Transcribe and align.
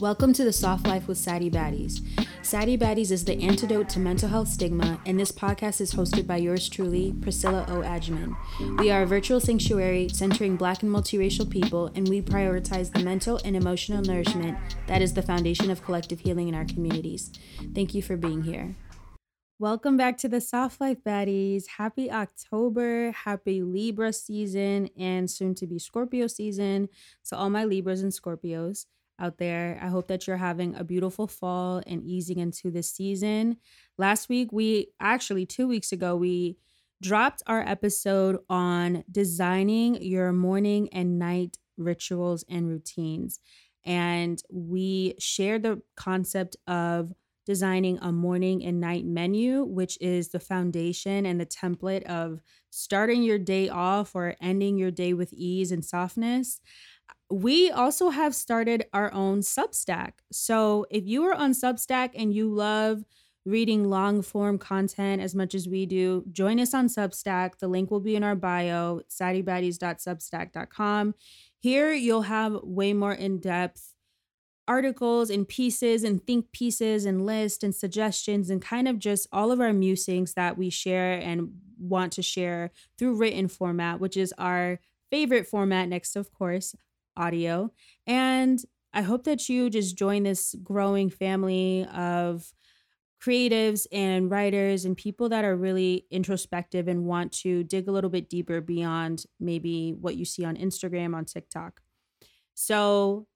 Welcome 0.00 0.32
to 0.32 0.42
the 0.42 0.52
Soft 0.52 0.88
Life 0.88 1.06
with 1.06 1.18
Saddie 1.18 1.52
Baddies. 1.52 2.02
Saddie 2.42 2.76
Baddies 2.76 3.12
is 3.12 3.24
the 3.24 3.40
antidote 3.40 3.88
to 3.90 4.00
mental 4.00 4.28
health 4.28 4.48
stigma, 4.48 5.00
and 5.06 5.20
this 5.20 5.30
podcast 5.30 5.80
is 5.80 5.94
hosted 5.94 6.26
by 6.26 6.38
yours 6.38 6.68
truly, 6.68 7.14
Priscilla 7.20 7.64
O. 7.68 7.74
Adjaman. 7.74 8.34
We 8.80 8.90
are 8.90 9.02
a 9.02 9.06
virtual 9.06 9.38
sanctuary 9.38 10.08
centering 10.08 10.56
Black 10.56 10.82
and 10.82 10.90
multiracial 10.90 11.48
people, 11.48 11.92
and 11.94 12.08
we 12.08 12.20
prioritize 12.20 12.92
the 12.92 13.04
mental 13.04 13.40
and 13.44 13.54
emotional 13.54 14.02
nourishment 14.02 14.58
that 14.88 15.00
is 15.00 15.14
the 15.14 15.22
foundation 15.22 15.70
of 15.70 15.84
collective 15.84 16.18
healing 16.18 16.48
in 16.48 16.56
our 16.56 16.64
communities. 16.64 17.30
Thank 17.72 17.94
you 17.94 18.02
for 18.02 18.16
being 18.16 18.42
here. 18.42 18.74
Welcome 19.60 19.96
back 19.96 20.18
to 20.18 20.28
the 20.28 20.40
Soft 20.40 20.80
Life 20.80 21.04
Baddies. 21.06 21.68
Happy 21.78 22.10
October, 22.10 23.12
happy 23.12 23.62
Libra 23.62 24.12
season, 24.12 24.90
and 24.98 25.30
soon 25.30 25.54
to 25.54 25.68
be 25.68 25.78
Scorpio 25.78 26.26
season. 26.26 26.88
So, 27.22 27.36
all 27.36 27.48
my 27.48 27.64
Libras 27.64 28.02
and 28.02 28.10
Scorpios 28.10 28.86
out 29.18 29.38
there. 29.38 29.78
I 29.80 29.88
hope 29.88 30.08
that 30.08 30.26
you're 30.26 30.36
having 30.36 30.74
a 30.74 30.84
beautiful 30.84 31.26
fall 31.26 31.82
and 31.86 32.02
easing 32.04 32.38
into 32.38 32.70
this 32.70 32.90
season. 32.90 33.58
Last 33.98 34.28
week, 34.28 34.52
we 34.52 34.88
actually, 35.00 35.46
two 35.46 35.68
weeks 35.68 35.92
ago, 35.92 36.16
we 36.16 36.56
dropped 37.02 37.42
our 37.46 37.60
episode 37.60 38.38
on 38.48 39.04
designing 39.10 40.02
your 40.02 40.32
morning 40.32 40.88
and 40.92 41.18
night 41.18 41.58
rituals 41.76 42.44
and 42.48 42.68
routines. 42.68 43.40
And 43.84 44.42
we 44.50 45.14
shared 45.18 45.62
the 45.62 45.82
concept 45.96 46.56
of 46.66 47.12
designing 47.44 47.98
a 48.00 48.10
morning 48.10 48.64
and 48.64 48.80
night 48.80 49.04
menu, 49.04 49.64
which 49.64 49.98
is 50.00 50.28
the 50.28 50.40
foundation 50.40 51.26
and 51.26 51.38
the 51.38 51.46
template 51.46 52.02
of 52.04 52.40
starting 52.70 53.22
your 53.22 53.38
day 53.38 53.68
off 53.68 54.14
or 54.14 54.34
ending 54.40 54.78
your 54.78 54.90
day 54.90 55.12
with 55.12 55.32
ease 55.32 55.70
and 55.70 55.84
softness 55.84 56.60
we 57.30 57.70
also 57.70 58.10
have 58.10 58.34
started 58.34 58.84
our 58.92 59.12
own 59.12 59.40
Substack. 59.40 60.12
So 60.30 60.86
if 60.90 61.06
you 61.06 61.24
are 61.24 61.34
on 61.34 61.52
Substack 61.52 62.10
and 62.14 62.34
you 62.34 62.52
love 62.52 63.04
reading 63.46 63.90
long 63.90 64.22
form 64.22 64.58
content 64.58 65.20
as 65.20 65.34
much 65.34 65.54
as 65.54 65.68
we 65.68 65.84
do, 65.86 66.24
join 66.32 66.60
us 66.60 66.74
on 66.74 66.88
Substack. 66.88 67.58
The 67.58 67.68
link 67.68 67.90
will 67.90 68.00
be 68.00 68.16
in 68.16 68.24
our 68.24 68.36
bio, 68.36 69.00
saddiebaddies.substack.com. 69.10 71.14
Here 71.58 71.92
you'll 71.92 72.22
have 72.22 72.60
way 72.62 72.92
more 72.92 73.12
in 73.12 73.40
depth 73.40 73.92
articles 74.66 75.28
and 75.28 75.46
pieces 75.46 76.04
and 76.04 76.26
think 76.26 76.50
pieces 76.52 77.04
and 77.04 77.26
lists 77.26 77.62
and 77.62 77.74
suggestions 77.74 78.48
and 78.48 78.62
kind 78.62 78.88
of 78.88 78.98
just 78.98 79.28
all 79.30 79.52
of 79.52 79.60
our 79.60 79.74
musings 79.74 80.32
that 80.34 80.56
we 80.56 80.70
share 80.70 81.20
and 81.20 81.50
want 81.78 82.12
to 82.12 82.22
share 82.22 82.70
through 82.98 83.14
written 83.14 83.48
format, 83.48 84.00
which 84.00 84.16
is 84.16 84.32
our 84.38 84.80
favorite 85.10 85.46
format 85.46 85.88
next, 85.88 86.16
of 86.16 86.32
course, 86.32 86.74
audio. 87.16 87.70
And 88.06 88.60
I 88.92 89.02
hope 89.02 89.24
that 89.24 89.48
you 89.48 89.70
just 89.70 89.96
join 89.96 90.22
this 90.22 90.54
growing 90.62 91.10
family 91.10 91.86
of 91.92 92.52
creatives 93.24 93.86
and 93.90 94.30
writers 94.30 94.84
and 94.84 94.96
people 94.96 95.30
that 95.30 95.44
are 95.44 95.56
really 95.56 96.06
introspective 96.10 96.88
and 96.88 97.06
want 97.06 97.32
to 97.32 97.64
dig 97.64 97.88
a 97.88 97.92
little 97.92 98.10
bit 98.10 98.28
deeper 98.28 98.60
beyond 98.60 99.24
maybe 99.40 99.94
what 99.98 100.16
you 100.16 100.24
see 100.24 100.44
on 100.44 100.56
Instagram, 100.56 101.14
on 101.14 101.24
TikTok. 101.24 101.80
So, 102.54 103.26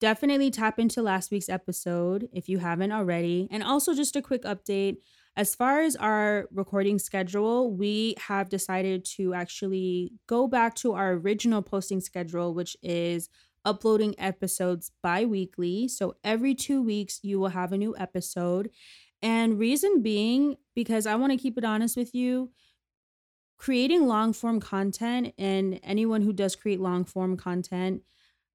definitely 0.00 0.50
tap 0.50 0.78
into 0.78 1.02
last 1.02 1.30
week's 1.30 1.48
episode 1.48 2.28
if 2.32 2.48
you 2.48 2.58
haven't 2.58 2.92
already. 2.92 3.48
And 3.50 3.62
also, 3.62 3.94
just 3.94 4.16
a 4.16 4.22
quick 4.22 4.42
update 4.42 4.96
as 5.36 5.54
far 5.54 5.80
as 5.80 5.96
our 5.96 6.46
recording 6.52 6.98
schedule, 6.98 7.74
we 7.74 8.14
have 8.18 8.50
decided 8.50 9.04
to 9.16 9.32
actually 9.32 10.12
go 10.26 10.46
back 10.46 10.74
to 10.76 10.92
our 10.92 11.12
original 11.12 11.62
posting 11.62 12.00
schedule, 12.00 12.54
which 12.54 12.76
is 12.82 13.30
uploading 13.64 14.14
episodes 14.18 14.90
bi 15.02 15.24
weekly. 15.24 15.88
So 15.88 16.16
every 16.22 16.54
two 16.54 16.82
weeks, 16.82 17.20
you 17.22 17.40
will 17.40 17.48
have 17.48 17.72
a 17.72 17.78
new 17.78 17.96
episode. 17.96 18.70
And 19.22 19.58
reason 19.58 20.02
being, 20.02 20.56
because 20.74 21.06
I 21.06 21.14
want 21.14 21.32
to 21.32 21.38
keep 21.38 21.56
it 21.56 21.64
honest 21.64 21.96
with 21.96 22.14
you, 22.14 22.50
creating 23.56 24.08
long 24.08 24.32
form 24.32 24.60
content 24.60 25.32
and 25.38 25.78
anyone 25.82 26.20
who 26.22 26.32
does 26.32 26.56
create 26.56 26.80
long 26.80 27.04
form 27.04 27.36
content, 27.36 28.02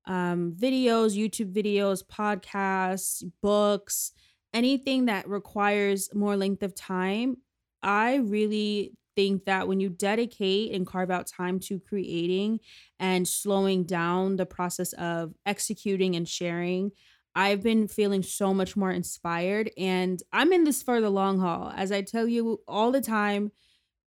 um, 0.06 0.54
videos, 0.60 1.18
YouTube 1.18 1.54
videos, 1.54 2.04
podcasts, 2.06 3.24
books, 3.42 4.12
anything 4.58 5.06
that 5.06 5.30
requires 5.30 6.10
more 6.16 6.36
length 6.36 6.64
of 6.64 6.74
time, 6.74 7.38
I 7.84 8.16
really 8.16 8.94
think 9.16 9.46
that 9.46 9.68
when 9.68 9.80
you 9.80 9.90
dedicate 9.90 10.74
and 10.74 10.86
carve 10.86 11.12
out 11.12 11.28
time 11.28 11.60
to 11.60 11.80
creating 11.80 12.60
and 13.00 13.28
slowing 13.28 13.84
down 13.84 14.36
the 14.36 14.48
process 14.48 14.94
of 14.94 15.34
executing 15.46 16.16
and 16.16 16.28
sharing, 16.28 16.92
I've 17.36 17.62
been 17.62 17.88
feeling 17.88 18.24
so 18.24 18.52
much 18.52 18.76
more 18.76 18.90
inspired. 18.90 19.70
And 19.78 20.22
I'm 20.34 20.52
in 20.52 20.64
this 20.64 20.82
for 20.82 21.00
the 21.02 21.12
long 21.12 21.40
haul. 21.40 21.72
As 21.76 21.92
I 21.92 22.02
tell 22.02 22.28
you 22.28 22.62
all 22.68 22.92
the 22.92 23.02
time, 23.02 23.52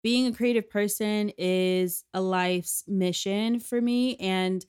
being 0.03 0.27
a 0.27 0.33
creative 0.33 0.69
person 0.69 1.31
is 1.39 2.05
a 2.13 2.21
life's 2.21 2.83
mission 2.89 3.61
for 3.61 3.81
me. 3.81 4.17
And 4.17 4.67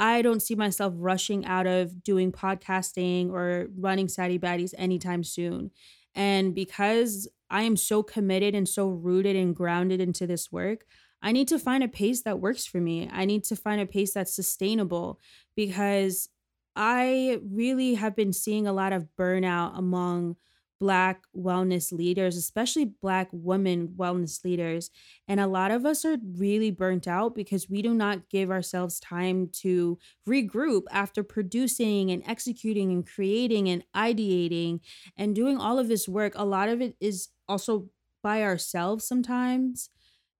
I 0.00 0.22
don't 0.22 0.40
see 0.40 0.54
myself 0.54 0.94
rushing 0.96 1.44
out 1.44 1.66
of 1.66 2.02
doing 2.02 2.32
podcasting 2.32 3.30
or 3.30 3.66
running 3.78 4.08
Saddie 4.08 4.38
Baddies 4.38 4.72
anytime 4.78 5.22
soon. 5.22 5.72
And 6.14 6.54
because 6.54 7.28
I 7.50 7.62
am 7.64 7.76
so 7.76 8.02
committed 8.02 8.54
and 8.54 8.66
so 8.66 8.88
rooted 8.88 9.36
and 9.36 9.54
grounded 9.54 10.00
into 10.00 10.26
this 10.26 10.50
work, 10.50 10.86
I 11.20 11.32
need 11.32 11.48
to 11.48 11.58
find 11.58 11.84
a 11.84 11.88
pace 11.88 12.22
that 12.22 12.40
works 12.40 12.64
for 12.64 12.78
me. 12.78 13.10
I 13.12 13.26
need 13.26 13.44
to 13.44 13.56
find 13.56 13.78
a 13.78 13.86
pace 13.86 14.14
that's 14.14 14.34
sustainable 14.34 15.20
because 15.54 16.30
I 16.74 17.38
really 17.52 17.94
have 17.96 18.16
been 18.16 18.32
seeing 18.32 18.66
a 18.66 18.72
lot 18.72 18.94
of 18.94 19.06
burnout 19.18 19.76
among 19.76 20.36
Black 20.80 21.24
wellness 21.36 21.92
leaders, 21.92 22.36
especially 22.36 22.86
Black 22.86 23.28
women 23.32 23.88
wellness 23.88 24.42
leaders. 24.44 24.90
And 25.28 25.38
a 25.38 25.46
lot 25.46 25.70
of 25.70 25.84
us 25.84 26.04
are 26.06 26.16
really 26.36 26.70
burnt 26.70 27.06
out 27.06 27.34
because 27.34 27.68
we 27.68 27.82
do 27.82 27.92
not 27.94 28.30
give 28.30 28.50
ourselves 28.50 28.98
time 28.98 29.48
to 29.60 29.98
regroup 30.26 30.84
after 30.90 31.22
producing 31.22 32.10
and 32.10 32.22
executing 32.26 32.90
and 32.92 33.06
creating 33.06 33.68
and 33.68 33.84
ideating 33.94 34.80
and 35.16 35.34
doing 35.34 35.58
all 35.58 35.78
of 35.78 35.88
this 35.88 36.08
work. 36.08 36.32
A 36.34 36.46
lot 36.46 36.70
of 36.70 36.80
it 36.80 36.96
is 36.98 37.28
also 37.46 37.90
by 38.22 38.42
ourselves 38.42 39.06
sometimes. 39.06 39.90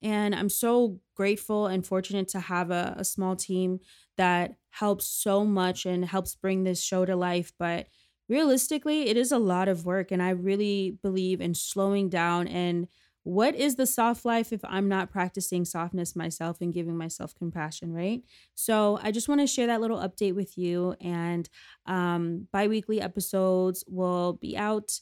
And 0.02 0.34
I'm 0.34 0.48
so 0.48 1.00
grateful 1.14 1.66
and 1.66 1.86
fortunate 1.86 2.28
to 2.28 2.40
have 2.40 2.70
a, 2.70 2.94
a 2.96 3.04
small 3.04 3.36
team 3.36 3.80
that 4.16 4.54
helps 4.70 5.06
so 5.06 5.44
much 5.44 5.84
and 5.84 6.04
helps 6.04 6.34
bring 6.34 6.64
this 6.64 6.82
show 6.82 7.04
to 7.04 7.16
life. 7.16 7.52
But 7.58 7.88
realistically, 8.30 9.08
it 9.08 9.16
is 9.16 9.32
a 9.32 9.38
lot 9.38 9.68
of 9.68 9.84
work. 9.84 10.12
And 10.12 10.22
I 10.22 10.30
really 10.30 10.96
believe 11.02 11.40
in 11.40 11.52
slowing 11.52 12.08
down. 12.08 12.46
And 12.46 12.86
what 13.24 13.54
is 13.54 13.74
the 13.74 13.86
soft 13.86 14.24
life 14.24 14.52
if 14.52 14.60
I'm 14.64 14.88
not 14.88 15.10
practicing 15.10 15.64
softness 15.66 16.16
myself 16.16 16.62
and 16.62 16.72
giving 16.72 16.96
myself 16.96 17.34
compassion, 17.34 17.92
right? 17.92 18.22
So 18.54 18.98
I 19.02 19.10
just 19.10 19.28
want 19.28 19.42
to 19.42 19.46
share 19.46 19.66
that 19.66 19.80
little 19.80 19.98
update 19.98 20.34
with 20.34 20.56
you. 20.56 20.94
And 21.00 21.48
um, 21.84 22.46
bi 22.52 22.68
weekly 22.68 23.00
episodes 23.00 23.84
will 23.86 24.34
be 24.34 24.56
out 24.56 25.00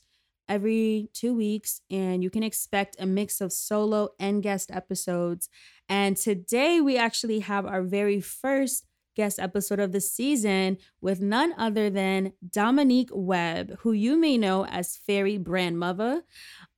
every 0.48 1.10
two 1.12 1.34
weeks, 1.34 1.82
and 1.90 2.22
you 2.22 2.30
can 2.30 2.42
expect 2.42 2.96
a 2.98 3.04
mix 3.04 3.42
of 3.42 3.52
solo 3.52 4.08
and 4.18 4.42
guest 4.42 4.70
episodes. 4.72 5.50
And 5.88 6.16
today 6.16 6.80
we 6.80 6.96
actually 6.96 7.40
have 7.40 7.66
our 7.66 7.82
very 7.82 8.20
first 8.20 8.86
guest 9.18 9.40
episode 9.40 9.80
of 9.80 9.90
the 9.90 10.00
season 10.00 10.78
with 11.00 11.20
none 11.20 11.52
other 11.58 11.90
than 11.90 12.32
Dominique 12.48 13.10
Webb, 13.12 13.76
who 13.80 13.90
you 13.90 14.16
may 14.16 14.38
know 14.38 14.64
as 14.66 14.96
Fairy 14.96 15.36
Brand 15.36 15.76
Mother 15.76 16.22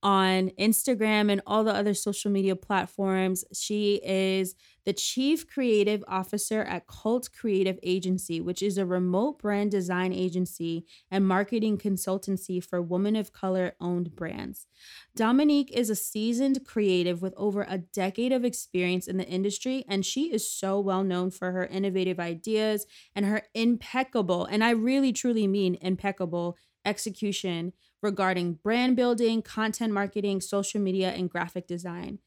on 0.03 0.49
Instagram 0.59 1.31
and 1.31 1.41
all 1.45 1.63
the 1.63 1.73
other 1.73 1.93
social 1.93 2.31
media 2.31 2.55
platforms. 2.55 3.45
She 3.53 4.01
is 4.03 4.55
the 4.83 4.93
Chief 4.93 5.47
Creative 5.47 6.03
Officer 6.07 6.63
at 6.63 6.87
Cult 6.87 7.29
Creative 7.31 7.77
Agency, 7.83 8.41
which 8.41 8.63
is 8.63 8.79
a 8.79 8.85
remote 8.85 9.37
brand 9.37 9.69
design 9.69 10.11
agency 10.11 10.85
and 11.11 11.27
marketing 11.27 11.77
consultancy 11.77 12.63
for 12.63 12.81
women 12.81 13.15
of 13.15 13.31
color 13.31 13.75
owned 13.79 14.15
brands. 14.15 14.65
Dominique 15.15 15.71
is 15.71 15.91
a 15.91 15.95
seasoned 15.95 16.65
creative 16.65 17.21
with 17.21 17.35
over 17.37 17.65
a 17.69 17.77
decade 17.77 18.31
of 18.31 18.43
experience 18.43 19.07
in 19.07 19.17
the 19.17 19.27
industry, 19.27 19.85
and 19.87 20.03
she 20.03 20.33
is 20.33 20.49
so 20.49 20.79
well 20.79 21.03
known 21.03 21.29
for 21.29 21.51
her 21.51 21.65
innovative 21.67 22.19
ideas 22.19 22.87
and 23.15 23.25
her 23.25 23.43
impeccable, 23.53 24.45
and 24.45 24.63
I 24.63 24.71
really 24.71 25.13
truly 25.13 25.45
mean 25.45 25.77
impeccable 25.79 26.57
execution 26.85 27.73
regarding 28.01 28.53
brand 28.53 28.95
building, 28.95 29.41
content 29.41 29.93
marketing, 29.93 30.41
social 30.41 30.81
media, 30.81 31.09
and 31.09 31.29
graphic 31.29 31.67
design. 31.67 32.19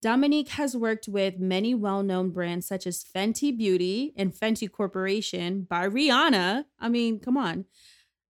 Dominique 0.00 0.50
has 0.50 0.76
worked 0.76 1.08
with 1.08 1.40
many 1.40 1.74
well 1.74 2.02
known 2.02 2.30
brands 2.30 2.66
such 2.66 2.86
as 2.86 3.04
Fenty 3.04 3.56
Beauty 3.56 4.12
and 4.16 4.32
Fenty 4.32 4.70
Corporation 4.70 5.66
by 5.68 5.88
Rihanna. 5.88 6.64
I 6.78 6.88
mean, 6.88 7.18
come 7.18 7.36
on. 7.36 7.64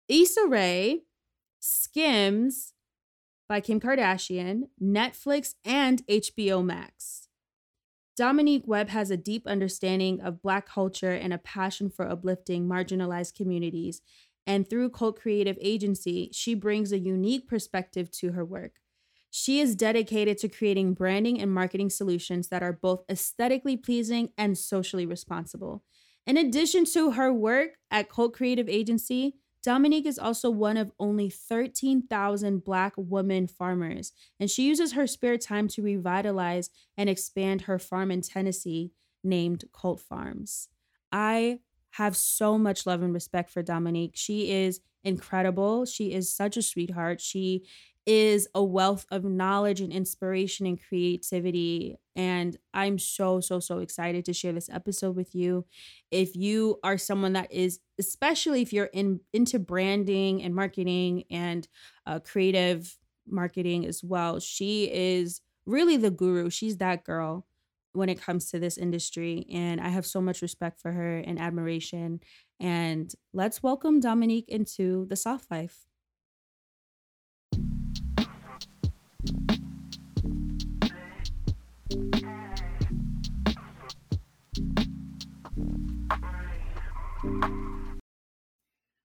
Issa 0.09 0.47
Rae, 0.49 1.03
Skims 1.61 2.73
by 3.49 3.61
Kim 3.61 3.81
Kardashian, 3.81 4.69
Netflix, 4.83 5.55
and 5.65 6.07
HBO 6.07 6.65
Max. 6.65 7.29
Dominique 8.17 8.65
Webb 8.67 8.89
has 8.89 9.11
a 9.11 9.17
deep 9.17 9.47
understanding 9.47 10.21
of 10.21 10.43
Black 10.43 10.67
culture 10.67 11.13
and 11.13 11.33
a 11.33 11.39
passion 11.39 11.89
for 11.89 12.09
uplifting 12.09 12.67
marginalized 12.67 13.35
communities 13.37 14.01
And 14.49 14.69
through 14.69 14.91
Cult 14.91 15.21
Creative 15.21 15.59
Agency, 15.61 16.31
she 16.33 16.55
brings 16.55 16.91
a 16.91 16.99
unique 16.99 17.47
perspective 17.47 18.11
to 18.13 18.33
her 18.33 18.47
work. 18.47 18.77
She 19.31 19.61
is 19.61 19.77
dedicated 19.77 20.39
to 20.39 20.49
creating 20.49 20.95
branding 20.95 21.39
and 21.39 21.53
marketing 21.53 21.91
solutions 21.91 22.49
that 22.49 22.63
are 22.63 22.73
both 22.73 23.05
aesthetically 23.11 23.77
pleasing 23.77 24.31
and 24.39 24.57
socially 24.57 25.05
responsible. 25.05 25.85
In 26.27 26.39
addition 26.39 26.87
to 26.87 27.11
her 27.11 27.31
work 27.31 27.73
at 27.91 28.09
Cult 28.09 28.33
Creative 28.33 28.71
Agency, 28.71 29.35
Dominique 29.63 30.07
is 30.07 30.19
also 30.19 30.51
one 30.51 30.79
of 30.79 30.93
only 30.99 31.29
13,000 31.29 32.65
Black 32.65 32.95
women 32.97 33.49
farmers, 33.49 34.13
and 34.41 34.51
she 34.51 34.67
uses 34.67 34.93
her 34.93 35.07
spare 35.07 35.37
time 35.37 35.69
to 35.69 35.83
revitalize 35.83 36.71
and 36.97 37.11
expand 37.11 37.63
her 37.63 37.79
farm 37.79 38.11
in 38.11 38.23
Tennessee 38.23 38.93
named 39.23 39.65
Cult 39.79 40.01
Farms. 40.01 40.69
I 41.13 41.61
have 41.93 42.17
so 42.17 42.59
much 42.59 42.87
love 42.87 43.03
and 43.03 43.13
respect 43.13 43.51
for 43.51 43.63
Dominique. 43.63 44.13
She 44.15 44.51
is 44.51 44.81
incredible. 45.05 45.85
She 45.85 46.13
is 46.13 46.33
such 46.33 46.57
a 46.57 46.63
sweetheart. 46.63 47.21
She 47.21 47.65
is 48.07 48.49
a 48.55 48.65
wealth 48.65 49.05
of 49.11 49.23
knowledge 49.25 49.83
and 49.83 49.93
inspiration 49.93 50.65
and 50.65 50.81
creativity. 50.83 51.97
And 52.17 52.57
I'm 52.73 52.99
so, 52.99 53.41
so, 53.41 53.61
so 53.61 53.81
excited 53.81 54.25
to 54.25 54.33
share 54.33 54.53
this 54.53 54.71
episode 54.71 55.15
with 55.15 55.35
you. 55.35 55.67
If 56.11 56.35
you 56.35 56.79
are 56.83 56.97
someone 56.97 57.35
that 57.35 57.53
is, 57.53 57.81
especially 57.99 58.63
if 58.63 58.73
you're 58.73 58.87
in 58.87 59.21
into 59.35 59.59
branding 59.59 60.43
and 60.43 60.55
marketing 60.55 61.25
and 61.31 61.69
uh, 62.07 62.21
creative 62.21 62.97
marketing 63.27 63.85
as 63.85 64.03
well, 64.03 64.41
she 64.41 64.91
is 64.91 65.43
really 65.67 65.99
the 65.99 66.11
guru. 66.11 66.49
She's 66.49 66.79
that 66.79 67.05
girl 67.05 67.47
when 67.99 68.09
it 68.09 68.21
comes 68.21 68.51
to 68.51 68.59
this 68.59 68.79
industry. 68.79 69.45
And 69.53 69.81
I 69.81 69.89
have 69.89 70.07
so 70.07 70.21
much 70.21 70.41
respect 70.41 70.81
for 70.81 70.93
her 70.93 71.19
and 71.19 71.39
admiration. 71.39 72.21
And 72.61 73.13
let's 73.33 73.63
welcome 73.63 74.01
Dominique 74.01 74.49
into 74.49 75.07
the 75.07 75.17
soft 75.17 75.51
life. 75.51 75.85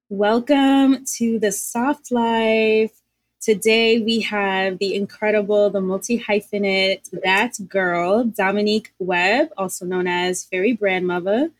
Welcome 0.10 1.06
to 1.18 1.40
the 1.40 1.51
Soft 1.51 2.12
Life. 2.12 3.03
Today 3.44 4.00
we 4.00 4.22
have 4.22 4.78
the 4.78 4.95
incredible, 4.95 5.69
the 5.69 5.81
multi 5.81 6.18
hyphenate, 6.18 7.10
that 7.25 7.56
girl, 7.68 8.24
Dominique 8.24 8.94
Webb, 9.00 9.50
also 9.57 9.86
known 9.86 10.07
as 10.07 10.45
Fairy 10.45 10.78
Brandmother. 10.78 11.51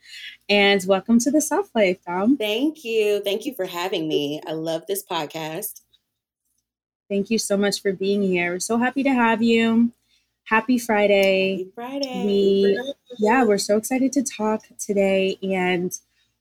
And 0.48 0.82
welcome 0.86 1.18
to 1.18 1.30
the 1.30 1.42
Soft 1.42 1.74
Life, 1.74 1.98
Dom. 2.06 2.38
Thank 2.38 2.84
you. 2.84 3.20
Thank 3.20 3.44
you 3.44 3.52
for 3.52 3.66
having 3.66 4.08
me. 4.08 4.40
I 4.46 4.52
love 4.52 4.86
this 4.88 5.04
podcast. 5.04 5.82
Thank 7.10 7.28
you 7.28 7.36
so 7.36 7.54
much 7.54 7.82
for 7.82 7.92
being 7.92 8.22
here. 8.22 8.52
We're 8.52 8.60
so 8.60 8.78
happy 8.78 9.02
to 9.02 9.12
have 9.12 9.42
you. 9.42 9.92
Happy 10.44 10.78
Friday. 10.78 11.58
Happy 11.58 11.70
Friday. 11.74 12.24
We 12.24 12.94
yeah, 13.18 13.44
we're 13.44 13.58
so 13.58 13.76
excited 13.76 14.10
to 14.14 14.22
talk 14.22 14.62
today 14.78 15.36
and 15.42 15.92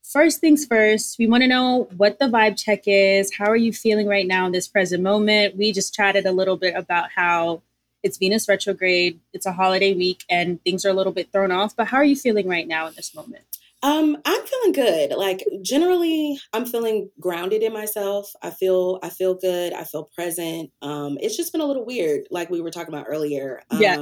first 0.04 0.42
things 0.42 0.66
first, 0.66 1.18
we 1.18 1.28
want 1.28 1.42
to 1.42 1.48
know 1.48 1.88
what 1.98 2.20
the 2.20 2.26
vibe 2.26 2.62
check 2.62 2.84
is. 2.86 3.34
How 3.36 3.50
are 3.50 3.56
you 3.56 3.74
feeling 3.74 4.08
right 4.08 4.28
now 4.28 4.46
in 4.46 4.52
this 4.52 4.68
present 4.68 5.02
moment? 5.02 5.58
We 5.58 5.72
just 5.72 5.94
chatted 5.94 6.26
a 6.26 6.32
little 6.32 6.58
bit 6.58 6.76
about 6.76 7.10
how 7.16 7.62
it's 8.04 8.18
Venus 8.18 8.50
retrograde, 8.50 9.20
it's 9.32 9.46
a 9.46 9.54
holiday 9.54 9.94
week, 9.94 10.26
and 10.30 10.62
things 10.64 10.86
are 10.86 10.90
a 10.90 10.94
little 10.94 11.14
bit 11.14 11.32
thrown 11.32 11.52
off. 11.52 11.76
But 11.76 11.88
how 11.88 11.98
are 11.98 12.04
you 12.04 12.18
feeling 12.18 12.48
right 12.48 12.68
now 12.68 12.88
in 12.88 12.94
this 12.96 13.16
moment? 13.16 13.46
Um, 13.82 14.18
I'm 14.24 14.42
feeling 14.46 14.72
good. 14.72 15.12
Like 15.12 15.46
generally, 15.62 16.40
I'm 16.54 16.66
feeling 16.66 17.10
grounded 17.20 17.64
in 17.64 17.74
myself. 17.74 18.34
I 18.42 18.50
feel 18.50 18.98
I 19.04 19.10
feel 19.10 19.36
good. 19.36 19.74
I 19.74 19.84
feel 19.84 20.10
present. 20.16 20.72
Um, 20.82 21.18
it's 21.22 21.36
just 21.36 21.52
been 21.52 21.60
a 21.60 21.66
little 21.66 21.86
weird, 21.86 22.22
like 22.32 22.50
we 22.50 22.62
were 22.62 22.72
talking 22.72 22.94
about 22.94 23.08
earlier. 23.10 23.62
Um, 23.72 23.82
yeah. 23.82 24.02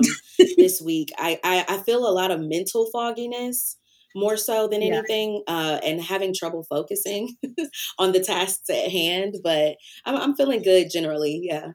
this 0.57 0.81
week, 0.81 1.11
I, 1.17 1.39
I 1.43 1.65
I 1.67 1.77
feel 1.77 2.07
a 2.07 2.13
lot 2.13 2.29
of 2.29 2.39
mental 2.39 2.91
fogginess 2.91 3.77
more 4.15 4.37
so 4.37 4.67
than 4.67 4.81
anything, 4.81 5.43
yeah. 5.47 5.55
uh, 5.55 5.79
and 5.83 6.01
having 6.01 6.33
trouble 6.33 6.63
focusing 6.63 7.35
on 7.99 8.11
the 8.11 8.19
tasks 8.19 8.69
at 8.69 8.91
hand. 8.91 9.37
But 9.43 9.77
I'm, 10.05 10.15
I'm 10.15 10.35
feeling 10.35 10.61
good 10.61 10.89
generally. 10.91 11.41
Yeah. 11.43 11.71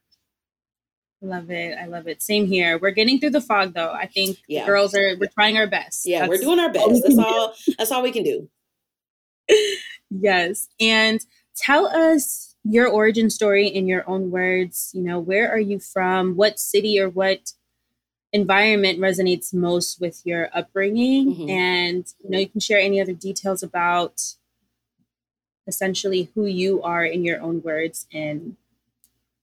Love 1.23 1.51
it. 1.51 1.77
I 1.79 1.87
love 1.87 2.07
it. 2.09 2.23
Same 2.23 2.47
here. 2.47 2.79
We're 2.79 2.91
getting 2.91 3.19
through 3.19 3.31
the 3.31 3.41
fog 3.41 3.75
though. 3.75 3.91
I 3.91 4.07
think 4.07 4.39
yeah. 4.49 4.67
girls 4.67 4.95
are 4.95 5.17
we're 5.19 5.31
trying 5.33 5.57
our 5.57 5.67
best. 5.67 6.05
Yeah, 6.05 6.21
that's 6.21 6.31
we're 6.31 6.39
doing 6.39 6.61
our 6.61 6.71
best. 6.71 7.03
That's 7.03 7.19
all 7.19 7.55
that's 7.79 7.91
all 7.91 8.03
we 8.03 8.13
can 8.13 8.23
do. 8.23 8.49
yes. 10.11 10.69
And 10.79 11.25
tell 11.57 11.87
us 11.87 12.55
your 12.65 12.89
origin 12.89 13.31
story 13.31 13.67
in 13.67 13.87
your 13.87 14.09
own 14.09 14.31
words. 14.31 14.91
You 14.93 15.03
know, 15.03 15.19
where 15.19 15.51
are 15.51 15.61
you 15.61 15.79
from? 15.79 16.37
What 16.37 16.59
city 16.59 17.01
or 17.01 17.09
what 17.09 17.53
environment 18.37 18.99
resonates 18.99 19.53
most 19.53 20.01
with 20.01 20.21
your 20.25 20.51
upbringing 20.53 21.35
mm-hmm. 21.35 21.51
and 21.51 22.13
you 22.23 22.31
know 22.31 22.39
you 22.39 22.49
can 22.49 22.61
share 22.61 22.79
any 22.79 23.01
other 23.01 23.15
details 23.15 23.63
about 23.63 24.35
essentially 25.67 26.31
who 26.35 26.45
you 26.47 26.83
are 26.83 27.05
in 27.05 27.25
your 27.25 27.41
own 27.41 27.63
words 27.63 28.07
in 28.13 28.57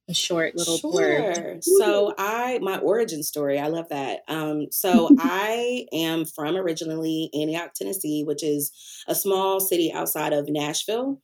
a 0.09 0.13
short 0.13 0.55
little 0.55 0.77
sure. 0.77 0.91
word. 0.91 1.63
So 1.63 2.13
I 2.17 2.59
my 2.61 2.77
origin 2.77 3.23
story, 3.23 3.57
I 3.59 3.67
love 3.67 3.89
that. 3.89 4.23
Um, 4.27 4.67
so 4.71 5.09
I 5.19 5.87
am 5.91 6.25
from 6.25 6.55
originally 6.55 7.29
Antioch, 7.33 7.73
Tennessee, 7.73 8.23
which 8.23 8.43
is 8.43 8.71
a 9.07 9.15
small 9.15 9.59
city 9.59 9.91
outside 9.91 10.33
of 10.33 10.49
Nashville. 10.49 11.21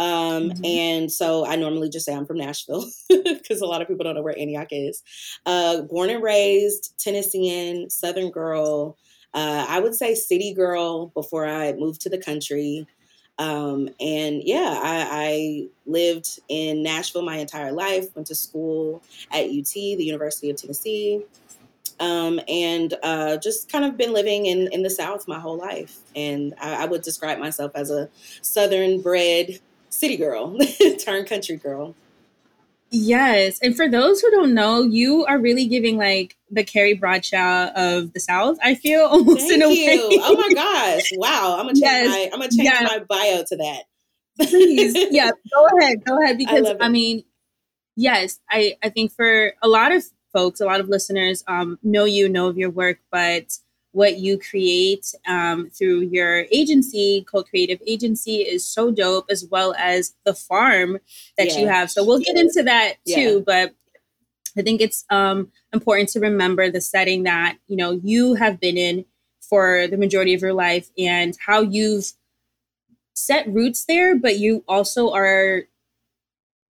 Um, 0.00 0.48
mm-hmm. 0.48 0.64
And 0.64 1.12
so 1.12 1.44
I 1.44 1.56
normally 1.56 1.90
just 1.90 2.06
say 2.06 2.14
I'm 2.14 2.24
from 2.24 2.38
Nashville 2.38 2.86
because 3.08 3.60
a 3.60 3.66
lot 3.66 3.82
of 3.82 3.88
people 3.88 4.02
don't 4.02 4.14
know 4.14 4.22
where 4.22 4.36
Antioch 4.36 4.68
is. 4.70 5.02
Uh, 5.44 5.82
born 5.82 6.08
and 6.08 6.22
raised 6.22 6.94
Tennessean, 6.98 7.90
Southern 7.90 8.30
girl. 8.30 8.96
Uh, 9.34 9.66
I 9.68 9.78
would 9.78 9.94
say 9.94 10.14
city 10.14 10.54
girl 10.54 11.08
before 11.08 11.46
I 11.46 11.74
moved 11.74 12.00
to 12.00 12.08
the 12.08 12.16
country. 12.16 12.86
Um, 13.38 13.90
and 14.00 14.42
yeah, 14.42 14.80
I, 14.82 15.08
I, 15.10 15.66
lived 15.86 16.40
in 16.48 16.82
Nashville 16.82 17.22
my 17.22 17.36
entire 17.36 17.72
life, 17.72 18.14
went 18.14 18.26
to 18.28 18.34
school 18.34 19.02
at 19.32 19.46
UT, 19.46 19.72
the 19.72 20.04
University 20.04 20.50
of 20.50 20.56
Tennessee. 20.56 21.22
Um, 22.00 22.40
and 22.48 22.94
uh, 23.02 23.36
just 23.38 23.70
kind 23.70 23.84
of 23.84 23.96
been 23.96 24.12
living 24.12 24.46
in, 24.46 24.68
in 24.72 24.82
the 24.82 24.90
South 24.90 25.28
my 25.28 25.38
whole 25.38 25.56
life. 25.56 25.96
And 26.14 26.54
I, 26.60 26.82
I 26.82 26.84
would 26.86 27.02
describe 27.02 27.38
myself 27.38 27.72
as 27.74 27.90
a 27.90 28.08
Southern 28.42 29.00
bred 29.00 29.60
city 29.90 30.16
girl 30.16 30.56
turn 30.98 31.24
country 31.26 31.56
girl. 31.56 31.94
Yes. 32.90 33.60
And 33.62 33.76
for 33.76 33.88
those 33.88 34.20
who 34.20 34.30
don't 34.32 34.52
know, 34.52 34.82
you 34.82 35.24
are 35.26 35.38
really 35.38 35.66
giving 35.66 35.96
like 35.96 36.36
the 36.50 36.64
Carrie 36.64 36.94
Bradshaw 36.94 37.70
of 37.76 38.12
the 38.12 38.20
South, 38.20 38.58
I 38.62 38.74
feel 38.74 39.02
almost 39.10 39.48
Thank 39.48 39.52
in 39.52 39.62
a 39.62 39.68
you. 39.68 40.08
way. 40.08 40.18
Oh 40.22 40.36
my 40.36 40.52
gosh. 40.52 41.10
Wow. 41.14 41.56
I'm 41.58 41.66
gonna 41.66 41.74
change 41.74 41.82
yes. 41.82 42.08
my 42.08 42.24
I'm 42.32 42.40
gonna 42.40 42.50
change 42.50 42.64
yes. 42.64 42.90
my 42.90 42.98
bio 43.00 43.44
to 43.44 43.56
that. 43.56 43.82
Please. 44.48 44.96
Yeah, 45.10 45.30
go 45.54 45.78
ahead. 45.78 46.04
Go 46.04 46.20
ahead. 46.22 46.38
Because 46.38 46.68
I, 46.68 46.86
I, 46.86 46.88
mean, 46.88 47.24
yes, 47.96 48.40
I, 48.50 48.76
I 48.82 48.88
think 48.88 49.12
for 49.12 49.52
a 49.62 49.68
lot 49.68 49.92
of 49.92 50.04
folks, 50.32 50.60
a 50.60 50.64
lot 50.64 50.80
of 50.80 50.88
listeners 50.88 51.44
um, 51.46 51.78
know 51.82 52.04
you, 52.04 52.28
know 52.28 52.48
of 52.48 52.56
your 52.56 52.70
work, 52.70 53.00
but 53.10 53.58
what 53.92 54.18
you 54.18 54.38
create 54.38 55.12
um, 55.26 55.68
through 55.70 56.00
your 56.02 56.46
agency, 56.52 57.24
Cult 57.28 57.48
Creative 57.48 57.80
Agency, 57.86 58.36
is 58.36 58.64
so 58.64 58.90
dope, 58.90 59.26
as 59.28 59.44
well 59.50 59.74
as 59.76 60.14
the 60.24 60.34
farm 60.34 60.98
that 61.36 61.56
you 61.56 61.66
have. 61.66 61.90
So 61.90 62.04
we'll 62.04 62.20
get 62.20 62.36
into 62.36 62.62
that 62.62 62.94
too, 63.06 63.38
yeah. 63.38 63.42
but 63.44 63.74
I 64.56 64.62
think 64.62 64.80
it's 64.80 65.04
um, 65.10 65.50
important 65.72 66.08
to 66.10 66.20
remember 66.20 66.70
the 66.70 66.80
setting 66.80 67.24
that 67.24 67.58
you 67.66 67.76
know 67.76 68.00
you 68.02 68.34
have 68.34 68.60
been 68.60 68.76
in 68.76 69.04
for 69.40 69.88
the 69.88 69.96
majority 69.96 70.32
of 70.32 70.40
your 70.40 70.52
life 70.52 70.90
and 70.96 71.36
how 71.44 71.60
you've 71.60 72.12
set 73.14 73.46
roots 73.48 73.84
there, 73.84 74.16
but 74.16 74.38
you 74.38 74.64
also 74.66 75.12
are, 75.12 75.62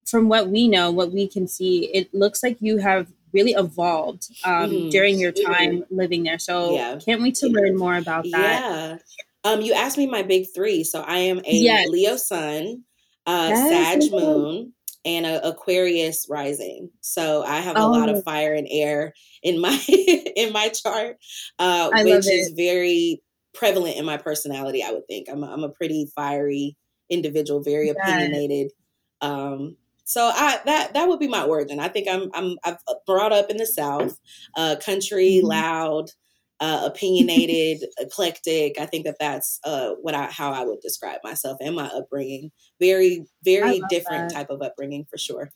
from 0.07 0.29
what 0.29 0.49
we 0.49 0.67
know, 0.67 0.91
what 0.91 1.13
we 1.13 1.29
can 1.29 1.47
see, 1.47 1.91
it 1.95 2.13
looks 2.15 2.43
like 2.43 2.57
you 2.61 2.79
have 2.79 3.09
really 3.33 3.53
evolved 3.53 4.29
um, 4.45 4.71
mm-hmm. 4.71 4.89
during 4.91 5.19
your 5.19 5.33
time 5.33 5.81
mm-hmm. 5.81 5.97
living 5.97 6.23
there. 6.25 6.39
So 6.39 6.75
yeah. 6.75 6.99
can't 7.05 7.23
wait 7.23 7.35
to 7.37 7.49
yeah. 7.49 7.61
learn 7.61 7.77
more 7.77 7.97
about 7.97 8.25
that. 8.33 8.63
Yeah. 8.63 8.97
Um, 9.43 9.63
you 9.63 9.73
asked 9.73 9.99
me 9.99 10.07
my 10.07 10.23
big 10.23 10.47
three. 10.55 10.85
So 10.85 11.01
I 11.01 11.19
am 11.19 11.39
a 11.39 11.53
yes. 11.53 11.89
Leo 11.89 12.17
sun, 12.17 12.85
uh, 13.27 13.49
yes. 13.51 14.03
Sag 14.03 14.13
moon, 14.13 14.73
and 15.05 15.27
a 15.27 15.47
Aquarius 15.47 16.27
rising. 16.29 16.91
So 17.01 17.43
I 17.43 17.61
have 17.61 17.77
a 17.77 17.81
oh. 17.81 17.91
lot 17.91 18.09
of 18.09 18.17
oh. 18.17 18.23
fire 18.23 18.55
and 18.55 18.69
air 18.71 19.15
in 19.43 19.61
my 19.61 19.79
in 20.37 20.53
my 20.53 20.69
chart, 20.69 21.17
uh, 21.59 21.91
which 22.03 22.29
is 22.29 22.53
very 22.57 23.23
prevalent 23.55 23.97
in 23.97 24.05
my 24.05 24.17
personality. 24.17 24.83
I 24.83 24.93
would 24.93 25.07
think 25.07 25.29
I'm 25.31 25.43
a, 25.43 25.51
I'm 25.51 25.65
a 25.65 25.71
pretty 25.71 26.11
fiery 26.15 26.77
individual, 27.09 27.63
very 27.63 27.87
yes. 27.89 27.97
opinionated. 28.03 28.73
Um, 29.21 29.77
so 30.11 30.33
I 30.35 30.59
that 30.65 30.93
that 30.95 31.07
would 31.07 31.21
be 31.21 31.29
my 31.29 31.45
origin. 31.45 31.79
I 31.79 31.87
think 31.87 32.09
I'm 32.11 32.31
I'm 32.35 32.59
I've 32.65 32.79
brought 33.07 33.31
up 33.33 33.49
in 33.49 33.59
the 33.59 33.67
South, 33.67 34.19
uh, 34.57 34.75
country, 34.85 35.39
mm-hmm. 35.39 35.47
loud, 35.47 36.11
uh, 36.59 36.83
opinionated, 36.85 37.89
eclectic. 38.01 38.81
I 38.81 38.87
think 38.87 39.05
that 39.05 39.21
that's 39.21 39.61
uh, 39.63 39.91
what 40.03 40.17
I 40.17 40.25
how 40.27 40.51
I 40.51 40.65
would 40.65 40.81
describe 40.81 41.21
myself 41.23 41.59
and 41.61 41.77
my 41.77 41.87
upbringing. 41.87 42.51
Very, 42.81 43.25
very 43.45 43.81
different 43.89 44.31
that. 44.31 44.35
type 44.35 44.51
of 44.51 44.63
upbringing 44.63 45.07
for 45.09 45.17
sure. 45.17 45.53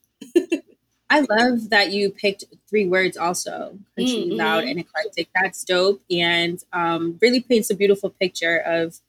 I 1.10 1.26
love 1.28 1.70
that 1.70 1.90
you 1.90 2.10
picked 2.10 2.44
three 2.70 2.86
words 2.86 3.16
also 3.16 3.76
country, 3.98 4.26
mm-hmm. 4.26 4.36
loud, 4.36 4.62
and 4.62 4.78
eclectic. 4.78 5.30
That's 5.34 5.64
dope 5.64 6.00
and 6.12 6.62
um, 6.72 7.18
really 7.20 7.40
paints 7.40 7.70
a 7.70 7.74
beautiful 7.74 8.10
picture 8.10 8.58
of 8.58 9.00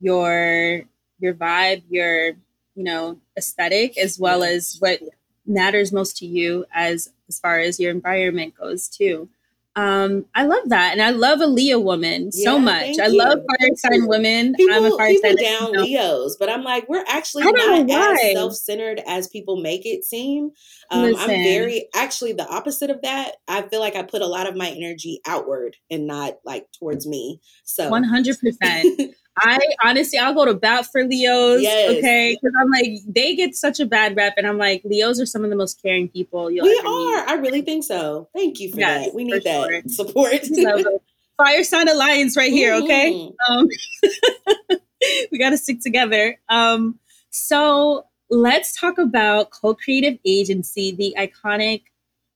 your 0.00 0.84
your 1.18 1.34
vibe, 1.34 1.82
your 1.90 2.32
you 2.76 2.84
know 2.84 3.18
aesthetic, 3.36 3.98
as 3.98 4.18
well 4.18 4.44
as 4.44 4.76
what 4.78 5.00
matters 5.46 5.92
most 5.92 6.16
to 6.18 6.26
you 6.26 6.64
as 6.72 7.10
as 7.28 7.40
far 7.40 7.58
as 7.58 7.80
your 7.80 7.90
environment 7.90 8.54
goes 8.56 8.88
too. 8.88 9.28
Um, 9.76 10.24
I 10.34 10.46
love 10.46 10.70
that, 10.70 10.92
and 10.92 11.02
I 11.02 11.10
love 11.10 11.42
a 11.42 11.46
Leo 11.46 11.78
woman 11.78 12.30
yeah, 12.32 12.44
so 12.44 12.58
much. 12.58 12.98
I 12.98 13.08
you. 13.08 13.18
love 13.18 13.40
fire 13.46 13.68
sign 13.74 14.06
women. 14.06 14.54
People, 14.54 14.74
I'm 14.74 14.84
a 14.86 14.96
fire 14.96 15.10
people 15.10 15.36
down. 15.36 15.72
Leos, 15.72 16.36
but 16.38 16.48
I'm 16.48 16.62
like, 16.62 16.88
we're 16.88 17.04
actually 17.06 17.44
not 17.44 18.14
as 18.14 18.32
self 18.32 18.54
centered 18.54 19.02
as 19.06 19.28
people 19.28 19.60
make 19.60 19.84
it 19.84 20.02
seem. 20.02 20.52
Um, 20.90 21.14
I'm 21.18 21.28
very 21.28 21.88
actually 21.94 22.32
the 22.32 22.48
opposite 22.48 22.88
of 22.88 23.02
that. 23.02 23.32
I 23.48 23.62
feel 23.62 23.80
like 23.80 23.96
I 23.96 24.02
put 24.02 24.22
a 24.22 24.26
lot 24.26 24.48
of 24.48 24.56
my 24.56 24.70
energy 24.70 25.20
outward 25.26 25.76
and 25.90 26.06
not 26.06 26.38
like 26.42 26.72
towards 26.72 27.06
me. 27.06 27.40
So 27.64 27.90
100. 27.90 28.38
percent 28.40 29.14
I 29.38 29.58
honestly, 29.84 30.18
I'll 30.18 30.34
go 30.34 30.46
to 30.46 30.54
bat 30.54 30.86
for 30.90 31.04
Leos. 31.04 31.60
Yes. 31.62 31.90
Okay, 31.90 32.38
because 32.40 32.54
I'm 32.58 32.70
like 32.70 33.00
they 33.06 33.34
get 33.34 33.54
such 33.54 33.80
a 33.80 33.86
bad 33.86 34.16
rep, 34.16 34.34
and 34.36 34.46
I'm 34.46 34.58
like 34.58 34.82
Leos 34.84 35.20
are 35.20 35.26
some 35.26 35.44
of 35.44 35.50
the 35.50 35.56
most 35.56 35.82
caring 35.82 36.08
people. 36.08 36.46
we 36.46 36.60
are. 36.60 36.64
Meet. 36.64 37.28
I 37.28 37.34
really 37.40 37.62
think 37.62 37.84
so. 37.84 38.28
Thank 38.34 38.60
you 38.60 38.72
for 38.72 38.80
yes, 38.80 39.06
that. 39.06 39.14
We 39.14 39.24
need 39.24 39.42
that 39.44 39.68
sure. 39.68 39.82
support. 39.88 40.44
so, 40.44 41.00
Fire 41.36 41.64
Sign 41.64 41.88
Alliance 41.88 42.36
right 42.36 42.50
here. 42.50 42.74
Okay, 42.76 43.12
mm-hmm. 43.12 43.52
um, 43.52 44.78
we 45.32 45.38
got 45.38 45.50
to 45.50 45.58
stick 45.58 45.80
together. 45.82 46.38
Um, 46.48 46.98
so 47.28 48.06
let's 48.30 48.78
talk 48.78 48.96
about 48.96 49.50
Cult 49.50 49.78
Creative 49.80 50.18
Agency, 50.24 50.92
the 50.92 51.14
iconic 51.18 51.82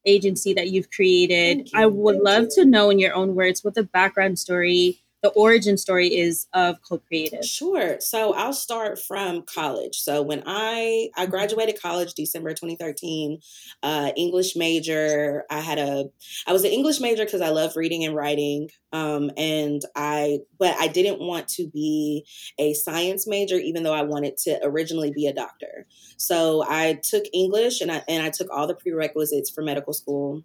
agency 0.07 0.53
that 0.55 0.69
you've 0.69 0.91
created. 0.91 1.71
You. 1.71 1.73
I 1.75 1.87
would 1.87 2.17
Thank 2.17 2.25
love 2.25 2.43
you. 2.43 2.51
to 2.57 2.65
know, 2.67 2.91
in 2.91 2.99
your 2.99 3.15
own 3.15 3.35
words, 3.35 3.65
what 3.65 3.75
the 3.75 3.85
background 3.85 4.39
story 4.39 5.01
the 5.23 5.31
origin 5.31 5.77
story 5.77 6.09
is 6.09 6.47
of 6.55 6.77
Cult 6.83 7.05
Creative 7.07 7.45
Sure. 7.45 8.01
So 8.01 8.35
I'll 8.35 8.53
start 8.53 8.99
from 8.99 9.43
college. 9.43 9.97
So 9.97 10.23
when 10.23 10.43
I 10.47 11.11
I 11.17 11.23
mm-hmm. 11.23 11.31
graduated 11.31 11.81
college 11.81 12.15
December 12.15 12.51
2013, 12.51 13.39
uh, 13.83 14.13
English 14.17 14.57
major. 14.57 15.45
I 15.51 15.61
had 15.61 15.79
a 15.79 16.07
I 16.47 16.53
was 16.53 16.65
an 16.65 16.71
English 16.71 17.01
major 17.01 17.25
because 17.25 17.41
I 17.41 17.51
love 17.51 17.77
reading 17.77 18.05
and 18.05 18.15
writing. 18.15 18.71
Um, 18.93 19.31
and 19.37 19.83
I 19.95 20.39
but 20.59 20.75
I 20.79 20.89
didn't 20.89 21.21
want 21.21 21.49
to 21.49 21.69
be 21.69 22.27
a 22.59 22.75
science 22.75 23.27
major, 23.27 23.57
even 23.57 23.83
though 23.83 23.95
I 23.95 24.03
wanted 24.03 24.37
to 24.39 24.59
originally 24.63 25.13
be 25.13 25.27
a 25.27 25.35
doctor. 25.35 25.87
So 26.17 26.65
I 26.67 26.99
took 27.03 27.25
English 27.33 27.81
and 27.81 27.93
I 27.93 28.03
and 28.09 28.23
I 28.23 28.31
took 28.31 28.49
all 28.51 28.67
the 28.67 28.75
prerequisites 28.75 29.51
for 29.51 29.63
medical 29.63 29.93
school 29.93 30.43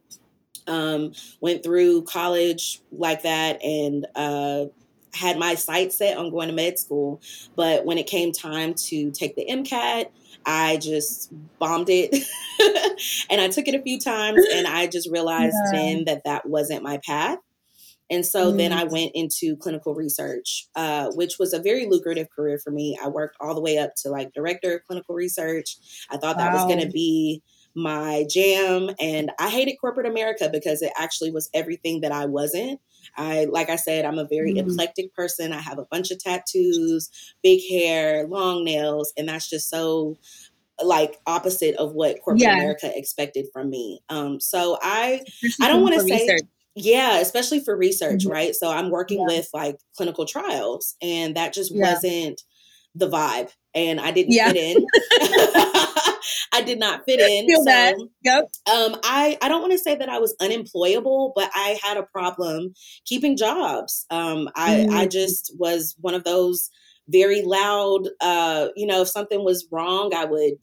um, 0.68 1.14
went 1.42 1.64
through 1.64 2.04
college 2.04 2.82
like 2.92 3.24
that 3.24 3.64
and 3.64 4.06
uh, 4.16 4.66
had 5.14 5.38
my 5.38 5.56
sights 5.56 5.98
set 5.98 6.18
on 6.18 6.32
going 6.32 6.50
to 6.50 6.54
med 6.54 6.78
school. 6.78 7.22
But 7.56 7.86
when 7.86 7.98
it 7.98 8.08
came 8.08 8.32
time 8.32 8.74
to 8.88 9.12
take 9.12 9.36
the 9.36 9.46
MCAT, 9.50 10.08
I 10.46 10.78
just 10.78 11.32
bombed 11.60 11.90
it. 11.90 12.14
and 13.30 13.42
I 13.42 13.48
took 13.48 13.68
it 13.68 13.76
a 13.76 13.82
few 13.82 14.00
times 14.00 14.44
and 14.54 14.68
I 14.68 14.88
just 14.88 15.10
realized 15.10 15.56
yeah. 15.66 15.72
then 15.72 16.06
that 16.06 16.24
that 16.26 16.48
wasn't 16.48 16.84
my 16.84 17.00
path. 17.06 17.40
And 18.10 18.24
so 18.24 18.52
mm 18.52 18.58
then 18.58 18.72
I 18.72 18.84
went 18.84 19.12
into 19.16 19.58
clinical 19.58 19.96
research, 19.96 20.68
uh, 20.76 21.10
which 21.14 21.40
was 21.40 21.54
a 21.54 21.60
very 21.60 21.88
lucrative 21.88 22.30
career 22.30 22.60
for 22.64 22.70
me. 22.70 22.98
I 23.04 23.08
worked 23.08 23.36
all 23.42 23.56
the 23.56 23.62
way 23.62 23.78
up 23.78 23.92
to 24.04 24.10
like 24.10 24.32
director 24.34 24.76
of 24.76 24.86
clinical 24.86 25.16
research. 25.16 25.78
I 26.10 26.18
thought 26.18 26.38
that 26.38 26.54
wow. 26.54 26.66
was 26.66 26.74
going 26.74 26.86
to 26.86 26.92
be 26.92 27.42
my 27.76 28.26
jam. 28.30 28.90
And 29.00 29.32
I 29.40 29.50
hated 29.50 29.76
corporate 29.80 30.08
America 30.08 30.50
because 30.52 30.82
it 30.82 30.94
actually 30.98 31.32
was 31.32 31.50
everything 31.54 32.02
that 32.02 32.12
I 32.12 32.26
wasn't. 32.26 32.80
I, 33.18 33.46
like 33.46 33.70
I 33.70 33.76
said, 33.76 34.06
I'm 34.06 34.18
a 34.18 34.28
very 34.28 34.54
mm-hmm. 34.54 34.70
eclectic 34.70 35.14
person. 35.14 35.54
I 35.54 35.60
have 35.60 35.78
a 35.78 35.86
bunch 35.92 36.12
of 36.12 36.20
tattoos, 36.20 37.10
big 37.44 37.62
hair, 37.70 38.28
long 38.28 38.64
nails, 38.64 39.14
and 39.18 39.30
that's 39.30 39.50
just 39.50 39.70
so 39.70 40.18
like 40.84 41.20
opposite 41.26 41.76
of 41.76 41.94
what 41.94 42.22
corporate 42.22 42.42
yeah. 42.42 42.56
America 42.56 42.92
expected 42.98 43.48
from 43.54 43.70
me. 43.70 44.02
Um, 44.10 44.40
so 44.40 44.78
I, 44.82 45.22
I 45.62 45.68
don't 45.70 45.82
want 45.82 45.96
to 45.96 46.02
say, 46.02 46.22
research. 46.22 46.42
yeah, 46.76 47.20
especially 47.20 47.62
for 47.62 47.78
research, 47.78 48.24
mm-hmm. 48.24 48.32
right? 48.32 48.56
So 48.56 48.72
I'm 48.72 48.90
working 48.90 49.20
yeah. 49.20 49.38
with 49.38 49.50
like 49.54 49.78
clinical 49.96 50.26
trials, 50.26 50.96
and 51.02 51.36
that 51.36 51.54
just 51.54 51.74
yeah. 51.74 51.94
wasn't 51.94 52.42
the 52.96 53.10
vibe, 53.10 53.52
and 53.76 54.00
I 54.00 54.12
didn't 54.12 54.34
fit 54.34 54.56
in. 54.56 54.86
I 56.54 56.62
did 56.62 56.80
not 56.80 57.04
fit 57.06 57.20
in. 57.20 57.48
Feel 57.48 57.60
so, 57.60 57.66
that. 57.66 57.96
Yep. 58.24 58.44
Um, 58.74 59.00
I, 59.04 59.38
I 59.42 59.50
don't 59.50 59.62
want 59.62 59.74
to 59.74 59.80
say 59.80 59.96
that 59.96 60.10
I 60.10 60.20
was 60.20 60.36
unemployable, 60.40 61.34
but 61.36 61.52
I 61.54 61.78
had 61.84 61.98
a 61.98 62.04
problem 62.04 62.74
keeping 63.06 63.36
jobs. 63.36 64.06
Um, 64.10 64.50
I, 64.56 64.88
mm. 64.90 64.92
I 64.92 65.08
just 65.08 65.54
was 65.60 65.96
one 66.00 66.16
of 66.16 66.24
those 66.24 66.70
very 67.10 67.42
loud, 67.44 68.08
uh, 68.22 68.70
you 68.76 68.88
know, 68.88 69.02
if 69.02 69.10
something 69.10 69.44
was 69.44 69.68
wrong, 69.72 70.14
I 70.16 70.26
would 70.26 70.54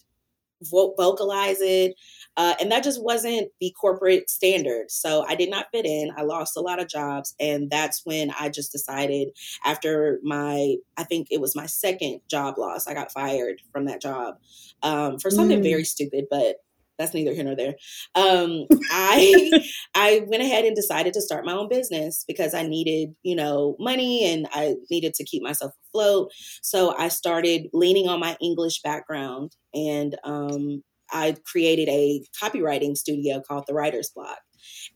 vo- 0.62 0.94
vocalize 0.96 1.60
it. 1.60 1.94
Uh, 2.36 2.54
and 2.60 2.70
that 2.72 2.82
just 2.82 3.02
wasn't 3.02 3.48
the 3.60 3.74
corporate 3.78 4.30
standard. 4.30 4.90
So 4.90 5.24
I 5.28 5.34
did 5.34 5.50
not 5.50 5.66
fit 5.72 5.84
in. 5.84 6.10
I 6.16 6.22
lost 6.22 6.56
a 6.56 6.60
lot 6.60 6.80
of 6.80 6.88
jobs. 6.88 7.34
And 7.38 7.70
that's 7.70 8.02
when 8.04 8.32
I 8.38 8.48
just 8.48 8.72
decided 8.72 9.28
after 9.64 10.18
my, 10.22 10.76
I 10.96 11.04
think 11.04 11.28
it 11.30 11.40
was 11.40 11.56
my 11.56 11.66
second 11.66 12.20
job 12.28 12.58
loss, 12.58 12.86
I 12.86 12.94
got 12.94 13.12
fired 13.12 13.60
from 13.72 13.86
that 13.86 14.00
job 14.00 14.38
um, 14.82 15.18
for 15.18 15.30
something 15.30 15.60
mm. 15.60 15.64
very 15.64 15.84
stupid, 15.84 16.26
but 16.30 16.56
that's 16.98 17.14
neither 17.14 17.32
here 17.32 17.44
nor 17.44 17.56
there. 17.56 17.74
Um, 18.14 18.66
I 18.90 19.50
I 19.94 20.22
went 20.26 20.42
ahead 20.42 20.64
and 20.64 20.76
decided 20.76 21.14
to 21.14 21.22
start 21.22 21.44
my 21.44 21.52
own 21.52 21.68
business 21.68 22.24
because 22.26 22.54
I 22.54 22.62
needed, 22.62 23.14
you 23.22 23.34
know, 23.34 23.76
money 23.78 24.30
and 24.32 24.46
I 24.52 24.76
needed 24.90 25.14
to 25.14 25.24
keep 25.24 25.42
myself 25.42 25.72
afloat. 25.88 26.30
So 26.62 26.94
I 26.96 27.08
started 27.08 27.68
leaning 27.72 28.08
on 28.08 28.20
my 28.20 28.36
English 28.40 28.82
background 28.82 29.56
and 29.74 30.16
um, 30.24 30.82
I 31.12 31.36
created 31.44 31.88
a 31.88 32.22
copywriting 32.42 32.96
studio 32.96 33.42
called 33.46 33.64
The 33.66 33.74
Writer's 33.74 34.10
Block. 34.10 34.38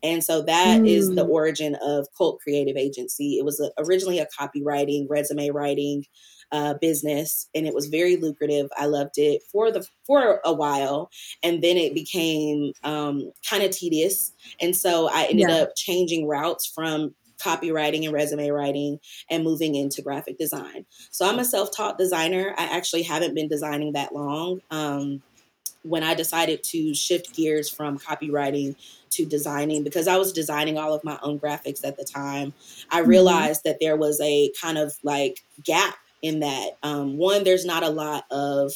And 0.03 0.23
so 0.23 0.41
that 0.43 0.81
mm. 0.81 0.87
is 0.87 1.09
the 1.09 1.25
mm. 1.25 1.29
origin 1.29 1.75
of 1.83 2.07
Cult 2.17 2.39
Creative 2.39 2.77
Agency. 2.77 3.37
It 3.37 3.45
was 3.45 3.59
a, 3.59 3.71
originally 3.77 4.19
a 4.19 4.27
copywriting, 4.39 5.07
resume 5.09 5.49
writing 5.49 6.05
uh, 6.51 6.75
business, 6.79 7.49
and 7.53 7.67
it 7.67 7.73
was 7.73 7.87
very 7.87 8.15
lucrative. 8.15 8.69
I 8.77 8.85
loved 8.85 9.17
it 9.17 9.41
for 9.51 9.71
the 9.71 9.85
for 10.05 10.39
a 10.45 10.53
while, 10.53 11.09
and 11.43 11.61
then 11.61 11.77
it 11.77 11.93
became 11.93 12.71
um, 12.83 13.31
kind 13.49 13.63
of 13.63 13.71
tedious, 13.71 14.31
and 14.61 14.75
so 14.75 15.09
I 15.09 15.23
ended 15.23 15.49
yeah. 15.49 15.55
up 15.55 15.75
changing 15.75 16.27
routes 16.27 16.65
from 16.65 17.13
copywriting 17.43 18.03
and 18.05 18.13
resume 18.13 18.49
writing 18.49 18.99
and 19.29 19.43
moving 19.43 19.75
into 19.75 20.01
graphic 20.01 20.39
design. 20.39 20.85
So 21.11 21.27
I'm 21.27 21.37
a 21.37 21.45
self-taught 21.45 21.97
designer. 21.97 22.55
I 22.57 22.63
actually 22.63 23.03
haven't 23.03 23.35
been 23.35 23.47
designing 23.47 23.93
that 23.93 24.13
long. 24.15 24.61
Um, 24.71 25.21
when 25.83 26.03
I 26.03 26.13
decided 26.13 26.63
to 26.65 26.93
shift 26.93 27.35
gears 27.35 27.69
from 27.69 27.97
copywriting 27.99 28.75
to 29.11 29.25
designing, 29.25 29.83
because 29.83 30.07
I 30.07 30.17
was 30.17 30.33
designing 30.33 30.77
all 30.77 30.93
of 30.93 31.03
my 31.03 31.17
own 31.21 31.39
graphics 31.39 31.85
at 31.85 31.97
the 31.97 32.03
time, 32.03 32.53
I 32.89 33.01
mm-hmm. 33.01 33.09
realized 33.09 33.61
mm-hmm. 33.61 33.69
that 33.69 33.79
there 33.79 33.95
was 33.95 34.19
a 34.21 34.51
kind 34.61 34.77
of 34.77 34.93
like 35.03 35.43
gap 35.63 35.95
in 36.21 36.39
that. 36.41 36.77
Um, 36.83 37.17
one, 37.17 37.43
there's 37.43 37.65
not 37.65 37.83
a 37.83 37.89
lot 37.89 38.25
of 38.31 38.73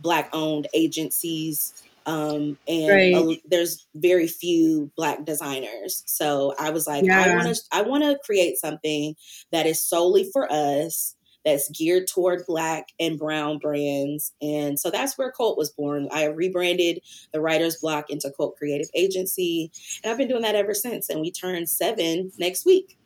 Black 0.00 0.30
owned 0.32 0.66
agencies. 0.74 1.82
Um, 2.06 2.56
and 2.66 2.88
right. 2.90 3.14
a, 3.14 3.42
there's 3.46 3.86
very 3.94 4.26
few 4.26 4.90
black 4.96 5.24
designers. 5.24 6.02
So 6.06 6.54
I 6.58 6.70
was 6.70 6.86
like, 6.86 7.04
yeah. 7.04 7.22
I 7.22 7.36
want 7.36 7.54
to, 7.54 7.62
I 7.72 7.82
want 7.82 8.02
to 8.04 8.18
create 8.24 8.56
something 8.56 9.14
that 9.52 9.66
is 9.66 9.82
solely 9.82 10.28
for 10.32 10.50
us 10.50 11.14
that's 11.44 11.70
geared 11.70 12.06
toward 12.06 12.44
black 12.46 12.88
and 12.98 13.18
brown 13.18 13.58
brands. 13.58 14.32
And 14.42 14.78
so 14.78 14.90
that's 14.90 15.16
where 15.16 15.32
Cult 15.32 15.56
was 15.56 15.70
born. 15.70 16.08
I 16.10 16.26
rebranded 16.26 17.00
the 17.32 17.40
writer's 17.40 17.76
block 17.76 18.10
into 18.10 18.32
Cult 18.36 18.56
Creative 18.56 18.88
Agency. 18.94 19.70
And 20.02 20.10
I've 20.10 20.18
been 20.18 20.28
doing 20.28 20.42
that 20.42 20.54
ever 20.54 20.74
since. 20.74 21.08
And 21.08 21.20
we 21.20 21.30
turn 21.30 21.66
seven 21.66 22.30
next 22.38 22.66
week. 22.66 22.98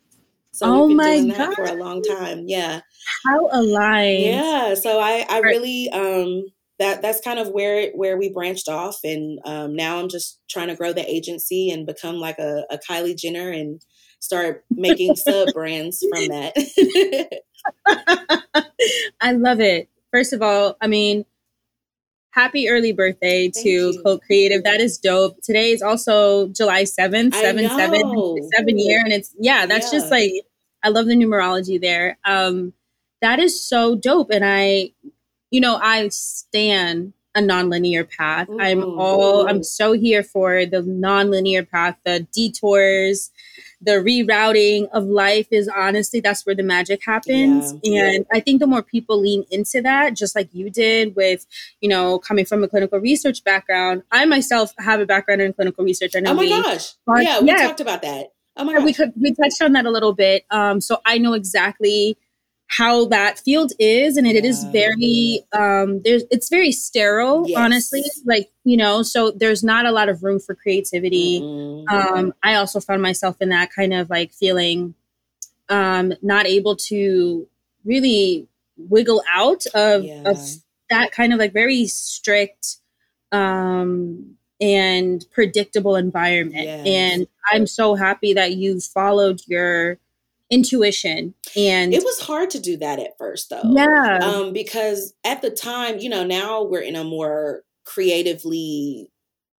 So 0.52 0.66
oh 0.66 0.86
we've 0.86 0.96
been 0.96 0.96
my 0.96 1.16
doing 1.16 1.28
God. 1.28 1.38
that 1.38 1.54
for 1.54 1.64
a 1.64 1.74
long 1.74 2.02
time. 2.02 2.44
Yeah. 2.46 2.80
How 3.26 3.48
aligned. 3.50 4.22
Yeah. 4.22 4.74
So 4.74 5.00
I, 5.00 5.26
I 5.28 5.40
really 5.40 5.90
um 5.90 6.44
that 6.78 7.02
that's 7.02 7.20
kind 7.20 7.38
of 7.38 7.48
where 7.48 7.78
it, 7.78 7.96
where 7.96 8.16
we 8.16 8.32
branched 8.32 8.68
off 8.68 8.98
and 9.04 9.38
um, 9.44 9.74
now 9.74 9.98
i'm 9.98 10.08
just 10.08 10.40
trying 10.48 10.68
to 10.68 10.76
grow 10.76 10.92
the 10.92 11.08
agency 11.08 11.70
and 11.70 11.86
become 11.86 12.16
like 12.16 12.38
a, 12.38 12.64
a 12.70 12.78
kylie 12.78 13.16
jenner 13.16 13.50
and 13.50 13.84
start 14.20 14.64
making 14.70 15.14
sub 15.16 15.48
brands 15.54 16.04
from 16.10 16.28
that 16.28 16.52
I 19.20 19.32
love 19.32 19.60
it. 19.60 19.88
First 20.12 20.32
of 20.32 20.42
all, 20.42 20.76
I 20.80 20.86
mean, 20.86 21.24
happy 22.30 22.68
early 22.68 22.92
birthday 22.92 23.50
Thank 23.50 23.64
to 23.64 24.02
Cult 24.02 24.22
Creative. 24.22 24.62
That 24.64 24.80
is 24.80 24.98
dope. 24.98 25.40
Today 25.42 25.70
is 25.70 25.82
also 25.82 26.48
July 26.48 26.82
7th, 26.82 27.34
7 27.34 27.68
7, 27.68 28.50
seven 28.52 28.78
year. 28.78 29.00
And 29.00 29.12
it's, 29.12 29.34
yeah, 29.38 29.66
that's 29.66 29.92
yeah. 29.92 29.98
just 29.98 30.10
like, 30.10 30.32
I 30.82 30.88
love 30.88 31.06
the 31.06 31.14
numerology 31.14 31.80
there. 31.80 32.18
Um, 32.24 32.72
that 33.22 33.38
is 33.38 33.64
so 33.64 33.94
dope. 33.94 34.30
And 34.30 34.44
I, 34.44 34.92
you 35.50 35.60
know, 35.60 35.78
I 35.80 36.08
stand 36.08 37.14
a 37.34 37.40
nonlinear 37.40 38.08
path. 38.08 38.48
Ooh. 38.48 38.60
I'm 38.60 38.82
all 38.82 39.48
I'm 39.48 39.62
so 39.62 39.92
here 39.92 40.22
for 40.22 40.64
the 40.66 40.82
nonlinear 40.82 41.68
path, 41.68 41.96
the 42.04 42.26
detours, 42.32 43.30
the 43.80 43.92
rerouting 43.92 44.88
of 44.92 45.04
life 45.04 45.48
is 45.50 45.68
honestly 45.68 46.20
that's 46.20 46.46
where 46.46 46.54
the 46.54 46.62
magic 46.62 47.04
happens. 47.04 47.74
Yeah. 47.82 48.10
And 48.10 48.26
I 48.32 48.40
think 48.40 48.60
the 48.60 48.66
more 48.66 48.82
people 48.82 49.20
lean 49.20 49.44
into 49.50 49.82
that, 49.82 50.14
just 50.14 50.34
like 50.34 50.48
you 50.52 50.70
did 50.70 51.14
with, 51.16 51.46
you 51.80 51.88
know, 51.88 52.18
coming 52.18 52.44
from 52.44 52.64
a 52.64 52.68
clinical 52.68 52.98
research 52.98 53.44
background. 53.44 54.02
I 54.10 54.24
myself 54.24 54.72
have 54.78 55.00
a 55.00 55.06
background 55.06 55.42
in 55.42 55.52
clinical 55.52 55.84
research. 55.84 56.12
I 56.16 56.20
know 56.20 56.30
oh 56.30 56.34
my 56.34 56.42
we, 56.42 56.48
gosh. 56.50 56.94
yeah, 57.18 57.40
we 57.40 57.48
yeah. 57.48 57.66
talked 57.66 57.80
about 57.80 58.02
that. 58.02 58.32
Oh 58.56 58.64
my 58.64 58.74
gosh. 58.74 58.98
We 58.98 59.12
we 59.20 59.34
touched 59.34 59.60
on 59.60 59.72
that 59.72 59.84
a 59.84 59.90
little 59.90 60.14
bit. 60.14 60.44
Um, 60.50 60.80
so 60.80 61.00
I 61.04 61.18
know 61.18 61.34
exactly 61.34 62.16
how 62.68 63.04
that 63.06 63.38
field 63.38 63.72
is 63.78 64.16
and 64.16 64.26
it, 64.26 64.36
it 64.36 64.44
is 64.44 64.64
very 64.64 65.40
um 65.52 66.00
there's 66.02 66.24
it's 66.30 66.48
very 66.48 66.72
sterile 66.72 67.44
yes. 67.46 67.58
honestly 67.58 68.02
like 68.24 68.50
you 68.64 68.76
know 68.76 69.02
so 69.02 69.30
there's 69.30 69.62
not 69.62 69.86
a 69.86 69.92
lot 69.92 70.08
of 70.08 70.22
room 70.22 70.40
for 70.40 70.54
creativity 70.54 71.40
mm-hmm. 71.40 71.88
um 71.88 72.32
i 72.42 72.54
also 72.54 72.80
found 72.80 73.02
myself 73.02 73.36
in 73.40 73.50
that 73.50 73.70
kind 73.72 73.92
of 73.92 74.08
like 74.08 74.32
feeling 74.32 74.94
um 75.68 76.12
not 76.22 76.46
able 76.46 76.74
to 76.74 77.46
really 77.84 78.48
wiggle 78.76 79.22
out 79.30 79.66
of 79.74 80.04
yeah. 80.04 80.22
of 80.24 80.38
that 80.90 81.12
kind 81.12 81.32
of 81.32 81.38
like 81.38 81.52
very 81.52 81.86
strict 81.86 82.78
um 83.30 84.36
and 84.60 85.26
predictable 85.32 85.96
environment 85.96 86.64
yes. 86.64 86.86
and 86.86 87.26
i'm 87.52 87.66
so 87.66 87.94
happy 87.94 88.32
that 88.32 88.54
you 88.56 88.80
followed 88.80 89.40
your 89.46 89.98
intuition 90.54 91.34
and 91.56 91.92
it 91.92 92.04
was 92.04 92.20
hard 92.20 92.48
to 92.48 92.60
do 92.60 92.76
that 92.76 93.00
at 93.00 93.18
first 93.18 93.50
though 93.50 93.62
yeah 93.74 94.18
um 94.22 94.52
because 94.52 95.12
at 95.24 95.42
the 95.42 95.50
time 95.50 95.98
you 95.98 96.08
know 96.08 96.24
now 96.24 96.62
we're 96.62 96.80
in 96.80 96.94
a 96.94 97.02
more 97.02 97.62
creatively 97.84 99.08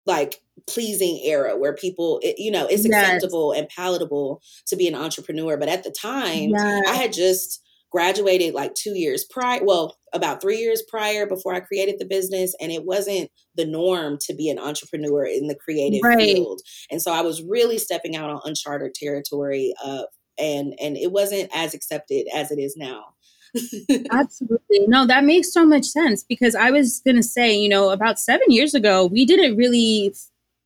like 0.07 0.41
pleasing 0.69 1.21
era 1.25 1.57
where 1.57 1.75
people 1.75 2.21
it, 2.23 2.37
you 2.39 2.51
know 2.51 2.67
it's 2.67 2.85
acceptable 2.85 3.53
yes. 3.53 3.61
and 3.61 3.69
palatable 3.71 4.41
to 4.67 4.77
be 4.77 4.87
an 4.87 4.95
entrepreneur 4.95 5.57
but 5.57 5.69
at 5.69 5.83
the 5.83 5.91
time 5.91 6.51
yes. 6.51 6.89
i 6.89 6.95
had 6.95 7.13
just 7.13 7.61
graduated 7.91 8.55
like 8.55 8.75
two 8.75 8.97
years 8.97 9.25
prior 9.25 9.65
well 9.65 9.97
about 10.13 10.41
three 10.41 10.59
years 10.59 10.83
prior 10.89 11.27
before 11.27 11.55
i 11.55 11.61
created 11.61 11.97
the 11.99 12.05
business 12.05 12.55
and 12.61 12.71
it 12.71 12.85
wasn't 12.85 13.29
the 13.57 13.67
norm 13.67 14.17
to 14.19 14.35
be 14.35 14.49
an 14.49 14.59
entrepreneur 14.59 15.25
in 15.25 15.49
the 15.49 15.55
creative 15.57 16.01
right. 16.03 16.19
field 16.19 16.61
and 16.91 17.03
so 17.03 17.13
i 17.13 17.21
was 17.21 17.43
really 17.43 17.79
stepping 17.79 18.17
out 18.17 18.31
on 18.31 18.41
uncharted 18.45 18.95
territory 18.95 19.73
of 19.85 20.07
and 20.39 20.75
and 20.81 20.97
it 20.97 21.13
wasn't 21.13 21.51
as 21.55 21.75
accepted 21.75 22.27
as 22.35 22.51
it 22.51 22.59
is 22.59 22.77
now 22.77 23.15
Absolutely. 24.11 24.87
No, 24.89 25.07
that 25.07 25.23
makes 25.23 25.53
so 25.53 25.65
much 25.65 25.85
sense 25.85 26.25
because 26.25 26.57
I 26.57 26.73
was 26.73 27.01
going 27.05 27.15
to 27.15 27.23
say, 27.23 27.57
you 27.57 27.69
know, 27.69 27.91
about 27.91 28.19
7 28.19 28.51
years 28.51 28.75
ago, 28.75 29.07
we 29.07 29.25
didn't 29.25 29.57
really 29.57 30.13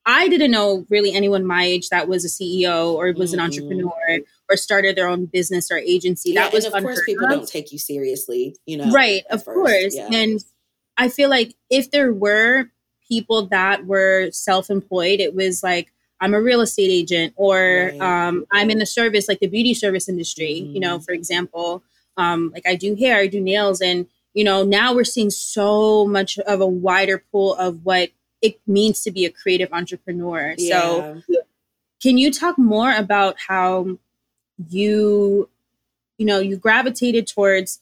I 0.07 0.27
didn't 0.29 0.53
know 0.53 0.87
really 0.89 1.13
anyone 1.13 1.45
my 1.45 1.65
age 1.65 1.91
that 1.91 2.09
was 2.09 2.25
a 2.25 2.29
CEO 2.29 2.95
or 2.95 3.13
was 3.13 3.33
mm-hmm. 3.33 3.41
an 3.41 3.45
entrepreneur 3.45 4.21
or 4.49 4.57
started 4.57 4.97
their 4.97 5.07
own 5.07 5.27
business 5.27 5.71
or 5.71 5.77
agency. 5.77 6.31
Yeah, 6.31 6.45
that 6.45 6.53
was 6.55 6.65
of 6.65 6.73
course 6.73 7.03
people 7.05 7.27
of. 7.27 7.31
don't 7.31 7.49
take 7.49 7.73
you 7.73 7.79
seriously, 7.79 8.57
you 8.65 8.79
know. 8.79 8.91
Right, 8.91 9.25
of 9.29 9.45
first. 9.45 9.55
course. 9.55 9.95
Yeah. 9.95 10.09
And 10.11 10.41
I 10.97 11.11
feel 11.11 11.29
like 11.29 11.55
if 11.69 11.91
there 11.91 12.11
were 12.15 12.71
people 13.07 13.49
that 13.49 13.85
were 13.85 14.31
self-employed, 14.31 15.21
it 15.21 15.35
was 15.35 15.63
like 15.63 15.93
I'm 16.21 16.35
a 16.35 16.43
real 16.43 16.61
estate 16.61 16.91
agent 16.91 17.35
or 17.37 17.93
right. 17.93 18.01
um, 18.01 18.45
I'm 18.53 18.71
in 18.71 18.79
the 18.79 18.87
service, 18.87 19.29
like 19.29 19.41
the 19.41 19.47
beauty 19.47 19.75
service 19.75 20.09
industry, 20.09 20.63
mm-hmm. 20.63 20.75
you 20.75 20.81
know, 20.81 20.97
mm-hmm. 20.97 21.05
for 21.05 21.13
example. 21.13 21.83
Um, 22.17 22.51
like 22.53 22.67
I 22.67 22.75
do 22.75 22.97
hair, 22.97 23.19
I 23.19 23.29
do 23.29 23.41
nails. 23.41 23.81
And, 23.81 24.07
you 24.35 24.45
know, 24.45 24.65
now 24.65 24.95
we're 24.95 25.05
seeing 25.05 25.31
so 25.31 26.07
much 26.07 26.39
of 26.41 26.61
a 26.61 26.67
wider 26.67 27.23
pool 27.31 27.55
of 27.55 27.85
what 27.85 28.11
it 28.43 28.61
means 28.67 29.03
to 29.03 29.11
be 29.11 29.25
a 29.25 29.31
creative 29.31 29.73
entrepreneur. 29.73 30.55
Yeah. 30.59 30.81
So, 30.81 31.23
can 32.01 32.19
you 32.19 32.33
talk 32.33 32.59
more 32.59 32.93
about 32.95 33.37
how 33.49 33.99
you, 34.69 35.49
you 36.17 36.27
know, 36.27 36.39
you 36.39 36.57
gravitated 36.57 37.27
towards 37.27 37.81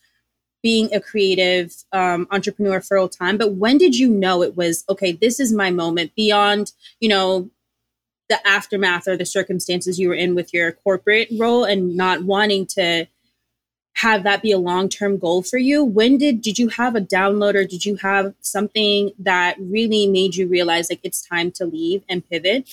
being 0.62 0.92
a 0.92 1.00
creative 1.00 1.84
um, 1.92 2.26
entrepreneur 2.30 2.80
for 2.80 2.96
a 2.96 3.08
time, 3.08 3.36
but 3.38 3.52
when 3.52 3.78
did 3.78 3.96
you 3.96 4.08
know 4.08 4.42
it 4.42 4.56
was 4.56 4.84
okay? 4.88 5.12
This 5.12 5.38
is 5.38 5.52
my 5.52 5.70
moment 5.70 6.14
beyond, 6.16 6.72
you 6.98 7.08
know, 7.08 7.50
the 8.28 8.46
aftermath 8.46 9.06
or 9.06 9.16
the 9.16 9.26
circumstances 9.26 9.98
you 9.98 10.08
were 10.08 10.14
in 10.14 10.34
with 10.34 10.52
your 10.52 10.72
corporate 10.72 11.28
role 11.38 11.64
and 11.64 11.96
not 11.96 12.24
wanting 12.24 12.66
to 12.66 13.06
have 13.94 14.24
that 14.24 14.42
be 14.42 14.52
a 14.52 14.58
long-term 14.58 15.16
goal 15.18 15.42
for 15.42 15.58
you 15.58 15.82
when 15.82 16.18
did 16.18 16.42
did 16.42 16.58
you 16.58 16.68
have 16.68 16.94
a 16.94 17.00
download 17.00 17.54
or 17.54 17.64
did 17.64 17.84
you 17.84 17.96
have 17.96 18.34
something 18.40 19.10
that 19.18 19.56
really 19.58 20.06
made 20.06 20.34
you 20.34 20.46
realize 20.46 20.90
like 20.90 21.00
it's 21.02 21.26
time 21.26 21.50
to 21.50 21.64
leave 21.64 22.02
and 22.08 22.28
pivot 22.28 22.68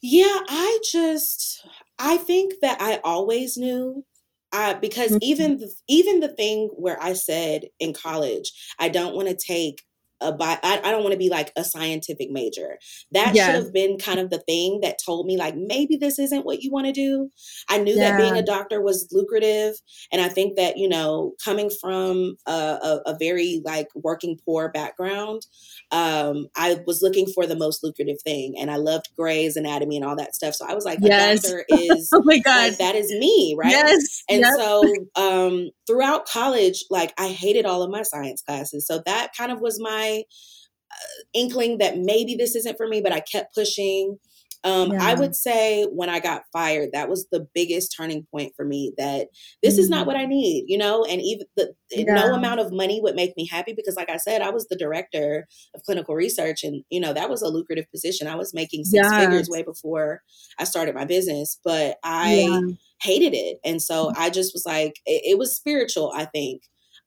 yeah 0.00 0.38
i 0.48 0.78
just 0.84 1.66
i 1.98 2.16
think 2.16 2.54
that 2.62 2.80
i 2.80 3.00
always 3.02 3.56
knew 3.56 4.04
uh, 4.52 4.74
because 4.74 5.12
mm-hmm. 5.12 5.22
even 5.22 5.58
the, 5.58 5.74
even 5.88 6.20
the 6.20 6.28
thing 6.28 6.68
where 6.76 7.02
I 7.02 7.14
said 7.14 7.68
in 7.80 7.94
college, 7.94 8.52
I 8.78 8.90
don't 8.90 9.14
want 9.14 9.28
to 9.28 9.34
take 9.34 9.82
a 10.22 10.32
bi- 10.32 10.58
I, 10.62 10.80
I 10.84 10.90
don't 10.90 11.02
want 11.02 11.12
to 11.12 11.18
be 11.18 11.28
like 11.28 11.52
a 11.56 11.64
scientific 11.64 12.30
major. 12.30 12.78
That 13.12 13.34
yeah. 13.34 13.46
should 13.46 13.54
have 13.56 13.72
been 13.72 13.98
kind 13.98 14.18
of 14.18 14.30
the 14.30 14.38
thing 14.38 14.80
that 14.82 14.98
told 15.04 15.26
me 15.26 15.36
like 15.36 15.56
maybe 15.56 15.96
this 15.96 16.18
isn't 16.18 16.44
what 16.44 16.62
you 16.62 16.70
want 16.70 16.86
to 16.86 16.92
do. 16.92 17.30
I 17.68 17.78
knew 17.78 17.94
yeah. 17.94 18.12
that 18.12 18.18
being 18.18 18.36
a 18.36 18.42
doctor 18.42 18.80
was 18.80 19.08
lucrative, 19.12 19.74
and 20.10 20.20
I 20.20 20.28
think 20.28 20.56
that 20.56 20.76
you 20.76 20.88
know 20.88 21.32
coming 21.44 21.70
from 21.80 22.36
a, 22.46 22.52
a, 22.52 23.00
a 23.06 23.16
very 23.18 23.62
like 23.64 23.88
working 23.94 24.38
poor 24.44 24.70
background, 24.70 25.46
um, 25.90 26.48
I 26.56 26.80
was 26.86 27.02
looking 27.02 27.26
for 27.26 27.46
the 27.46 27.56
most 27.56 27.82
lucrative 27.82 28.20
thing, 28.22 28.54
and 28.58 28.70
I 28.70 28.76
loved 28.76 29.08
Grey's 29.16 29.56
Anatomy 29.56 29.96
and 29.96 30.04
all 30.04 30.16
that 30.16 30.34
stuff. 30.34 30.54
So 30.54 30.66
I 30.68 30.74
was 30.74 30.84
like, 30.84 30.98
yes. 31.02 31.42
doctor 31.42 31.64
is 31.68 32.08
oh 32.12 32.22
my 32.24 32.38
god, 32.38 32.70
like, 32.70 32.78
that 32.78 32.94
is 32.94 33.10
me, 33.12 33.54
right? 33.58 33.70
Yes, 33.70 34.22
and 34.28 34.40
yep. 34.40 34.52
so 34.56 34.82
um, 35.16 35.70
throughout 35.86 36.26
college, 36.26 36.84
like 36.90 37.12
I 37.18 37.28
hated 37.28 37.66
all 37.66 37.82
of 37.82 37.90
my 37.90 38.02
science 38.02 38.42
classes, 38.42 38.86
so 38.86 39.02
that 39.06 39.32
kind 39.36 39.50
of 39.50 39.60
was 39.60 39.80
my 39.80 40.11
uh, 40.20 41.22
inkling 41.34 41.78
that 41.78 41.98
maybe 41.98 42.34
this 42.34 42.54
isn't 42.56 42.76
for 42.76 42.88
me, 42.88 43.00
but 43.00 43.12
I 43.12 43.20
kept 43.20 43.54
pushing. 43.54 44.18
Um, 44.64 44.92
yeah. 44.92 44.98
I 45.02 45.14
would 45.14 45.34
say 45.34 45.86
when 45.86 46.08
I 46.08 46.20
got 46.20 46.44
fired, 46.52 46.90
that 46.92 47.08
was 47.08 47.26
the 47.32 47.48
biggest 47.52 47.94
turning 47.96 48.26
point 48.30 48.52
for 48.54 48.64
me 48.64 48.92
that 48.96 49.26
this 49.62 49.74
mm 49.74 49.78
is 49.80 49.90
not 49.90 50.06
what 50.06 50.14
I 50.14 50.26
need, 50.26 50.66
you 50.68 50.78
know, 50.78 51.04
and 51.04 51.20
even 51.20 51.46
the, 51.56 51.74
yeah. 51.90 52.14
no 52.14 52.34
amount 52.34 52.60
of 52.60 52.72
money 52.72 53.00
would 53.02 53.16
make 53.16 53.36
me 53.36 53.48
happy 53.48 53.72
because, 53.72 53.96
like 53.96 54.08
I 54.08 54.18
said, 54.18 54.40
I 54.40 54.50
was 54.50 54.68
the 54.68 54.76
director 54.76 55.48
of 55.74 55.82
clinical 55.82 56.14
research 56.14 56.62
and, 56.62 56.84
you 56.90 57.00
know, 57.00 57.12
that 57.12 57.28
was 57.28 57.42
a 57.42 57.48
lucrative 57.48 57.90
position. 57.90 58.28
I 58.28 58.36
was 58.36 58.54
making 58.54 58.84
six 58.84 59.08
yes. 59.10 59.24
figures 59.24 59.48
way 59.48 59.64
before 59.64 60.20
I 60.60 60.64
started 60.64 60.94
my 60.94 61.06
business, 61.06 61.58
but 61.64 61.96
I 62.04 62.46
yeah. 62.48 62.60
hated 63.02 63.34
it. 63.34 63.58
And 63.64 63.82
so 63.82 64.10
mm. 64.10 64.12
I 64.16 64.30
just 64.30 64.54
was 64.54 64.64
like, 64.64 64.94
it, 65.06 65.22
it 65.32 65.38
was 65.38 65.56
spiritual, 65.56 66.12
I 66.14 66.26
think 66.26 66.62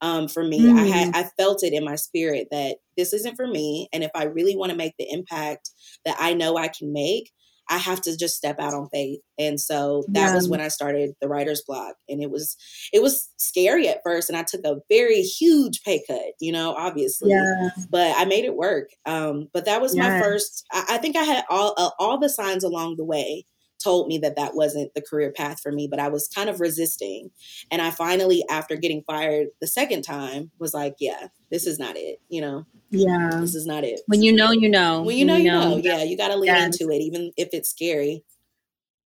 um, 0.06 0.28
for 0.28 0.44
me. 0.44 0.62
Mm. 0.62 0.80
I 0.80 0.86
had 0.86 1.14
mm. 1.14 1.18
I 1.18 1.24
felt 1.36 1.64
it 1.64 1.74
in 1.74 1.84
my 1.84 1.96
spirit 1.96 2.48
that 2.52 2.78
this 2.96 3.12
isn't 3.12 3.36
for 3.36 3.48
me, 3.48 3.90
and 3.92 4.04
if 4.04 4.12
I 4.14 4.26
really 4.26 4.56
want 4.56 4.70
to 4.70 4.78
make 4.78 4.94
the 5.00 5.10
impact 5.10 5.72
that 6.06 6.16
I 6.20 6.36
know 6.36 6.58
I 6.58 6.68
can 6.68 6.94
make, 6.94 7.32
I 7.70 7.80
have 7.80 8.02
to 8.02 8.16
just 8.16 8.36
step 8.36 8.60
out 8.60 8.76
on 8.76 8.88
faith. 8.90 9.20
And 9.40 9.60
so 9.60 10.04
that 10.10 10.28
yeah. 10.28 10.36
was 10.36 10.48
when 10.48 10.62
I 10.62 10.68
started 10.68 11.16
the 11.20 11.28
writer's 11.28 11.64
block. 11.68 11.96
And 12.08 12.22
it 12.22 12.30
was 12.30 12.56
it 12.94 13.02
was 13.02 13.28
scary 13.38 13.88
at 13.88 14.02
first 14.06 14.30
and 14.30 14.38
I 14.38 14.44
took 14.44 14.64
a 14.64 14.78
very 14.90 15.22
huge 15.22 15.82
pay 15.84 16.04
cut, 16.08 16.34
you 16.40 16.52
know, 16.52 16.76
obviously. 16.76 17.32
Yeah. 17.32 17.70
But 17.90 18.14
I 18.16 18.26
made 18.26 18.46
it 18.46 18.56
work. 18.56 18.90
Um, 19.08 19.48
but 19.54 19.66
that 19.66 19.82
was 19.82 19.96
yes. 19.96 20.08
my 20.08 20.22
first 20.22 20.66
I, 20.72 20.86
I, 20.90 20.98
think 21.00 21.16
I 21.16 21.24
had 21.24 21.44
all 21.50 21.74
uh, 21.78 21.90
all 21.98 22.20
the 22.20 22.30
signs 22.30 22.64
along 22.64 22.98
the 22.98 23.06
way 23.06 23.46
told 23.86 24.08
me 24.08 24.18
that 24.18 24.36
that 24.36 24.56
wasn't 24.56 24.94
the 24.96 25.02
career 25.02 25.32
path 25.32 25.62
for 25.62 25.72
me, 25.72 25.88
but 25.88 26.00
I 26.00 26.10
was 26.10 26.28
kind 26.28 26.50
of 26.50 26.60
resisting. 26.60 27.30
And 27.70 27.82
I 27.82 27.92
finally, 27.92 28.44
after 28.50 28.76
getting 28.76 29.04
fired 29.04 29.48
the 29.62 29.68
second 29.68 30.02
time, 30.02 30.50
was 30.58 30.74
like, 30.74 30.96
yeah, 31.00 31.28
this 31.52 31.68
is 31.68 31.78
not 31.78 31.96
it, 31.96 32.20
you 32.28 32.42
know? 32.42 32.66
Yeah. 32.90 33.30
This 33.40 33.54
is 33.54 33.68
not 33.68 33.84
it. 33.84 34.02
When 34.08 34.24
you 34.24 34.34
know, 34.34 34.52
you 34.52 34.70
know. 34.70 35.04
When 35.04 35.16
you 35.16 35.26
know, 35.26 35.36
you 35.36 35.52
know. 35.52 35.70
know. 35.70 35.78
Yeah, 35.78 36.04
you 36.04 36.18
got 36.18 36.30
to 36.30 36.36
lean 36.36 36.48
yes. 36.48 36.82
into 36.82 36.92
it, 36.92 37.00
even 37.00 37.32
if 37.38 37.50
it's 37.54 37.70
scary. 37.70 38.24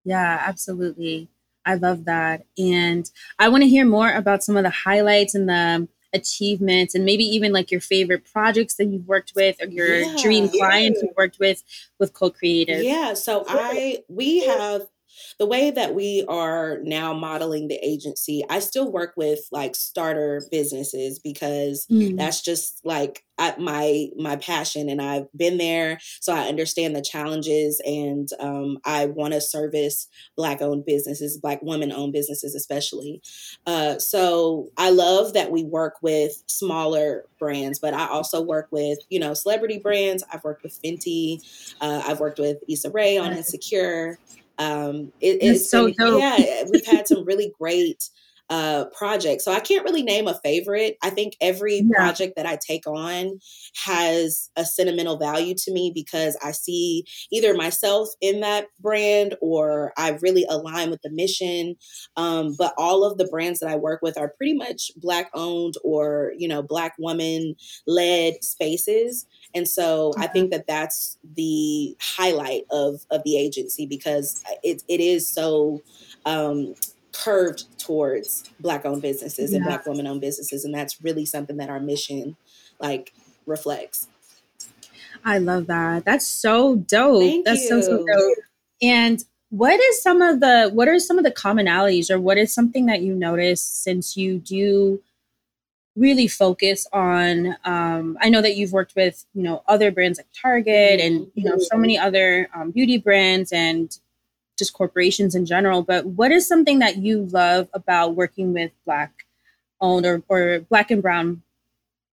Yeah, 0.05 0.43
absolutely. 0.47 1.27
I 1.65 1.75
love 1.75 2.05
that. 2.05 2.45
And 2.57 3.09
I 3.37 3.49
want 3.49 3.63
to 3.63 3.69
hear 3.69 3.85
more 3.85 4.11
about 4.11 4.43
some 4.43 4.55
of 4.55 4.63
the 4.63 4.69
highlights 4.69 5.35
and 5.35 5.49
the 5.49 5.87
achievements 6.13 6.95
and 6.95 7.05
maybe 7.05 7.23
even 7.23 7.51
like 7.51 7.71
your 7.71 7.81
favorite 7.81 8.25
projects 8.31 8.75
that 8.75 8.85
you've 8.85 9.07
worked 9.07 9.33
with 9.35 9.61
or 9.61 9.67
your 9.67 9.99
yeah, 9.99 10.15
dream 10.21 10.49
clients 10.49 10.99
yeah. 11.01 11.07
you've 11.07 11.17
worked 11.17 11.39
with 11.39 11.63
with 11.99 12.13
Cult 12.13 12.35
Creative 12.35 12.83
yeah 12.83 13.13
so 13.13 13.45
i 13.47 13.99
we 14.07 14.45
have 14.45 14.87
the 15.37 15.45
way 15.45 15.71
that 15.71 15.95
we 15.95 16.25
are 16.27 16.79
now 16.83 17.13
modeling 17.13 17.67
the 17.67 17.79
agency, 17.83 18.43
I 18.49 18.59
still 18.59 18.91
work 18.91 19.13
with 19.15 19.39
like 19.51 19.75
starter 19.75 20.41
businesses 20.51 21.19
because 21.19 21.85
mm. 21.89 22.17
that's 22.17 22.41
just 22.41 22.81
like 22.83 23.23
I, 23.39 23.55
my 23.57 24.09
my 24.17 24.35
passion, 24.35 24.89
and 24.89 25.01
I've 25.01 25.31
been 25.35 25.57
there, 25.57 25.99
so 26.19 26.33
I 26.33 26.47
understand 26.47 26.93
the 26.95 27.01
challenges, 27.01 27.81
and 27.85 28.27
um, 28.39 28.79
I 28.83 29.05
want 29.05 29.33
to 29.33 29.39
service 29.39 30.07
Black 30.35 30.61
owned 30.61 30.85
businesses, 30.85 31.37
Black 31.37 31.59
women 31.61 31.91
owned 31.91 32.11
businesses, 32.11 32.53
especially. 32.53 33.21
Uh, 33.65 33.97
so 33.97 34.67
I 34.77 34.89
love 34.89 35.33
that 35.33 35.51
we 35.51 35.63
work 35.63 35.95
with 36.01 36.43
smaller 36.47 37.23
brands, 37.39 37.79
but 37.79 37.93
I 37.93 38.07
also 38.07 38.41
work 38.41 38.67
with 38.71 38.99
you 39.09 39.19
know 39.19 39.33
celebrity 39.33 39.79
brands. 39.79 40.23
I've 40.33 40.43
worked 40.43 40.63
with 40.63 40.77
Fenty, 40.83 41.39
uh, 41.79 42.03
I've 42.05 42.19
worked 42.19 42.39
with 42.39 42.57
Issa 42.67 42.91
Rae 42.91 43.17
on 43.17 43.31
Insecure. 43.31 44.19
Um, 44.59 45.13
it, 45.21 45.37
it's, 45.41 45.71
so 45.71 45.89
dope. 45.89 46.19
yeah, 46.19 46.63
we've 46.69 46.85
had 46.85 47.07
some 47.07 47.23
really 47.23 47.53
great 47.57 48.09
uh, 48.49 48.85
project. 48.85 49.41
So 49.41 49.51
I 49.51 49.59
can't 49.59 49.83
really 49.83 50.01
name 50.01 50.27
a 50.27 50.39
favorite. 50.43 50.97
I 51.03 51.11
think 51.11 51.35
every 51.39 51.83
yeah. 51.83 51.95
project 51.95 52.35
that 52.35 52.45
I 52.45 52.57
take 52.65 52.87
on 52.87 53.39
has 53.85 54.49
a 54.55 54.65
sentimental 54.65 55.17
value 55.17 55.53
to 55.55 55.71
me 55.71 55.91
because 55.93 56.37
I 56.43 56.51
see 56.51 57.05
either 57.31 57.53
myself 57.53 58.09
in 58.21 58.39
that 58.39 58.67
brand 58.79 59.35
or 59.41 59.93
I 59.97 60.17
really 60.21 60.45
align 60.49 60.89
with 60.89 61.01
the 61.03 61.11
mission. 61.11 61.75
Um, 62.17 62.55
but 62.57 62.73
all 62.77 63.03
of 63.03 63.17
the 63.17 63.27
brands 63.27 63.59
that 63.59 63.69
I 63.69 63.75
work 63.75 64.01
with 64.01 64.17
are 64.17 64.29
pretty 64.29 64.55
much 64.55 64.91
Black 64.97 65.29
owned 65.35 65.75
or, 65.83 66.33
you 66.37 66.47
know, 66.47 66.63
Black 66.63 66.95
woman 66.97 67.55
led 67.85 68.43
spaces. 68.43 69.27
And 69.53 69.67
so 69.67 70.13
I 70.17 70.23
mm-hmm. 70.23 70.33
think 70.33 70.51
that 70.51 70.67
that's 70.67 71.17
the 71.35 71.95
highlight 72.01 72.63
of, 72.71 73.05
of 73.11 73.21
the 73.23 73.37
agency 73.37 73.85
because 73.85 74.43
it, 74.63 74.81
it 74.87 74.99
is 74.99 75.27
so 75.27 75.81
um, 76.25 76.73
curved 77.11 77.65
towards 77.79 78.49
black 78.59 78.85
owned 78.85 79.01
businesses 79.01 79.51
yeah. 79.51 79.57
and 79.57 79.65
black 79.65 79.85
women 79.85 80.07
owned 80.07 80.21
businesses 80.21 80.63
and 80.63 80.73
that's 80.73 81.01
really 81.01 81.25
something 81.25 81.57
that 81.57 81.69
our 81.69 81.79
mission 81.79 82.35
like 82.79 83.13
reflects. 83.45 84.07
I 85.25 85.39
love 85.39 85.67
that. 85.67 86.05
That's 86.05 86.27
so 86.27 86.75
dope. 86.75 87.21
Thank 87.21 87.45
that's 87.45 87.63
you. 87.63 87.69
so 87.69 87.81
so 87.81 88.05
dope. 88.05 88.37
And 88.81 89.23
what 89.49 89.79
is 89.79 90.01
some 90.01 90.21
of 90.21 90.39
the 90.39 90.69
what 90.73 90.87
are 90.87 90.99
some 90.99 91.17
of 91.17 91.23
the 91.23 91.31
commonalities 91.31 92.09
or 92.09 92.19
what 92.19 92.37
is 92.37 92.53
something 92.53 92.85
that 92.85 93.01
you 93.01 93.13
notice 93.13 93.61
since 93.61 94.15
you 94.15 94.37
do 94.39 95.01
really 95.95 96.27
focus 96.27 96.87
on 96.93 97.55
um, 97.65 98.17
i 98.21 98.29
know 98.29 98.41
that 98.41 98.55
you've 98.55 98.71
worked 98.71 98.95
with 98.95 99.25
you 99.33 99.41
know 99.41 99.63
other 99.67 99.91
brands 99.91 100.19
like 100.19 100.27
target 100.39 100.99
and 100.99 101.27
you 101.33 101.43
know 101.43 101.57
so 101.57 101.77
many 101.77 101.97
other 101.97 102.47
um, 102.53 102.69
beauty 102.69 102.97
brands 102.97 103.51
and 103.51 103.97
just 104.59 104.73
corporations 104.73 105.33
in 105.33 105.45
general, 105.45 105.81
but 105.81 106.05
what 106.05 106.31
is 106.31 106.47
something 106.47 106.79
that 106.79 106.97
you 106.97 107.25
love 107.31 107.67
about 107.73 108.15
working 108.15 108.53
with 108.53 108.71
Black 108.85 109.25
owned 109.81 110.05
or, 110.05 110.21
or 110.27 110.59
Black 110.69 110.91
and 110.91 111.01
Brown 111.01 111.41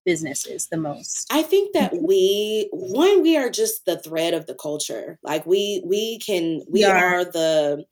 businesses 0.05 0.69
the 0.69 0.79
most? 0.79 1.27
I 1.31 1.43
think 1.43 1.75
that 1.75 1.93
mm-hmm. 1.93 2.07
we 2.07 2.69
one 2.73 3.23
we 3.23 3.37
are 3.37 3.51
just 3.51 3.85
the 3.85 3.99
thread 3.99 4.33
of 4.33 4.47
the 4.47 4.55
culture. 4.55 5.19
Like 5.23 5.45
we 5.45 5.83
we 5.85 6.19
can 6.21 6.63
we 6.71 6.81
yeah. 6.81 6.97
are 6.97 7.25
the 7.25 7.85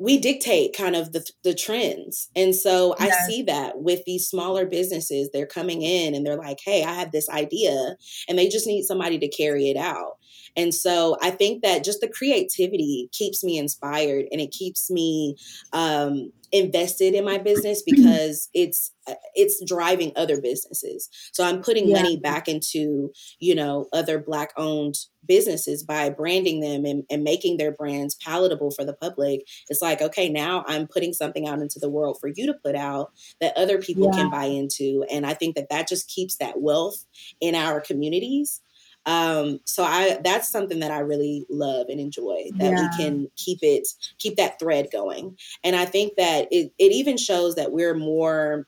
we 0.00 0.16
dictate 0.16 0.76
kind 0.76 0.94
of 0.94 1.12
the, 1.12 1.28
the 1.42 1.54
trends. 1.54 2.28
And 2.36 2.54
so 2.54 2.94
yes. 3.00 3.16
I 3.20 3.26
see 3.26 3.42
that 3.42 3.80
with 3.80 4.04
these 4.06 4.28
smaller 4.28 4.64
businesses, 4.64 5.28
they're 5.32 5.46
coming 5.46 5.82
in 5.82 6.14
and 6.14 6.24
they're 6.24 6.36
like, 6.36 6.58
hey, 6.64 6.84
I 6.84 6.94
have 6.94 7.10
this 7.10 7.28
idea, 7.28 7.96
and 8.28 8.38
they 8.38 8.48
just 8.48 8.66
need 8.66 8.84
somebody 8.84 9.18
to 9.18 9.28
carry 9.28 9.70
it 9.70 9.76
out. 9.76 10.17
And 10.58 10.74
so 10.74 11.16
I 11.22 11.30
think 11.30 11.62
that 11.62 11.84
just 11.84 12.00
the 12.00 12.08
creativity 12.08 13.08
keeps 13.12 13.44
me 13.44 13.56
inspired 13.58 14.26
and 14.32 14.40
it 14.40 14.50
keeps 14.50 14.90
me 14.90 15.36
um, 15.72 16.32
invested 16.52 17.14
in 17.14 17.24
my 17.24 17.38
business 17.38 17.82
because 17.86 18.48
it's 18.54 18.92
uh, 19.06 19.14
it's 19.34 19.62
driving 19.64 20.12
other 20.16 20.40
businesses 20.40 21.08
so 21.32 21.44
i'm 21.44 21.62
putting 21.62 21.88
yeah. 21.88 21.96
money 21.96 22.16
back 22.16 22.48
into 22.48 23.10
you 23.38 23.54
know 23.54 23.86
other 23.92 24.18
black 24.18 24.52
owned 24.56 24.96
businesses 25.26 25.82
by 25.82 26.08
branding 26.08 26.60
them 26.60 26.86
and, 26.86 27.04
and 27.10 27.22
making 27.22 27.58
their 27.58 27.72
brands 27.72 28.16
palatable 28.24 28.70
for 28.70 28.84
the 28.84 28.94
public 28.94 29.42
it's 29.68 29.82
like 29.82 30.00
okay 30.00 30.28
now 30.28 30.64
i'm 30.66 30.86
putting 30.86 31.12
something 31.12 31.46
out 31.46 31.60
into 31.60 31.78
the 31.78 31.90
world 31.90 32.16
for 32.20 32.28
you 32.34 32.46
to 32.46 32.54
put 32.64 32.74
out 32.74 33.12
that 33.40 33.56
other 33.56 33.78
people 33.78 34.10
yeah. 34.12 34.20
can 34.20 34.30
buy 34.30 34.44
into 34.44 35.04
and 35.10 35.26
i 35.26 35.34
think 35.34 35.54
that 35.54 35.68
that 35.68 35.88
just 35.88 36.08
keeps 36.08 36.36
that 36.36 36.60
wealth 36.60 37.04
in 37.40 37.54
our 37.54 37.80
communities 37.80 38.60
um, 39.06 39.60
so 39.64 39.84
I 39.84 40.18
that's 40.22 40.50
something 40.50 40.80
that 40.80 40.90
I 40.90 40.98
really 40.98 41.46
love 41.48 41.88
and 41.88 41.98
enjoy 41.98 42.50
that 42.56 42.72
yeah. 42.72 42.82
we 42.82 42.96
can 42.96 43.30
keep 43.36 43.60
it 43.62 43.88
keep 44.18 44.36
that 44.36 44.58
thread 44.58 44.88
going. 44.92 45.36
And 45.64 45.74
I 45.74 45.86
think 45.86 46.16
that 46.16 46.48
it 46.50 46.72
it 46.78 46.92
even 46.92 47.16
shows 47.16 47.54
that 47.54 47.72
we're 47.72 47.94
more 47.94 48.66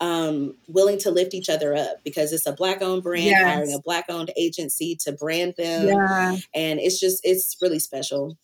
um, 0.00 0.56
willing 0.66 0.98
to 0.98 1.10
lift 1.10 1.32
each 1.32 1.48
other 1.48 1.74
up 1.76 2.02
because 2.04 2.32
it's 2.32 2.46
a 2.46 2.52
black 2.52 2.82
owned 2.82 3.04
brand 3.04 3.26
yes. 3.26 3.44
hiring 3.44 3.72
a 3.72 3.80
black 3.80 4.06
owned 4.08 4.32
agency 4.36 4.96
to 5.04 5.12
brand 5.12 5.54
them. 5.56 5.86
Yeah. 5.86 6.36
And 6.54 6.80
it's 6.80 6.98
just 6.98 7.20
it's 7.24 7.56
really 7.62 7.78
special. 7.78 8.36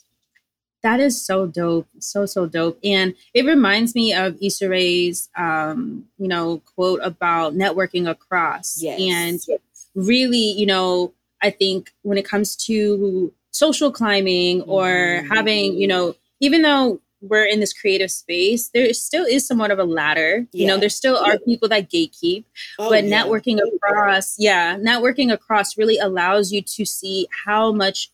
That 0.82 1.00
is 1.00 1.20
so 1.20 1.46
dope. 1.46 1.88
So, 1.98 2.26
so 2.26 2.46
dope. 2.46 2.78
And 2.84 3.14
it 3.34 3.44
reminds 3.44 3.96
me 3.96 4.14
of 4.14 4.38
Issa 4.40 4.68
Rae's, 4.68 5.28
um, 5.36 6.04
you 6.18 6.28
know, 6.28 6.62
quote 6.76 7.00
about 7.02 7.54
networking 7.54 8.08
across. 8.08 8.80
Yes. 8.80 9.00
And 9.00 9.58
really, 9.96 10.52
you 10.52 10.66
know, 10.66 11.12
I 11.42 11.50
think 11.50 11.92
when 12.02 12.18
it 12.18 12.24
comes 12.24 12.56
to 12.66 13.32
social 13.50 13.90
climbing 13.90 14.62
or 14.62 14.86
mm-hmm. 14.86 15.32
having, 15.32 15.74
you 15.78 15.86
know, 15.86 16.14
even 16.40 16.62
though 16.62 17.00
we're 17.20 17.44
in 17.44 17.60
this 17.60 17.72
creative 17.72 18.10
space, 18.10 18.68
there 18.68 18.92
still 18.92 19.24
is 19.24 19.46
somewhat 19.46 19.70
of 19.70 19.78
a 19.78 19.84
ladder. 19.84 20.46
Yeah. 20.52 20.62
You 20.62 20.66
know, 20.68 20.78
there 20.78 20.88
still 20.88 21.16
are 21.16 21.38
people 21.38 21.68
that 21.68 21.90
gatekeep, 21.90 22.44
oh, 22.78 22.90
but 22.90 23.04
yeah. 23.04 23.22
networking 23.22 23.58
across, 23.74 24.36
yeah, 24.38 24.76
networking 24.76 25.32
across 25.32 25.76
really 25.76 25.98
allows 25.98 26.52
you 26.52 26.62
to 26.62 26.84
see 26.84 27.26
how 27.44 27.72
much 27.72 28.10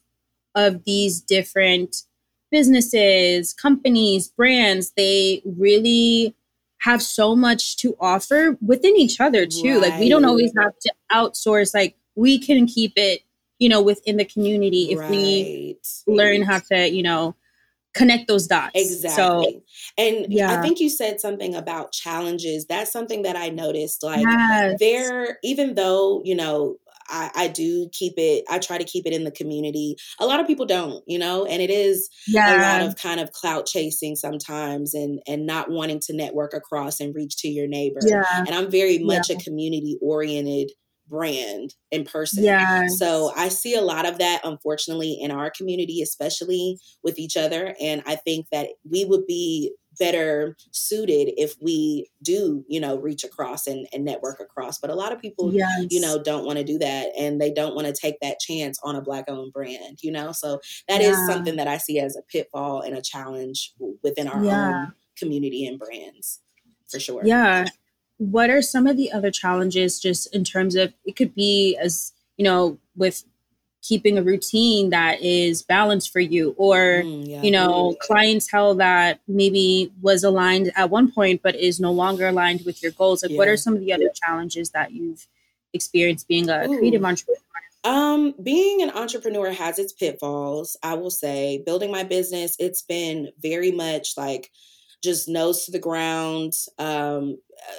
of 0.55 0.85
these 0.85 1.21
different 1.21 2.03
businesses, 2.51 3.53
companies, 3.53 4.29
brands, 4.29 4.93
they 4.97 5.43
really 5.45 6.35
have 6.79 7.03
so 7.03 7.35
much 7.35 7.77
to 7.79 7.97
offer 7.99 8.57
within 8.65 8.97
each 8.97 9.21
other 9.21 9.47
too. 9.47 9.81
Right. 9.81 9.91
Like 9.91 10.01
we 10.01 10.09
don't 10.09 10.25
always 10.25 10.53
have 10.57 10.79
to 10.81 10.93
outsource 11.11 11.75
like 11.75 11.97
we 12.15 12.39
can 12.39 12.67
keep 12.67 12.93
it, 12.97 13.23
you 13.59 13.69
know, 13.69 13.83
within 13.83 14.17
the 14.17 14.25
community 14.25 14.93
if 14.93 14.99
right. 14.99 15.11
we 15.11 15.79
learn 16.07 16.43
how 16.43 16.61
to, 16.71 16.91
you 16.91 17.03
know, 17.03 17.35
connect 17.95 18.29
those 18.29 18.47
dots. 18.47 18.73
Exactly. 18.75 19.13
So, 19.15 19.63
and 19.97 20.27
yeah. 20.33 20.59
I 20.59 20.63
think 20.63 20.81
you 20.81 20.91
said 20.91 21.21
something 21.21 21.55
about 21.55 21.93
challenges. 21.93 22.67
That's 22.67 22.93
something 22.93 23.23
that 23.23 23.37
I 23.37 23.49
noticed. 23.49 24.03
Like 24.03 24.27
yes. 24.27 24.79
there, 24.81 25.39
even 25.43 25.75
though, 25.75 26.21
you 26.25 26.35
know, 26.35 26.77
I, 27.09 27.31
I, 27.35 27.49
do 27.49 27.89
keep 27.93 28.15
it, 28.17 28.45
I 28.49 28.59
try 28.59 28.79
to 28.79 28.85
keep 28.85 29.07
it 29.07 29.13
in 29.13 29.25
the 29.25 29.31
community. 29.31 29.97
A 30.19 30.27
lot 30.27 30.41
of 30.41 30.47
people 30.47 30.67
don't, 30.67 31.05
you 31.07 31.19
know, 31.19 31.45
and 31.45 31.61
it 31.61 31.71
is 31.71 32.09
yeah. 32.27 32.57
a 32.57 32.81
lot 32.81 32.89
of 32.89 32.97
kind 32.97 33.21
of 33.21 33.33
clout 33.33 33.67
chasing 33.67 34.17
sometimes 34.17 34.95
and 34.95 35.21
and 35.27 35.47
not 35.47 35.71
wanting 35.71 36.01
to 36.01 36.15
network 36.15 36.55
across 36.55 37.01
and 37.01 37.15
reach 37.15 37.37
to 37.39 37.49
your 37.49 37.67
neighbor. 37.67 38.01
Yeah. 38.03 38.25
And 38.47 38.55
I'm 38.55 38.71
very 38.71 38.99
much 38.99 39.29
yeah. 39.29 39.37
a 39.37 39.41
community 39.41 39.99
oriented 40.01 40.73
brand 41.15 41.77
in 41.93 42.05
person. 42.05 42.43
Yeah. 42.43 42.89
So 42.89 43.33
I 43.37 43.49
see 43.49 43.77
a 43.77 43.83
lot 43.83 44.05
of 44.05 44.19
that, 44.19 44.41
unfortunately, 44.43 45.17
in 45.21 45.31
our 45.31 45.49
community, 45.49 46.03
especially 46.03 46.81
with 47.05 47.21
each 47.21 47.37
other. 47.37 47.77
And 47.81 48.03
I 48.05 48.17
think 48.17 48.47
that 48.51 48.71
we 48.91 49.05
would 49.05 49.25
be 49.27 49.73
better 49.97 50.57
suited 50.73 51.33
if 51.41 51.55
we 51.61 52.11
do, 52.21 52.65
you 52.67 52.81
know, 52.81 52.99
reach 52.99 53.23
across 53.23 53.69
and, 53.69 53.87
and 53.93 54.05
network 54.05 54.41
across. 54.41 54.81
But 54.81 54.91
a 54.91 54.95
lot 54.97 55.13
of 55.13 55.21
people, 55.21 55.55
yes. 55.55 55.87
you 55.89 56.01
know, 56.01 56.21
don't 56.21 56.45
want 56.45 56.59
to 56.59 56.65
do 56.65 56.79
that 56.79 57.11
and 57.17 57.41
they 57.41 57.53
don't 57.53 57.77
want 57.77 57.87
to 57.87 57.93
take 57.93 58.19
that 58.21 58.41
chance 58.41 58.77
on 58.83 58.97
a 58.97 59.01
black 59.01 59.27
owned 59.29 59.53
brand, 59.53 60.01
you 60.03 60.11
know? 60.11 60.33
So 60.33 60.59
that 60.89 61.01
yeah. 61.01 61.11
is 61.11 61.27
something 61.29 61.55
that 61.57 61.69
I 61.69 61.79
see 61.79 62.01
as 62.01 62.17
a 62.17 62.23
pitfall 62.23 62.81
and 62.81 62.97
a 62.97 63.03
challenge 63.03 63.73
within 64.03 64.27
our 64.27 64.45
yeah. 64.45 64.69
own 64.69 64.93
community 65.17 65.65
and 65.65 65.79
brands 65.79 66.41
for 66.91 66.99
sure. 66.99 67.23
Yeah 67.25 67.67
what 68.31 68.51
are 68.51 68.63
some 68.63 68.87
of 68.87 68.97
the 68.97 69.13
other 69.13 69.31
challenges 69.31 70.01
just 70.01 70.35
in 70.35 70.45
terms 70.45 70.75
of 70.75 70.93
it 71.05 71.17
could 71.17 71.35
be 71.35 71.77
as 71.77 72.13
you 72.37 72.45
know 72.45 72.79
with 72.97 73.25
keeping 73.83 74.17
a 74.17 74.23
routine 74.23 74.89
that 74.91 75.21
is 75.21 75.63
balanced 75.63 76.11
for 76.11 76.21
you 76.21 76.55
or 76.57 77.03
mm, 77.05 77.29
yeah. 77.29 77.43
you 77.43 77.51
know 77.51 77.95
clientele 78.01 78.75
that 78.75 79.21
maybe 79.29 79.93
was 80.01 80.25
aligned 80.25 80.73
at 80.77 80.91
one 80.91 81.11
point 81.11 81.41
but 81.43 81.55
is 81.55 81.79
no 81.81 81.93
longer 81.93 82.29
aligned 82.29 82.63
with 82.65 82.83
your 82.83 82.93
goals 82.93 83.23
like 83.23 83.33
yeah. 83.33 83.39
what 83.39 83.49
are 83.49 83.57
some 83.57 83.75
of 83.75 83.81
the 83.81 83.93
other 83.93 84.09
challenges 84.15 84.71
that 84.71 84.93
you've 84.93 85.27
experienced 85.73 86.27
being 86.29 86.49
a 86.49 86.65
Ooh. 86.65 86.79
creative 86.79 87.05
entrepreneur 87.05 87.39
um, 87.85 88.35
being 88.43 88.81
an 88.81 88.91
entrepreneur 88.91 89.53
has 89.53 89.79
its 89.79 89.93
pitfalls. 89.93 90.75
I 90.83 90.95
will 90.95 91.11
say, 91.11 91.63
building 91.67 91.93
my 91.93 92.03
business, 92.03 92.57
it's 92.59 92.81
been 92.81 93.29
very 93.43 93.73
much 93.73 94.17
like 94.17 94.51
just 95.05 95.29
nose 95.29 95.65
to 95.65 95.71
the 95.71 95.79
ground. 95.79 96.55
Um, 96.79 97.39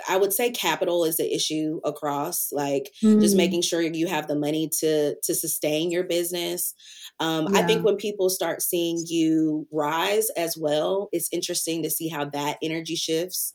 I 0.10 0.18
would 0.18 0.34
say 0.34 0.52
capital 0.52 1.04
is 1.04 1.18
the 1.18 1.36
issue 1.36 1.80
across, 1.84 2.52
like 2.52 2.92
mm. 3.04 3.20
just 3.20 3.36
making 3.36 3.62
sure 3.62 3.82
you 3.82 4.08
have 4.08 4.28
the 4.28 4.36
money 4.36 4.70
to 4.80 5.16
to 5.22 5.36
sustain 5.36 5.92
your 5.92 6.04
business. 6.04 6.74
Um, 7.20 7.54
yeah. 7.54 7.60
I 7.60 7.64
think 7.64 7.84
when 7.84 7.98
people 7.98 8.30
start 8.30 8.62
seeing 8.62 9.04
you 9.08 9.68
rise 9.72 10.30
as 10.32 10.58
well, 10.58 11.10
it's 11.12 11.30
interesting 11.32 11.84
to 11.84 11.90
see 11.90 12.08
how 12.08 12.26
that 12.26 12.58
energy 12.62 12.96
shifts. 12.96 13.54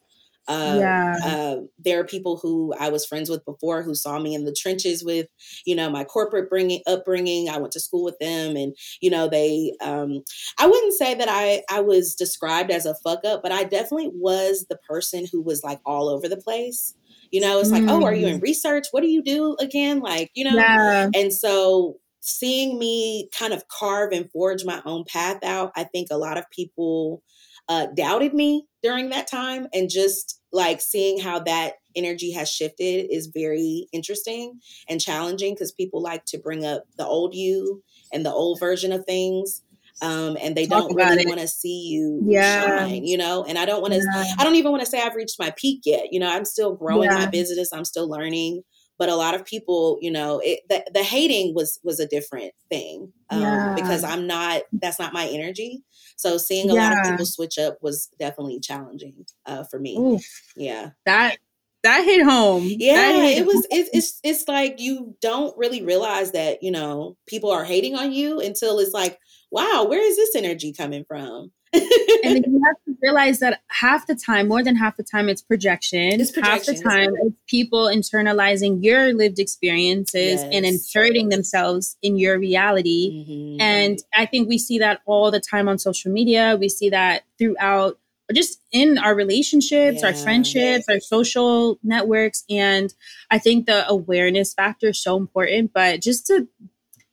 Uh, 0.49 0.77
yeah. 0.79 1.17
Uh, 1.25 1.57
there 1.79 2.01
are 2.01 2.05
people 2.05 2.37
who 2.37 2.75
I 2.79 2.89
was 2.89 3.07
friends 3.07 3.31
with 3.31 3.45
before 3.45 3.83
who 3.83 3.95
saw 3.95 4.19
me 4.19 4.35
in 4.35 4.45
the 4.45 4.55
trenches 4.55 5.05
with, 5.05 5.29
you 5.65 5.77
know, 5.77 5.89
my 5.91 6.05
corporate 6.05 6.51
bringing 6.51 6.81
upbringing. 6.87 7.49
I 7.49 7.59
went 7.59 7.73
to 7.73 7.81
school 7.81 8.05
with 8.05 8.19
them, 8.19 8.57
and 8.57 8.75
you 9.01 9.11
know, 9.11 9.29
they. 9.29 9.75
Um, 9.81 10.23
I 10.59 10.67
wouldn't 10.67 10.95
say 10.95 11.15
that 11.15 11.29
I 11.31 11.63
I 11.71 11.81
was 11.81 12.15
described 12.15 12.71
as 12.71 12.87
a 12.87 12.95
fuck 12.95 13.25
up, 13.25 13.43
but 13.43 13.53
I 13.53 13.65
definitely 13.65 14.11
was 14.13 14.67
the 14.69 14.79
person 14.89 15.27
who 15.31 15.43
was 15.43 15.63
like 15.63 15.81
all 15.85 16.09
over 16.09 16.29
the 16.29 16.37
place. 16.37 16.95
You 17.31 17.41
know, 17.41 17.61
it's 17.61 17.71
like, 17.71 17.85
mm. 17.85 17.91
oh, 17.91 18.05
are 18.05 18.15
you 18.15 18.27
in 18.27 18.41
mm. 18.41 18.43
research? 18.43 18.89
What 18.91 19.03
do 19.03 19.09
you 19.09 19.23
do 19.23 19.57
again? 19.61 20.01
Like, 20.01 20.33
you 20.35 20.45
know, 20.45 20.57
yeah. 20.57 21.11
and 21.15 21.33
so 21.33 21.99
seeing 22.21 22.79
me 22.79 23.29
kind 23.37 23.53
of 23.53 23.69
carve 23.69 24.13
and 24.13 24.31
forge 24.31 24.65
my 24.65 24.83
own 24.85 25.05
path 25.05 25.43
out, 25.45 25.71
I 25.77 25.85
think 25.85 26.09
a 26.11 26.19
lot 26.19 26.39
of 26.39 26.51
people 26.51 27.23
uh, 27.69 27.87
doubted 27.95 28.35
me 28.35 28.67
during 28.83 29.11
that 29.11 29.29
time. 29.29 29.69
And 29.73 29.89
just 29.89 30.41
like 30.53 30.81
seeing 30.81 31.21
how 31.21 31.41
that 31.41 31.75
energy 31.97 32.33
has 32.33 32.49
shifted 32.51 33.13
is 33.13 33.31
very 33.33 33.87
interesting 33.93 34.61
and 34.89 35.01
challenging 35.01 35.55
because 35.55 35.73
people 35.73 36.03
like 36.03 36.25
to 36.27 36.39
bring 36.39 36.65
up 36.65 36.85
the 36.97 37.07
old 37.07 37.35
you 37.35 37.83
and 38.13 38.25
the 38.25 38.33
old 38.33 38.61
version 38.61 38.93
of 38.93 39.05
things. 39.05 39.63
Um, 40.03 40.39
and 40.41 40.57
they 40.57 40.67
Talk 40.67 40.89
don't 40.89 40.97
really 40.97 41.27
want 41.27 41.41
to 41.41 41.49
see 41.49 41.89
you 41.89 42.23
yeah. 42.25 42.65
shine, 42.65 43.05
you 43.05 43.19
know. 43.19 43.45
And 43.45 43.59
I 43.59 43.67
don't 43.67 43.83
want 43.83 43.93
to. 43.93 44.01
Yeah. 44.01 44.25
I 44.39 44.45
don't 44.45 44.55
even 44.55 44.71
want 44.71 44.83
to 44.83 44.89
say 44.89 44.99
I've 45.03 45.15
reached 45.15 45.39
my 45.39 45.53
peak 45.59 45.83
yet. 45.85 46.07
You 46.11 46.21
know, 46.21 46.31
I'm 46.31 46.47
still 46.47 46.75
growing 46.75 47.11
yeah. 47.11 47.19
my 47.19 47.27
business. 47.27 47.71
I'm 47.71 47.85
still 47.85 48.09
learning 48.09 48.63
but 49.01 49.09
a 49.09 49.17
lot 49.17 49.35
of 49.35 49.47
people 49.47 49.99
you 50.01 50.11
know 50.11 50.41
it, 50.45 50.61
the, 50.69 50.85
the 50.93 51.03
hating 51.03 51.55
was 51.55 51.81
was 51.83 51.99
a 51.99 52.07
different 52.07 52.53
thing 52.69 53.11
um, 53.31 53.41
yeah. 53.41 53.75
because 53.75 54.05
i'm 54.05 54.29
not 54.29 54.63
that's 54.75 55.01
not 55.01 55.13
my 55.13 55.27
energy 55.27 55.83
so 56.17 56.37
seeing 56.39 56.71
a 56.71 56.75
yeah. 56.75 56.91
lot 56.91 56.99
of 56.99 57.11
people 57.11 57.27
switch 57.27 57.59
up 57.59 57.79
was 57.81 58.11
definitely 58.21 58.61
challenging 58.61 59.25
uh, 59.47 59.65
for 59.65 59.81
me 59.81 59.97
Oof. 59.99 60.23
yeah 60.55 60.91
that 61.07 61.39
that 61.83 62.05
hit 62.05 62.23
home 62.23 62.63
yeah 62.65 63.13
hit 63.13 63.39
it 63.39 63.47
was 63.47 63.67
it, 63.71 63.89
it's 63.93 64.21
it's 64.23 64.47
like 64.47 64.79
you 64.79 65.17
don't 65.23 65.57
really 65.57 65.83
realize 65.83 66.33
that 66.33 66.63
you 66.63 66.71
know 66.71 67.17
people 67.27 67.51
are 67.51 67.65
hating 67.65 67.97
on 67.97 68.13
you 68.13 68.39
until 68.39 68.79
it's 68.79 68.93
like 68.93 69.19
wow 69.51 69.87
where 69.89 70.07
is 70.07 70.17
this 70.17 70.37
energy 70.37 70.73
coming 70.73 71.05
from 71.09 71.51
and 71.73 71.85
then 72.23 72.45
you 72.47 72.63
have 72.65 72.77
to 72.87 72.97
realize 73.03 73.39
that 73.41 73.61
half 73.69 74.07
the 74.07 74.15
time, 74.15 74.49
more 74.49 74.63
than 74.63 74.77
half 74.77 74.97
the 74.97 75.03
time, 75.03 75.29
it's 75.29 75.43
projection. 75.43 76.21
It's 76.21 76.31
projection. 76.31 76.75
Half 76.75 76.83
the 76.83 76.89
time, 76.89 77.15
it's 77.23 77.37
people 77.47 77.87
internalizing 77.87 78.83
your 78.83 79.13
lived 79.13 79.39
experiences 79.39 80.41
yes. 80.41 80.49
and 80.53 80.65
inserting 80.65 81.29
themselves 81.29 81.97
in 82.03 82.17
your 82.17 82.39
reality. 82.39 83.25
Mm-hmm. 83.29 83.61
And 83.61 83.99
I 84.15 84.27
think 84.27 84.49
we 84.49 84.59
see 84.59 84.79
that 84.79 85.01
all 85.07 85.31
the 85.31 85.41
time 85.41 85.69
on 85.69 85.79
social 85.79 86.13
media. 86.13 86.57
We 86.59 86.69
see 86.69 86.91
that 86.91 87.23
throughout 87.39 87.99
just 88.33 88.61
in 88.73 88.99
our 88.99 89.15
relationships, 89.15 90.01
yeah. 90.01 90.09
our 90.09 90.15
friendships, 90.15 90.89
our 90.89 91.01
social 91.01 91.79
networks. 91.83 92.45
And 92.49 92.95
I 93.31 93.39
think 93.39 93.67
the 93.67 93.89
awareness 93.89 94.55
factor 94.55 94.89
is 94.89 95.03
so 95.03 95.17
important. 95.17 95.73
But 95.73 96.01
just 96.01 96.27
to 96.29 96.49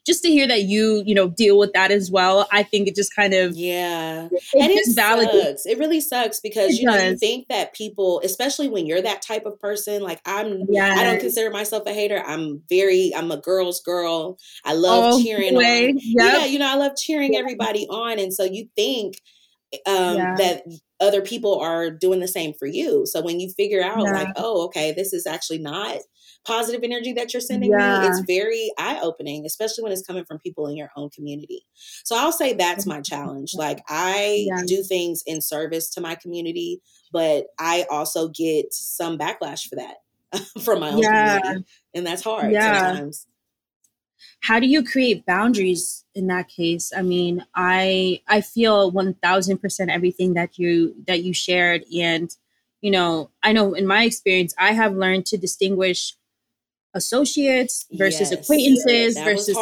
just 0.07 0.23
to 0.23 0.29
hear 0.29 0.47
that 0.47 0.63
you, 0.63 1.03
you 1.05 1.13
know, 1.13 1.27
deal 1.27 1.57
with 1.59 1.73
that 1.73 1.91
as 1.91 2.09
well, 2.09 2.47
I 2.51 2.63
think 2.63 2.87
it 2.87 2.95
just 2.95 3.13
kind 3.13 3.33
of 3.33 3.55
yeah, 3.55 4.29
it 4.31 4.61
and 4.61 4.71
it 4.71 4.85
sucks. 4.85 5.65
It 5.65 5.77
really 5.77 5.99
sucks 5.99 6.39
because 6.39 6.71
it 6.71 6.81
you 6.81 6.87
does. 6.87 6.95
know 6.95 7.09
you 7.09 7.17
think 7.17 7.49
that 7.49 7.75
people, 7.75 8.21
especially 8.23 8.69
when 8.69 8.85
you're 8.85 9.01
that 9.01 9.21
type 9.21 9.45
of 9.45 9.59
person, 9.59 10.01
like 10.01 10.21
I'm, 10.25 10.63
yes. 10.69 10.97
I 10.97 11.03
don't 11.03 11.19
consider 11.19 11.51
myself 11.51 11.83
a 11.85 11.93
hater. 11.93 12.23
I'm 12.25 12.63
very, 12.69 13.11
I'm 13.13 13.29
a 13.31 13.37
girl's 13.37 13.81
girl. 13.81 14.37
I 14.63 14.73
love 14.73 15.15
oh, 15.15 15.21
cheering 15.21 15.57
on. 15.57 15.61
Yep. 15.61 15.99
Yeah, 16.01 16.45
you 16.45 16.57
know, 16.57 16.71
I 16.71 16.75
love 16.75 16.93
cheering 16.95 17.33
yeah. 17.33 17.39
everybody 17.39 17.85
on, 17.87 18.17
and 18.17 18.33
so 18.33 18.45
you 18.45 18.69
think 18.77 19.21
um, 19.85 20.15
yeah. 20.15 20.35
that 20.37 20.63
other 20.99 21.21
people 21.21 21.59
are 21.59 21.91
doing 21.91 22.21
the 22.21 22.27
same 22.27 22.53
for 22.57 22.65
you. 22.65 23.05
So 23.05 23.21
when 23.21 23.39
you 23.39 23.51
figure 23.51 23.83
out, 23.83 23.99
yeah. 23.99 24.11
like, 24.11 24.29
oh, 24.37 24.65
okay, 24.65 24.93
this 24.93 25.13
is 25.13 25.27
actually 25.27 25.59
not 25.59 25.97
positive 26.47 26.81
energy 26.83 27.11
that 27.13 27.33
you're 27.33 27.41
sending 27.41 27.71
yeah. 27.71 28.01
me, 28.01 28.07
it's 28.07 28.21
very 28.21 28.71
eye 28.77 28.99
opening, 29.01 29.45
especially 29.45 29.83
when 29.83 29.91
it's 29.91 30.01
coming 30.01 30.23
from 30.23 30.39
people 30.39 30.67
in 30.67 30.77
your 30.77 30.89
own 30.95 31.09
community. 31.09 31.65
So 32.05 32.17
I'll 32.17 32.31
say 32.31 32.53
that's 32.53 32.85
my 32.85 33.01
challenge. 33.01 33.51
Like 33.57 33.83
I 33.89 34.45
yeah. 34.47 34.61
do 34.65 34.83
things 34.83 35.23
in 35.25 35.41
service 35.41 35.89
to 35.91 36.01
my 36.01 36.15
community, 36.15 36.79
but 37.11 37.47
I 37.59 37.85
also 37.89 38.29
get 38.29 38.71
some 38.71 39.17
backlash 39.17 39.67
for 39.67 39.75
that 39.75 39.97
from 40.63 40.81
my 40.81 40.91
own 40.91 40.99
yeah. 40.99 41.39
community. 41.39 41.65
And 41.95 42.05
that's 42.05 42.23
hard 42.23 42.53
sometimes 42.53 43.27
how 44.41 44.59
do 44.59 44.67
you 44.67 44.83
create 44.83 45.25
boundaries 45.25 46.05
in 46.15 46.27
that 46.27 46.47
case 46.47 46.91
i 46.95 47.01
mean 47.01 47.45
i 47.55 48.19
i 48.27 48.41
feel 48.41 48.91
1000% 48.91 49.89
everything 49.89 50.33
that 50.33 50.57
you 50.57 50.95
that 51.07 51.23
you 51.23 51.33
shared 51.33 51.83
and 51.95 52.35
you 52.81 52.91
know 52.91 53.29
i 53.43 53.51
know 53.51 53.73
in 53.73 53.85
my 53.85 54.03
experience 54.03 54.53
i 54.57 54.71
have 54.71 54.95
learned 54.95 55.25
to 55.25 55.37
distinguish 55.37 56.15
associates 56.97 57.85
versus 57.93 58.31
yes, 58.31 58.41
acquaintances 58.41 59.17
versus 59.17 59.55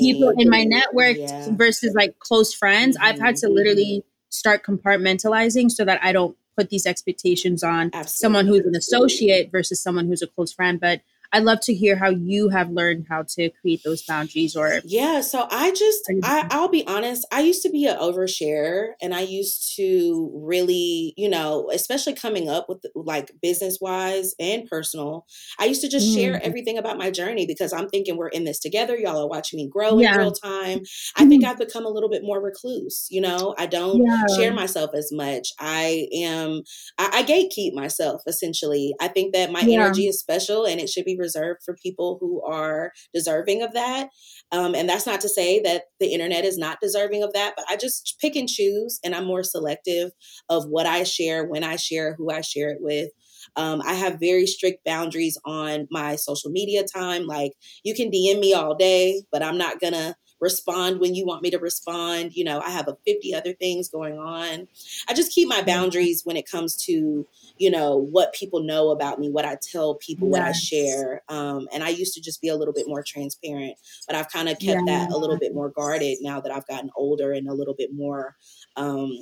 people 0.00 0.32
in 0.38 0.48
my 0.48 0.64
network 0.64 1.16
yeah. 1.16 1.48
versus 1.52 1.94
like 1.94 2.18
close 2.18 2.52
friends. 2.52 2.96
Mm-hmm. 2.96 3.06
I've 3.06 3.20
had 3.20 3.36
to 3.36 3.48
literally 3.48 4.02
start 4.30 4.64
compartmentalizing 4.64 5.70
so 5.70 5.84
that 5.84 6.02
I 6.02 6.12
don't 6.12 6.36
put 6.56 6.70
these 6.70 6.86
expectations 6.86 7.62
on 7.62 7.90
Absolutely. 7.92 8.08
someone 8.08 8.46
who's 8.46 8.66
an 8.66 8.74
associate 8.74 9.52
versus 9.52 9.80
someone 9.80 10.06
who's 10.06 10.22
a 10.22 10.26
close 10.26 10.52
friend. 10.52 10.80
But 10.80 11.02
I'd 11.32 11.44
love 11.44 11.60
to 11.62 11.74
hear 11.74 11.96
how 11.96 12.08
you 12.08 12.48
have 12.48 12.70
learned 12.70 13.06
how 13.08 13.24
to 13.34 13.50
create 13.60 13.82
those 13.84 14.02
boundaries 14.02 14.56
or 14.56 14.80
Yeah, 14.84 15.20
so 15.20 15.46
I 15.50 15.72
just 15.72 16.10
I, 16.22 16.46
I'll 16.50 16.68
be 16.68 16.86
honest, 16.86 17.26
I 17.30 17.40
used 17.40 17.62
to 17.62 17.70
be 17.70 17.86
an 17.86 17.98
overshare 17.98 18.92
and 19.02 19.14
I 19.14 19.20
used 19.20 19.76
to 19.76 20.30
really, 20.34 21.12
you 21.16 21.28
know, 21.28 21.70
especially 21.72 22.14
coming 22.14 22.48
up 22.48 22.66
with 22.68 22.82
like 22.94 23.32
business 23.42 23.78
wise 23.80 24.34
and 24.40 24.66
personal, 24.66 25.26
I 25.58 25.66
used 25.66 25.82
to 25.82 25.88
just 25.88 26.08
mm. 26.08 26.14
share 26.14 26.42
everything 26.42 26.78
about 26.78 26.98
my 26.98 27.10
journey 27.10 27.46
because 27.46 27.72
I'm 27.72 27.88
thinking 27.88 28.16
we're 28.16 28.28
in 28.28 28.44
this 28.44 28.58
together. 28.58 28.96
Y'all 28.96 29.22
are 29.22 29.28
watching 29.28 29.58
me 29.58 29.68
grow 29.68 29.98
yeah. 29.98 30.14
in 30.14 30.18
real 30.18 30.32
time. 30.32 30.80
I 31.16 31.26
think 31.26 31.42
mm-hmm. 31.42 31.50
I've 31.50 31.58
become 31.58 31.84
a 31.84 31.90
little 31.90 32.08
bit 32.08 32.22
more 32.22 32.40
recluse, 32.40 33.06
you 33.10 33.20
know. 33.20 33.54
I 33.58 33.66
don't 33.66 34.02
yeah. 34.02 34.24
share 34.34 34.52
myself 34.54 34.92
as 34.94 35.10
much. 35.12 35.52
I 35.58 36.08
am 36.14 36.62
I, 36.96 37.18
I 37.18 37.22
gatekeep 37.22 37.74
myself 37.74 38.22
essentially. 38.26 38.94
I 39.00 39.08
think 39.08 39.34
that 39.34 39.52
my 39.52 39.60
yeah. 39.60 39.80
energy 39.80 40.06
is 40.06 40.18
special 40.18 40.64
and 40.64 40.80
it 40.80 40.88
should 40.88 41.04
be 41.04 41.17
reserved 41.18 41.60
for 41.64 41.76
people 41.82 42.18
who 42.20 42.42
are 42.42 42.92
deserving 43.12 43.62
of 43.62 43.72
that. 43.74 44.08
Um, 44.52 44.74
and 44.74 44.88
that's 44.88 45.06
not 45.06 45.20
to 45.22 45.28
say 45.28 45.60
that 45.60 45.84
the 46.00 46.12
internet 46.12 46.44
is 46.44 46.58
not 46.58 46.78
deserving 46.80 47.22
of 47.22 47.32
that, 47.34 47.54
but 47.56 47.66
I 47.68 47.76
just 47.76 48.16
pick 48.20 48.36
and 48.36 48.48
choose 48.48 48.98
and 49.04 49.14
I'm 49.14 49.24
more 49.24 49.42
selective 49.42 50.10
of 50.48 50.66
what 50.68 50.86
I 50.86 51.04
share, 51.04 51.44
when 51.44 51.64
I 51.64 51.76
share, 51.76 52.14
who 52.14 52.30
I 52.30 52.40
share 52.40 52.70
it 52.70 52.78
with. 52.80 53.10
Um, 53.56 53.82
I 53.86 53.94
have 53.94 54.20
very 54.20 54.46
strict 54.46 54.84
boundaries 54.84 55.38
on 55.44 55.86
my 55.90 56.16
social 56.16 56.50
media 56.50 56.84
time. 56.84 57.26
Like 57.26 57.52
you 57.84 57.94
can 57.94 58.10
DM 58.10 58.40
me 58.40 58.54
all 58.54 58.74
day, 58.74 59.22
but 59.30 59.42
I'm 59.42 59.58
not 59.58 59.80
gonna 59.80 60.14
respond 60.40 61.00
when 61.00 61.14
you 61.14 61.26
want 61.26 61.42
me 61.42 61.50
to 61.50 61.58
respond. 61.58 62.34
You 62.34 62.44
know, 62.44 62.60
I 62.60 62.70
have 62.70 62.88
a 62.88 62.96
50 63.06 63.34
other 63.34 63.52
things 63.52 63.88
going 63.88 64.18
on. 64.18 64.68
I 65.08 65.14
just 65.14 65.32
keep 65.32 65.48
my 65.48 65.62
boundaries 65.62 66.22
when 66.24 66.36
it 66.36 66.48
comes 66.48 66.76
to, 66.84 67.26
you 67.58 67.70
know, 67.70 67.96
what 67.96 68.32
people 68.32 68.62
know 68.62 68.90
about 68.90 69.18
me, 69.18 69.30
what 69.30 69.44
I 69.44 69.56
tell 69.60 69.94
people, 69.96 70.28
yes. 70.28 70.32
what 70.32 70.42
I 70.42 70.52
share. 70.52 71.22
Um, 71.28 71.68
and 71.72 71.82
I 71.82 71.88
used 71.88 72.14
to 72.14 72.20
just 72.20 72.40
be 72.40 72.48
a 72.48 72.56
little 72.56 72.74
bit 72.74 72.88
more 72.88 73.02
transparent, 73.02 73.74
but 74.06 74.16
I've 74.16 74.30
kind 74.30 74.48
of 74.48 74.58
kept 74.58 74.82
yeah. 74.86 75.06
that 75.06 75.10
a 75.10 75.16
little 75.16 75.38
bit 75.38 75.54
more 75.54 75.70
guarded 75.70 76.18
now 76.20 76.40
that 76.40 76.52
I've 76.52 76.66
gotten 76.66 76.90
older 76.96 77.32
and 77.32 77.48
a 77.48 77.54
little 77.54 77.74
bit 77.74 77.92
more, 77.92 78.36
um, 78.76 79.12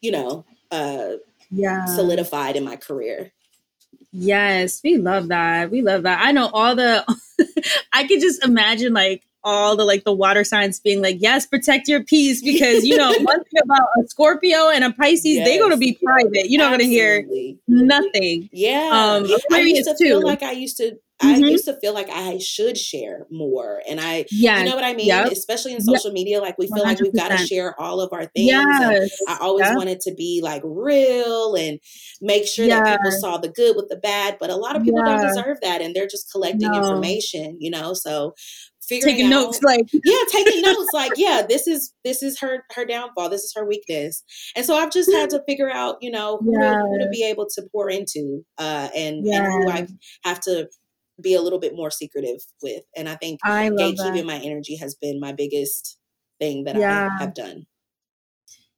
you 0.00 0.12
know, 0.12 0.44
uh, 0.70 1.12
yeah. 1.50 1.84
solidified 1.86 2.56
in 2.56 2.64
my 2.64 2.76
career. 2.76 3.32
Yes, 4.12 4.80
we 4.82 4.96
love 4.96 5.28
that. 5.28 5.70
We 5.70 5.82
love 5.82 6.02
that. 6.02 6.20
I 6.24 6.32
know 6.32 6.50
all 6.52 6.74
the 6.74 7.04
I 7.92 8.06
could 8.06 8.20
just 8.20 8.44
imagine 8.44 8.92
like 8.92 9.22
all 9.44 9.76
the 9.76 9.84
like 9.84 10.04
the 10.04 10.12
water 10.12 10.44
signs 10.44 10.80
being 10.80 11.02
like, 11.02 11.16
yes, 11.18 11.46
protect 11.46 11.88
your 11.88 12.02
peace 12.04 12.42
because 12.42 12.84
you 12.84 12.96
know 12.96 13.12
one 13.20 13.44
thing 13.44 13.60
about 13.62 13.86
a 13.98 14.08
Scorpio 14.08 14.68
and 14.70 14.84
a 14.84 14.92
Pisces, 14.92 15.36
yes. 15.36 15.46
they're 15.46 15.60
gonna 15.60 15.76
be 15.76 15.98
private. 16.02 16.50
You're 16.50 16.60
not 16.60 16.70
gonna 16.70 16.84
hear 16.84 17.26
nothing. 17.68 18.48
Yeah, 18.52 18.90
um, 18.92 19.26
I 19.52 19.60
used 19.60 19.88
to 19.88 19.96
too. 19.98 20.04
feel 20.04 20.22
like 20.22 20.42
I 20.42 20.52
used 20.52 20.76
to. 20.78 20.96
Mm-hmm. 21.22 21.44
I 21.44 21.48
used 21.48 21.66
to 21.66 21.78
feel 21.80 21.92
like 21.92 22.08
I 22.08 22.38
should 22.38 22.78
share 22.78 23.26
more, 23.30 23.82
and 23.86 24.00
I, 24.00 24.24
yeah, 24.30 24.60
you 24.60 24.64
know 24.64 24.74
what 24.74 24.84
I 24.84 24.94
mean. 24.94 25.08
Yep. 25.08 25.32
Especially 25.32 25.74
in 25.74 25.82
social 25.82 26.08
yep. 26.08 26.14
media, 26.14 26.40
like 26.40 26.56
we 26.56 26.66
feel 26.66 26.82
100%. 26.82 26.84
like 26.84 27.00
we've 27.00 27.14
got 27.14 27.28
to 27.28 27.36
share 27.36 27.78
all 27.78 28.00
of 28.00 28.10
our 28.14 28.24
things. 28.24 28.46
Yes. 28.46 29.10
I 29.28 29.36
always 29.38 29.66
yep. 29.66 29.76
wanted 29.76 30.00
to 30.00 30.14
be 30.14 30.40
like 30.42 30.62
real 30.64 31.56
and 31.56 31.78
make 32.22 32.46
sure 32.46 32.64
yeah. 32.64 32.82
that 32.82 32.96
people 32.96 33.12
saw 33.20 33.36
the 33.36 33.50
good 33.50 33.76
with 33.76 33.90
the 33.90 33.96
bad, 33.96 34.38
but 34.40 34.48
a 34.48 34.56
lot 34.56 34.76
of 34.76 34.82
people 34.82 35.00
yeah. 35.04 35.18
don't 35.18 35.28
deserve 35.28 35.58
that, 35.60 35.82
and 35.82 35.94
they're 35.94 36.08
just 36.08 36.32
collecting 36.32 36.70
no. 36.70 36.78
information, 36.78 37.58
you 37.60 37.70
know. 37.70 37.92
So 37.92 38.34
taking 38.98 39.26
out, 39.26 39.30
notes 39.30 39.62
like 39.62 39.86
yeah 40.04 40.22
taking 40.30 40.62
notes 40.62 40.90
like 40.92 41.12
yeah 41.16 41.42
this 41.48 41.66
is 41.66 41.94
this 42.04 42.22
is 42.22 42.38
her 42.40 42.64
her 42.74 42.84
downfall 42.84 43.28
this 43.28 43.42
is 43.42 43.52
her 43.54 43.64
weakness. 43.64 44.22
And 44.56 44.66
so 44.66 44.74
i've 44.74 44.90
just 44.90 45.10
had 45.12 45.30
to 45.30 45.42
figure 45.46 45.70
out 45.70 45.98
you 46.00 46.10
know 46.10 46.38
who, 46.38 46.58
to, 46.58 46.78
who 46.78 46.98
to 46.98 47.08
be 47.10 47.24
able 47.24 47.46
to 47.54 47.62
pour 47.72 47.88
into 47.88 48.44
uh 48.58 48.88
and, 48.96 49.26
and 49.26 49.46
who 49.46 49.70
i 49.70 49.86
have 50.24 50.40
to 50.40 50.68
be 51.22 51.34
a 51.34 51.42
little 51.42 51.58
bit 51.58 51.76
more 51.76 51.90
secretive 51.90 52.40
with. 52.62 52.82
And 52.96 53.08
i 53.08 53.14
think 53.14 53.40
I 53.44 53.70
gatekeeping 53.70 54.26
my 54.26 54.38
energy 54.38 54.76
has 54.76 54.94
been 54.94 55.20
my 55.20 55.32
biggest 55.32 55.98
thing 56.38 56.64
that 56.64 56.76
yeah. 56.76 57.10
i 57.12 57.22
have 57.22 57.34
done. 57.34 57.66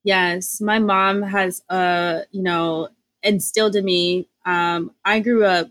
Yes 0.04 0.60
my 0.60 0.78
mom 0.78 1.22
has 1.22 1.62
uh 1.68 2.22
you 2.30 2.42
know 2.42 2.88
instilled 3.22 3.76
in 3.76 3.84
me 3.84 4.28
um 4.44 4.90
i 5.04 5.20
grew 5.20 5.44
up 5.44 5.68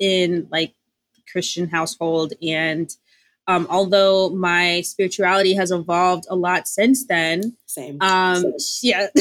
in 0.00 0.48
like 0.50 0.74
christian 1.30 1.68
household 1.68 2.32
and 2.42 2.96
um, 3.52 3.66
although 3.68 4.30
my 4.30 4.80
spirituality 4.82 5.54
has 5.54 5.70
evolved 5.70 6.24
a 6.30 6.36
lot 6.36 6.66
since 6.66 7.06
then. 7.06 7.56
Same. 7.66 7.98
Um, 8.00 8.54
yeah. 8.82 9.08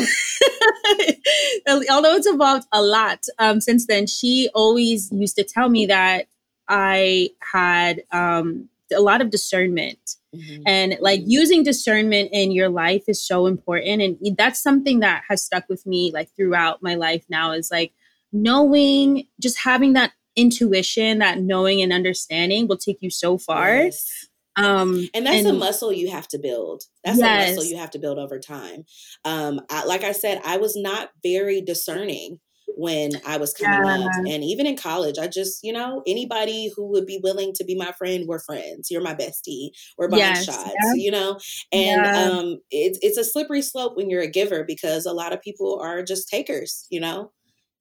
although 1.67 2.15
it's 2.15 2.27
evolved 2.27 2.67
a 2.71 2.81
lot 2.81 3.25
um, 3.39 3.61
since 3.61 3.85
then, 3.87 4.07
she 4.07 4.49
always 4.53 5.11
used 5.11 5.35
to 5.35 5.43
tell 5.43 5.69
me 5.69 5.85
that 5.87 6.27
I 6.67 7.29
had 7.39 8.03
um, 8.11 8.69
a 8.95 9.01
lot 9.01 9.21
of 9.21 9.29
discernment. 9.29 10.15
Mm-hmm. 10.35 10.63
And 10.65 10.97
like 11.01 11.21
using 11.25 11.63
discernment 11.63 12.29
in 12.31 12.51
your 12.51 12.69
life 12.69 13.03
is 13.07 13.21
so 13.21 13.47
important. 13.47 14.01
And 14.01 14.37
that's 14.37 14.61
something 14.61 15.01
that 15.01 15.23
has 15.27 15.43
stuck 15.43 15.67
with 15.67 15.85
me 15.85 16.11
like 16.13 16.29
throughout 16.35 16.81
my 16.81 16.95
life 16.95 17.25
now 17.29 17.51
is 17.51 17.69
like 17.69 17.91
knowing, 18.31 19.27
just 19.41 19.57
having 19.57 19.93
that 19.93 20.13
intuition, 20.35 21.19
that 21.19 21.39
knowing 21.39 21.81
and 21.81 21.93
understanding 21.93 22.67
will 22.67 22.77
take 22.77 22.97
you 23.01 23.09
so 23.09 23.37
far. 23.37 23.75
Yes. 23.75 24.27
Um, 24.57 25.07
and 25.13 25.25
that's 25.25 25.39
and, 25.39 25.47
a 25.47 25.53
muscle 25.53 25.93
you 25.93 26.11
have 26.11 26.27
to 26.29 26.39
build. 26.39 26.83
That's 27.03 27.19
yes. 27.19 27.47
a 27.47 27.55
muscle 27.55 27.69
you 27.69 27.77
have 27.77 27.91
to 27.91 27.99
build 27.99 28.19
over 28.19 28.39
time. 28.39 28.83
Um, 29.23 29.61
I, 29.69 29.85
like 29.85 30.03
I 30.03 30.11
said, 30.11 30.41
I 30.43 30.57
was 30.57 30.75
not 30.75 31.09
very 31.23 31.61
discerning 31.61 32.39
when 32.77 33.11
I 33.25 33.37
was 33.37 33.53
coming 33.53 33.85
yeah. 33.85 34.05
up. 34.05 34.11
And 34.27 34.43
even 34.43 34.65
in 34.65 34.77
college, 34.77 35.17
I 35.17 35.27
just, 35.27 35.59
you 35.63 35.73
know, 35.73 36.03
anybody 36.07 36.71
who 36.75 36.87
would 36.91 37.05
be 37.05 37.19
willing 37.21 37.53
to 37.55 37.63
be 37.63 37.75
my 37.75 37.91
friend, 37.97 38.25
we're 38.27 38.39
friends. 38.39 38.89
You're 38.89 39.01
my 39.01 39.15
bestie. 39.15 39.69
We're 39.97 40.09
buying 40.09 40.21
yes. 40.21 40.45
shots, 40.45 40.71
yeah. 40.83 40.93
you 40.95 41.11
know? 41.11 41.37
And 41.71 42.05
yeah. 42.05 42.29
um, 42.29 42.59
it's, 42.71 42.99
it's 43.01 43.17
a 43.17 43.23
slippery 43.23 43.61
slope 43.61 43.97
when 43.97 44.09
you're 44.09 44.21
a 44.21 44.29
giver 44.29 44.63
because 44.65 45.05
a 45.05 45.13
lot 45.13 45.33
of 45.33 45.41
people 45.41 45.79
are 45.81 46.03
just 46.03 46.29
takers, 46.29 46.87
you 46.89 46.99
know? 46.99 47.31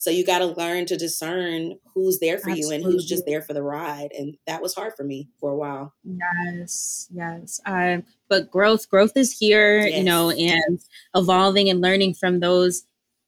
So 0.00 0.10
you 0.10 0.24
got 0.24 0.38
to 0.38 0.46
learn 0.46 0.86
to 0.86 0.96
discern 0.96 1.74
who's 1.92 2.20
there 2.20 2.38
for 2.38 2.48
Absolutely. 2.48 2.60
you 2.62 2.74
and 2.74 2.82
who's 2.82 3.04
just 3.04 3.26
there 3.26 3.42
for 3.42 3.52
the 3.52 3.62
ride. 3.62 4.12
And 4.16 4.38
that 4.46 4.62
was 4.62 4.74
hard 4.74 4.94
for 4.96 5.04
me 5.04 5.28
for 5.38 5.50
a 5.50 5.56
while. 5.56 5.92
Yes, 6.02 7.06
yes. 7.12 7.60
Um, 7.66 8.04
but 8.26 8.50
growth, 8.50 8.88
growth 8.88 9.12
is 9.14 9.38
here, 9.38 9.80
yes. 9.80 9.98
you 9.98 10.04
know, 10.04 10.30
and 10.30 10.80
evolving 11.14 11.68
and 11.68 11.82
learning 11.82 12.14
from 12.14 12.40
those 12.40 12.84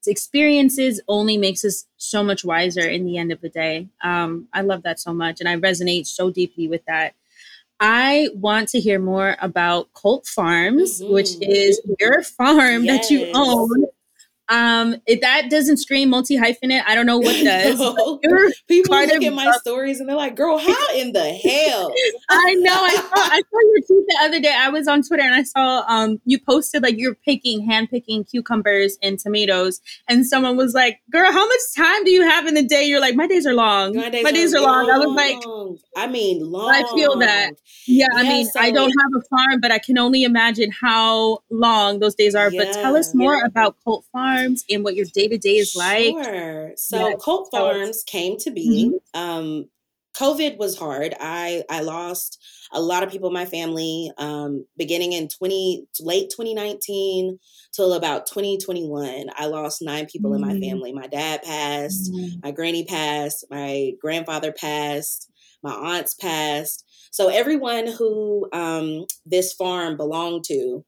experiences 0.06 0.98
only 1.08 1.36
makes 1.36 1.62
us 1.62 1.84
so 1.98 2.24
much 2.24 2.42
wiser 2.42 2.88
in 2.88 3.04
the 3.04 3.18
end 3.18 3.32
of 3.32 3.42
the 3.42 3.50
day. 3.50 3.88
Um, 4.02 4.48
I 4.54 4.62
love 4.62 4.82
that 4.84 4.98
so 4.98 5.12
much. 5.12 5.40
And 5.40 5.50
I 5.50 5.56
resonate 5.56 6.06
so 6.06 6.30
deeply 6.30 6.68
with 6.68 6.86
that. 6.86 7.14
I 7.80 8.30
want 8.32 8.70
to 8.70 8.80
hear 8.80 8.98
more 8.98 9.36
about 9.42 9.92
Cult 9.92 10.26
Farms, 10.26 11.02
mm-hmm. 11.02 11.12
which 11.12 11.32
is 11.42 11.82
your 12.00 12.22
farm 12.22 12.84
yes. 12.84 13.08
that 13.08 13.14
you 13.14 13.30
own 13.34 13.88
um, 14.52 14.96
if 15.06 15.22
that 15.22 15.48
doesn't 15.48 15.78
scream 15.78 16.10
multi 16.10 16.36
hyphenate, 16.36 16.82
I 16.86 16.94
don't 16.94 17.06
know 17.06 17.16
what 17.16 17.32
does. 17.44 17.80
no. 17.80 18.20
People 18.68 18.94
look 18.94 19.22
at 19.22 19.32
my 19.32 19.46
uh, 19.46 19.52
stories 19.54 19.98
and 19.98 20.06
they're 20.06 20.14
like, 20.14 20.36
"Girl, 20.36 20.58
how 20.58 20.94
in 20.94 21.12
the 21.12 21.24
hell?" 21.24 21.90
I 22.28 22.54
know. 22.54 22.74
I 22.74 22.94
saw. 22.94 23.10
I 23.14 23.40
saw 23.50 23.60
your 23.62 23.80
tweet 23.86 24.06
the 24.08 24.18
other 24.20 24.40
day. 24.40 24.54
I 24.54 24.68
was 24.68 24.86
on 24.86 25.02
Twitter 25.02 25.22
and 25.22 25.34
I 25.34 25.42
saw 25.42 25.84
um 25.88 26.20
you 26.26 26.38
posted 26.38 26.82
like 26.82 26.98
you're 26.98 27.14
picking, 27.14 27.66
hand 27.66 27.88
picking 27.90 28.24
cucumbers 28.24 28.98
and 29.02 29.18
tomatoes, 29.18 29.80
and 30.06 30.26
someone 30.26 30.58
was 30.58 30.74
like, 30.74 31.00
"Girl, 31.10 31.32
how 31.32 31.48
much 31.48 31.60
time 31.74 32.04
do 32.04 32.10
you 32.10 32.22
have 32.22 32.46
in 32.46 32.52
the 32.52 32.62
day?" 32.62 32.84
You're 32.84 33.00
like, 33.00 33.14
"My 33.14 33.26
days 33.26 33.46
are 33.46 33.54
long. 33.54 33.96
My 33.96 34.10
days, 34.10 34.22
my 34.22 34.32
days 34.32 34.54
are, 34.54 34.58
are 34.58 34.62
long. 34.62 34.86
long." 34.86 35.18
I 35.18 35.34
was 35.34 35.80
like, 35.96 36.04
"I 36.04 36.06
mean, 36.08 36.40
long." 36.44 36.70
I 36.70 36.82
feel 36.94 37.18
that. 37.20 37.52
Yeah, 37.86 38.06
yeah 38.12 38.20
I 38.20 38.22
mean, 38.24 38.46
so- 38.46 38.60
I 38.60 38.70
don't 38.70 38.92
have 39.00 39.22
a 39.22 39.22
farm, 39.30 39.60
but 39.62 39.72
I 39.72 39.78
can 39.78 39.96
only 39.96 40.24
imagine 40.24 40.70
how 40.78 41.38
long 41.50 42.00
those 42.00 42.14
days 42.14 42.34
are. 42.34 42.50
Yeah, 42.50 42.64
but 42.64 42.74
tell 42.74 42.96
us 42.96 43.14
more 43.14 43.36
yeah. 43.36 43.46
about 43.46 43.76
Cult 43.82 44.04
Farm 44.12 44.41
farms 44.42 44.64
and 44.70 44.84
what 44.84 44.94
your 44.94 45.06
day 45.06 45.28
to 45.28 45.38
day 45.38 45.56
is 45.56 45.74
like? 45.76 46.14
Sure. 46.24 46.72
So 46.76 47.08
yes. 47.08 47.22
Cult 47.24 47.48
Farms 47.50 48.02
came 48.04 48.36
to 48.38 48.50
be. 48.50 48.92
Mm-hmm. 49.14 49.20
Um, 49.20 49.68
COVID 50.16 50.58
was 50.58 50.78
hard. 50.78 51.14
I 51.20 51.64
I 51.70 51.80
lost 51.80 52.42
a 52.72 52.80
lot 52.80 53.02
of 53.02 53.10
people 53.10 53.28
in 53.28 53.34
my 53.34 53.44
family 53.44 54.10
um, 54.18 54.66
beginning 54.76 55.12
in 55.12 55.28
20 55.28 55.86
late 56.00 56.30
2019 56.30 57.38
till 57.72 57.92
about 57.92 58.26
2021 58.26 59.26
i 59.36 59.46
lost 59.46 59.82
nine 59.82 60.06
people 60.06 60.30
mm-hmm. 60.30 60.42
in 60.42 60.48
my 60.48 60.54
mm-hmm. 60.54 60.70
family 60.70 60.92
my 60.92 61.06
dad 61.06 61.42
passed 61.42 62.12
mm-hmm. 62.12 62.40
my 62.42 62.50
granny 62.50 62.84
passed 62.84 63.44
my 63.50 63.92
grandfather 64.00 64.52
passed 64.52 65.30
my 65.62 65.72
aunts 65.72 66.14
passed 66.14 66.84
so 67.10 67.28
everyone 67.28 67.86
who 67.86 68.48
um, 68.52 69.04
this 69.26 69.52
farm 69.52 69.96
belonged 69.96 70.44
to 70.44 70.84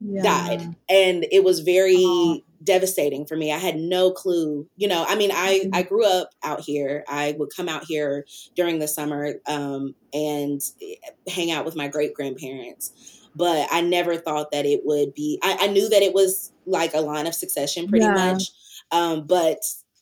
yeah. 0.00 0.22
died 0.22 0.60
and 0.88 1.24
it 1.30 1.44
was 1.44 1.60
very 1.60 2.42
devastating 2.64 3.26
for 3.26 3.36
me. 3.36 3.52
I 3.52 3.58
had 3.58 3.76
no 3.76 4.10
clue. 4.10 4.68
You 4.76 4.88
know, 4.88 5.04
I 5.06 5.14
mean, 5.14 5.30
I 5.32 5.60
mm-hmm. 5.60 5.74
I 5.74 5.82
grew 5.82 6.04
up 6.04 6.30
out 6.42 6.60
here. 6.60 7.04
I 7.08 7.34
would 7.38 7.50
come 7.54 7.68
out 7.68 7.84
here 7.84 8.26
during 8.54 8.78
the 8.78 8.88
summer 8.88 9.34
um, 9.46 9.94
and 10.12 10.60
eh, 10.82 10.94
hang 11.30 11.50
out 11.50 11.64
with 11.64 11.76
my 11.76 11.88
great 11.88 12.14
grandparents. 12.14 13.20
But 13.34 13.68
I 13.70 13.80
never 13.80 14.16
thought 14.16 14.50
that 14.52 14.66
it 14.66 14.80
would 14.84 15.14
be. 15.14 15.38
I, 15.42 15.56
I, 15.62 15.66
knew 15.68 15.88
that 15.88 16.02
it 16.02 16.12
was 16.12 16.52
like 16.66 16.92
a 16.92 17.00
line 17.00 17.26
of 17.26 17.34
succession, 17.34 17.88
pretty 17.88 18.04
yeah. 18.04 18.12
much. 18.12 18.50
Um, 18.90 19.26
but 19.26 19.58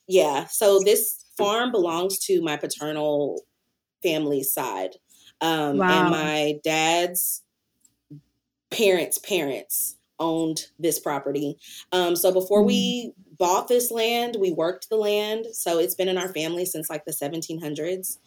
yeah, 0.09 0.46
so 0.46 0.81
this 0.81 1.25
farm 1.37 1.70
belongs 1.70 2.18
to 2.27 2.42
my 2.42 2.57
paternal 2.57 3.42
family 4.03 4.42
side, 4.42 4.96
um, 5.40 5.79
wow. 5.79 6.03
and 6.03 6.11
my 6.11 6.59
dad's 6.64 7.42
parents' 8.70 9.18
parents 9.18 9.96
owned 10.20 10.66
this 10.78 11.00
property. 11.00 11.56
Um, 11.92 12.14
so 12.14 12.33
before 12.33 12.62
we 12.62 13.09
mm. 13.09 13.38
bought 13.38 13.66
this 13.66 13.90
land, 13.90 14.37
we 14.38 14.52
worked 14.52 14.88
the 14.88 14.96
land. 14.96 15.46
So 15.52 15.78
it's 15.78 15.94
been 15.94 16.09
in 16.09 16.18
our 16.18 16.33
family 16.33 16.64
since 16.64 16.88
like 16.88 17.04
the 17.04 17.12
1700s 17.12 18.18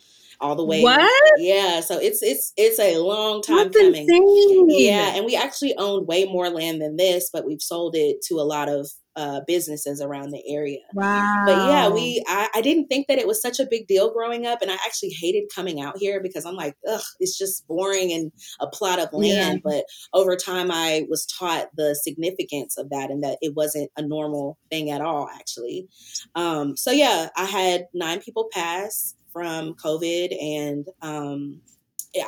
all 0.42 0.56
the 0.56 0.66
way. 0.66 0.82
What? 0.82 1.10
Yeah. 1.38 1.80
So 1.80 1.98
it's 1.98 2.22
it's 2.22 2.54
it's 2.58 2.80
a 2.80 2.98
long 2.98 3.42
time 3.42 3.72
That's 3.72 3.78
coming. 3.78 4.02
Insane. 4.02 4.70
Yeah, 4.70 5.16
and 5.16 5.26
we 5.26 5.36
actually 5.36 5.76
owned 5.78 6.08
way 6.08 6.26
more 6.26 6.50
land 6.50 6.82
than 6.82 6.98
this, 6.98 7.30
but 7.32 7.46
we've 7.46 7.62
sold 7.62 7.96
it 7.96 8.22
to 8.24 8.36
a 8.36 8.44
lot 8.44 8.68
of 8.68 8.90
uh, 9.16 9.42
businesses 9.48 10.02
around 10.02 10.32
the 10.32 10.44
area. 10.48 10.80
Wow. 10.94 11.44
But 11.46 11.58
yeah, 11.68 11.90
we 11.90 12.24
I, 12.28 12.50
I 12.56 12.62
didn't 12.62 12.88
think 12.88 13.08
that 13.08 13.20
it 13.20 13.28
was 13.28 13.42
such 13.42 13.60
a 13.60 13.68
big 13.70 13.88
deal 13.88 14.12
growing 14.12 14.46
up, 14.46 14.62
and 14.62 14.72
I 14.72 14.76
actually 14.76 15.16
hated 15.20 15.52
coming 15.54 15.82
out 15.82 15.98
here 15.98 16.22
because 16.22 16.46
I'm 16.46 16.56
like, 16.56 16.76
ugh, 16.88 17.02
it's 17.20 17.38
just 17.38 17.68
boring 17.68 18.12
and 18.12 18.32
a 18.60 18.68
plot 18.68 19.00
of 19.00 19.14
land. 19.14 19.62
Yeah. 19.66 19.72
But 19.72 19.86
over 20.14 20.36
time, 20.36 20.72
I 20.72 21.06
was 21.10 21.26
taught 21.26 21.68
the 21.76 21.96
significance 21.96 22.78
of 22.78 22.90
that 22.90 23.12
and 23.12 23.24
that 23.24 23.38
it 23.42 23.56
wasn't 23.56 23.92
a 23.98 24.02
normal 24.02 24.58
thing 24.70 24.90
at 24.90 25.02
all, 25.02 25.30
actually. 25.34 25.88
Um, 26.36 26.76
so 26.76 26.92
yeah, 26.92 27.30
I 27.36 27.46
had 27.46 27.88
nine 27.94 28.22
people 28.22 28.50
pass 28.52 29.16
from 29.32 29.74
COVID 29.74 30.42
and 30.42 30.88
um, 31.02 31.62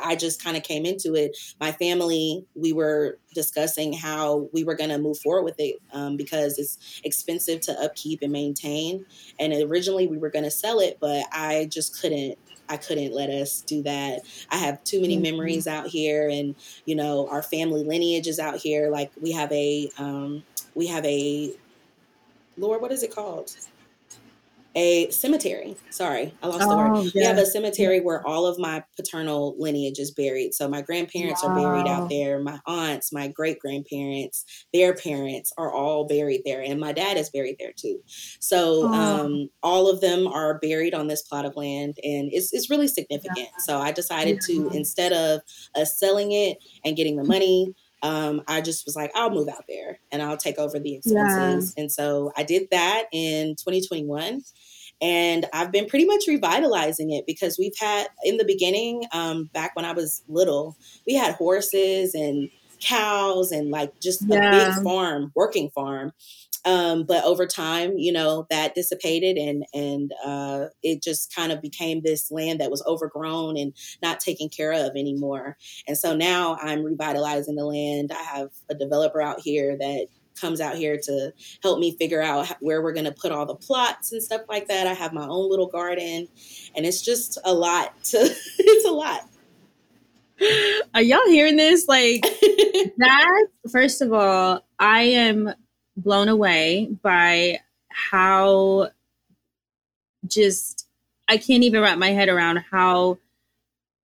I 0.02 0.16
just 0.16 0.42
kind 0.42 0.56
of 0.56 0.62
came 0.62 0.84
into 0.84 1.14
it. 1.14 1.36
My 1.60 1.72
family, 1.72 2.44
we 2.54 2.72
were 2.72 3.18
discussing 3.34 3.92
how 3.92 4.48
we 4.52 4.64
were 4.64 4.74
going 4.74 4.90
to 4.90 4.98
move 4.98 5.18
forward 5.18 5.44
with 5.44 5.56
it 5.58 5.76
um, 5.92 6.16
because 6.16 6.58
it's 6.58 7.00
expensive 7.04 7.60
to 7.62 7.72
upkeep 7.80 8.20
and 8.22 8.32
maintain. 8.32 9.06
And 9.38 9.52
originally 9.52 10.06
we 10.06 10.18
were 10.18 10.30
going 10.30 10.44
to 10.44 10.50
sell 10.50 10.80
it, 10.80 10.98
but 11.00 11.26
I 11.32 11.66
just 11.70 12.00
couldn't. 12.00 12.38
I 12.68 12.76
couldn't 12.76 13.12
let 13.12 13.30
us 13.30 13.60
do 13.60 13.80
that. 13.84 14.22
I 14.50 14.56
have 14.56 14.82
too 14.82 15.00
many 15.00 15.14
mm-hmm. 15.14 15.22
memories 15.22 15.68
out 15.68 15.86
here, 15.86 16.28
and 16.28 16.56
you 16.84 16.96
know 16.96 17.28
our 17.28 17.40
family 17.40 17.84
lineage 17.84 18.26
is 18.26 18.40
out 18.40 18.56
here. 18.56 18.90
Like 18.90 19.12
we 19.20 19.30
have 19.30 19.52
a, 19.52 19.88
um, 19.98 20.42
we 20.74 20.88
have 20.88 21.04
a, 21.04 21.54
Lord, 22.58 22.82
what 22.82 22.90
is 22.90 23.04
it 23.04 23.14
called? 23.14 23.54
A 24.76 25.10
cemetery. 25.10 25.74
Sorry, 25.88 26.34
I 26.42 26.48
lost 26.48 26.64
oh, 26.64 26.70
the 26.70 26.76
word. 26.76 27.04
Yeah. 27.04 27.10
We 27.14 27.24
have 27.24 27.38
a 27.38 27.46
cemetery 27.46 28.00
where 28.00 28.24
all 28.26 28.46
of 28.46 28.58
my 28.58 28.84
paternal 28.94 29.56
lineage 29.58 29.98
is 29.98 30.10
buried. 30.10 30.52
So 30.52 30.68
my 30.68 30.82
grandparents 30.82 31.42
wow. 31.42 31.50
are 31.50 31.56
buried 31.56 31.88
out 31.88 32.10
there. 32.10 32.38
My 32.38 32.60
aunts, 32.66 33.10
my 33.10 33.26
great 33.28 33.58
grandparents, 33.58 34.44
their 34.74 34.94
parents 34.94 35.52
are 35.56 35.72
all 35.72 36.06
buried 36.06 36.42
there, 36.44 36.60
and 36.60 36.78
my 36.78 36.92
dad 36.92 37.16
is 37.16 37.30
buried 37.30 37.56
there 37.58 37.72
too. 37.74 38.00
So 38.38 38.82
oh. 38.84 38.92
um, 38.92 39.50
all 39.62 39.88
of 39.88 40.02
them 40.02 40.26
are 40.26 40.58
buried 40.58 40.94
on 40.94 41.08
this 41.08 41.22
plot 41.22 41.46
of 41.46 41.56
land, 41.56 41.96
and 42.04 42.30
it's 42.32 42.52
it's 42.52 42.68
really 42.68 42.88
significant. 42.88 43.38
Yeah. 43.38 43.58
So 43.60 43.78
I 43.78 43.92
decided 43.92 44.40
yeah. 44.46 44.68
to 44.68 44.76
instead 44.76 45.12
of 45.12 45.40
us 45.74 45.98
selling 45.98 46.32
it 46.32 46.58
and 46.84 46.96
getting 46.96 47.16
the 47.16 47.24
money 47.24 47.74
um, 48.02 48.42
I 48.46 48.60
just 48.60 48.84
was 48.84 48.94
like, 48.94 49.10
I'll 49.14 49.30
move 49.30 49.48
out 49.48 49.64
there 49.68 49.98
and 50.12 50.22
I'll 50.22 50.36
take 50.36 50.58
over 50.58 50.78
the 50.78 50.96
expenses. 50.96 51.74
Yeah. 51.76 51.82
And 51.82 51.92
so 51.92 52.32
I 52.36 52.42
did 52.42 52.68
that 52.70 53.04
in 53.12 53.56
2021. 53.56 54.42
And 55.00 55.46
I've 55.52 55.72
been 55.72 55.86
pretty 55.86 56.06
much 56.06 56.24
revitalizing 56.26 57.12
it 57.12 57.26
because 57.26 57.58
we've 57.58 57.76
had 57.78 58.08
in 58.24 58.38
the 58.38 58.44
beginning, 58.44 59.04
um, 59.12 59.50
back 59.52 59.76
when 59.76 59.84
I 59.84 59.92
was 59.92 60.22
little, 60.28 60.76
we 61.06 61.14
had 61.14 61.34
horses 61.34 62.14
and 62.14 62.50
cows 62.80 63.52
and 63.52 63.70
like 63.70 63.98
just 64.00 64.22
yeah. 64.26 64.70
a 64.70 64.74
big 64.74 64.82
farm, 64.82 65.32
working 65.34 65.70
farm. 65.70 66.12
Um, 66.64 67.04
but 67.04 67.22
over 67.24 67.46
time, 67.46 67.96
you 67.96 68.10
know, 68.10 68.46
that 68.50 68.74
dissipated 68.74 69.36
and 69.36 69.64
and 69.72 70.12
uh, 70.24 70.66
it 70.82 71.00
just 71.00 71.32
kind 71.32 71.52
of 71.52 71.62
became 71.62 72.02
this 72.02 72.30
land 72.32 72.60
that 72.60 72.72
was 72.72 72.82
overgrown 72.86 73.56
and 73.56 73.72
not 74.02 74.18
taken 74.18 74.48
care 74.48 74.72
of 74.72 74.96
anymore. 74.96 75.56
And 75.86 75.96
so 75.96 76.16
now 76.16 76.58
I'm 76.60 76.82
revitalizing 76.82 77.54
the 77.54 77.64
land. 77.64 78.10
I 78.12 78.22
have 78.22 78.48
a 78.68 78.74
developer 78.74 79.22
out 79.22 79.40
here 79.40 79.76
that 79.78 80.08
comes 80.36 80.60
out 80.60 80.76
here 80.76 80.98
to 80.98 81.32
help 81.62 81.78
me 81.78 81.96
figure 81.96 82.22
out 82.22 82.46
where 82.60 82.82
we're 82.82 82.92
going 82.92 83.06
to 83.06 83.12
put 83.12 83.32
all 83.32 83.46
the 83.46 83.54
plots 83.54 84.12
and 84.12 84.22
stuff 84.22 84.42
like 84.48 84.68
that. 84.68 84.86
I 84.86 84.92
have 84.92 85.12
my 85.12 85.26
own 85.26 85.50
little 85.50 85.66
garden, 85.66 86.28
and 86.74 86.86
it's 86.86 87.02
just 87.02 87.38
a 87.44 87.52
lot. 87.52 88.02
To, 88.04 88.18
it's 88.58 88.88
a 88.88 88.92
lot. 88.92 89.28
Are 90.94 91.02
y'all 91.02 91.26
hearing 91.28 91.56
this? 91.56 91.88
Like 91.88 92.22
that. 92.98 93.46
First 93.70 94.02
of 94.02 94.12
all, 94.12 94.64
I 94.78 95.02
am 95.02 95.52
blown 95.96 96.28
away 96.28 96.90
by 97.02 97.60
how 97.88 98.90
just 100.26 100.86
I 101.28 101.38
can't 101.38 101.64
even 101.64 101.82
wrap 101.82 101.98
my 101.98 102.10
head 102.10 102.28
around 102.28 102.62
how 102.70 103.18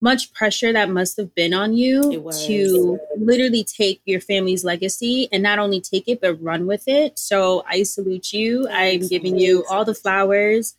much 0.03 0.33
pressure 0.35 0.73
that 0.73 0.91
must 0.91 1.17
have 1.17 1.33
been 1.35 1.55
on 1.55 1.73
you 1.75 2.31
to 2.47 2.99
literally 3.17 3.63
take 3.63 4.03
your 4.05 4.21
family's 4.21 4.65
legacy 4.65 5.29
and 5.31 5.43
not 5.43 5.61
only 5.61 5.81
take 5.81 6.09
it 6.09 6.21
but 6.21 6.43
run 6.43 6.67
with 6.67 6.89
it. 6.89 7.19
So 7.19 7.65
I 7.69 7.85
salute 7.85 8.33
you. 8.33 8.69
I'm 8.69 9.07
giving 9.07 9.39
you 9.39 9.65
all 9.71 9.85
the 9.85 9.95
flowers. 9.95 10.77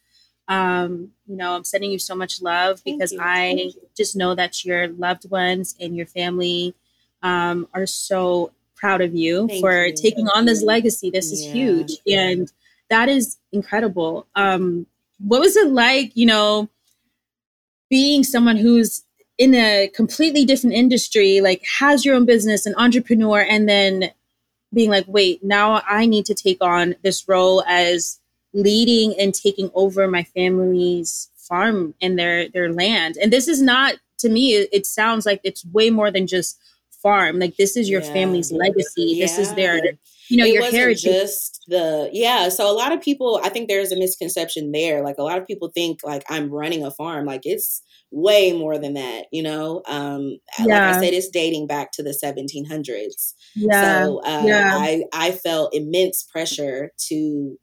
Um, 0.50 1.12
you 1.26 1.38
know, 1.38 1.56
I'm 1.56 1.64
sending 1.64 1.90
you 1.90 2.00
so 2.00 2.16
much 2.16 2.42
love 2.42 2.84
because 2.84 3.16
I 3.18 3.72
just 3.96 4.14
know 4.18 4.36
that 4.36 4.66
your 4.66 4.90
loved 4.90 5.32
ones 5.32 5.74
and 5.80 5.96
your 5.96 6.06
family 6.06 6.76
um, 7.22 7.70
are 7.74 7.86
so 7.86 8.52
proud 8.76 9.00
of 9.00 9.16
you 9.16 9.48
Thank 9.48 9.62
for 9.62 9.86
you. 9.86 9.94
taking 9.94 10.28
on 10.36 10.44
this 10.44 10.62
legacy. 10.62 11.10
This 11.10 11.32
is 11.32 11.46
yeah. 11.46 11.54
huge. 11.54 11.92
And 12.06 12.52
that 12.90 13.08
is 13.08 13.38
incredible. 13.54 14.28
Um, 14.36 14.86
what 15.20 15.40
was 15.40 15.56
it 15.56 15.70
like, 15.70 16.12
you 16.18 16.26
know, 16.26 16.68
being 17.90 18.24
someone 18.24 18.58
who's 18.58 19.04
in 19.38 19.56
a 19.56 19.90
completely 19.94 20.46
different 20.46 20.76
industry, 20.76 21.42
like 21.42 21.64
has 21.80 22.06
your 22.06 22.16
own 22.16 22.26
business, 22.26 22.66
an 22.66 22.76
entrepreneur, 22.78 23.40
and 23.42 23.68
then 23.68 24.12
being 24.74 24.90
like, 24.90 25.06
wait, 25.08 25.44
now 25.44 25.82
I 25.88 26.06
need 26.06 26.26
to 26.26 26.34
take 26.34 26.58
on 26.62 26.96
this 27.04 27.28
role 27.28 27.64
as 27.68 28.20
leading 28.54 29.20
and 29.20 29.34
taking 29.34 29.72
over 29.74 30.08
my 30.08 30.24
family's 30.24 31.30
farm 31.36 31.94
and 32.02 32.18
their 32.18 32.48
their 32.50 32.72
land. 32.72 33.18
And 33.22 33.32
this 33.34 33.48
is 33.48 33.62
not 33.62 33.96
to 34.20 34.30
me, 34.30 34.54
it, 34.54 34.70
it 34.72 34.86
sounds 34.86 35.26
like 35.26 35.42
it's 35.44 35.66
way 35.66 35.90
more 35.90 36.10
than 36.10 36.28
just 36.28 36.60
farm. 36.90 37.40
Like 37.40 37.58
this 37.58 37.76
is 37.76 37.90
your 37.90 38.02
yeah. 38.02 38.14
family's 38.14 38.52
legacy. 38.52 39.04
Yeah. 39.04 39.26
This 39.26 39.38
is 39.38 39.54
their 39.56 39.82
you 40.34 40.40
know, 40.40 40.46
it 40.46 40.54
your 40.54 40.72
heritage. 40.72 41.04
Just 41.04 41.64
the 41.68 42.10
yeah. 42.12 42.50
So 42.50 42.70
a 42.70 42.74
lot 42.74 42.92
of 42.92 43.02
people, 43.02 43.40
I 43.44 43.50
think 43.50 43.68
there's 43.68 43.92
a 43.92 43.98
misconception 43.98 44.72
there. 44.72 45.04
Like 45.04 45.18
a 45.18 45.24
lot 45.24 45.38
of 45.38 45.48
people 45.48 45.72
think 45.74 46.00
like 46.04 46.24
I'm 46.30 46.50
running 46.50 46.84
a 46.84 46.92
farm. 46.92 47.26
Like 47.26 47.42
it's 47.44 47.82
way 48.12 48.54
more 48.54 48.78
than 48.78 48.94
that. 48.94 49.26
You 49.32 49.44
know, 49.44 49.82
um, 49.88 50.38
yeah. 50.60 50.66
like 50.66 50.98
I 50.98 51.00
said, 51.02 51.14
it's 51.14 51.30
dating 51.30 51.68
back 51.68 51.92
to 51.94 52.04
the 52.04 52.18
1700s. 52.24 53.34
Yeah. 53.56 54.06
So 54.06 54.22
uh, 54.26 54.44
yeah. 54.46 54.78
I 54.78 55.04
I 55.14 55.32
felt 55.32 55.74
immense 55.74 56.24
pressure 56.24 56.92
to 57.10 57.58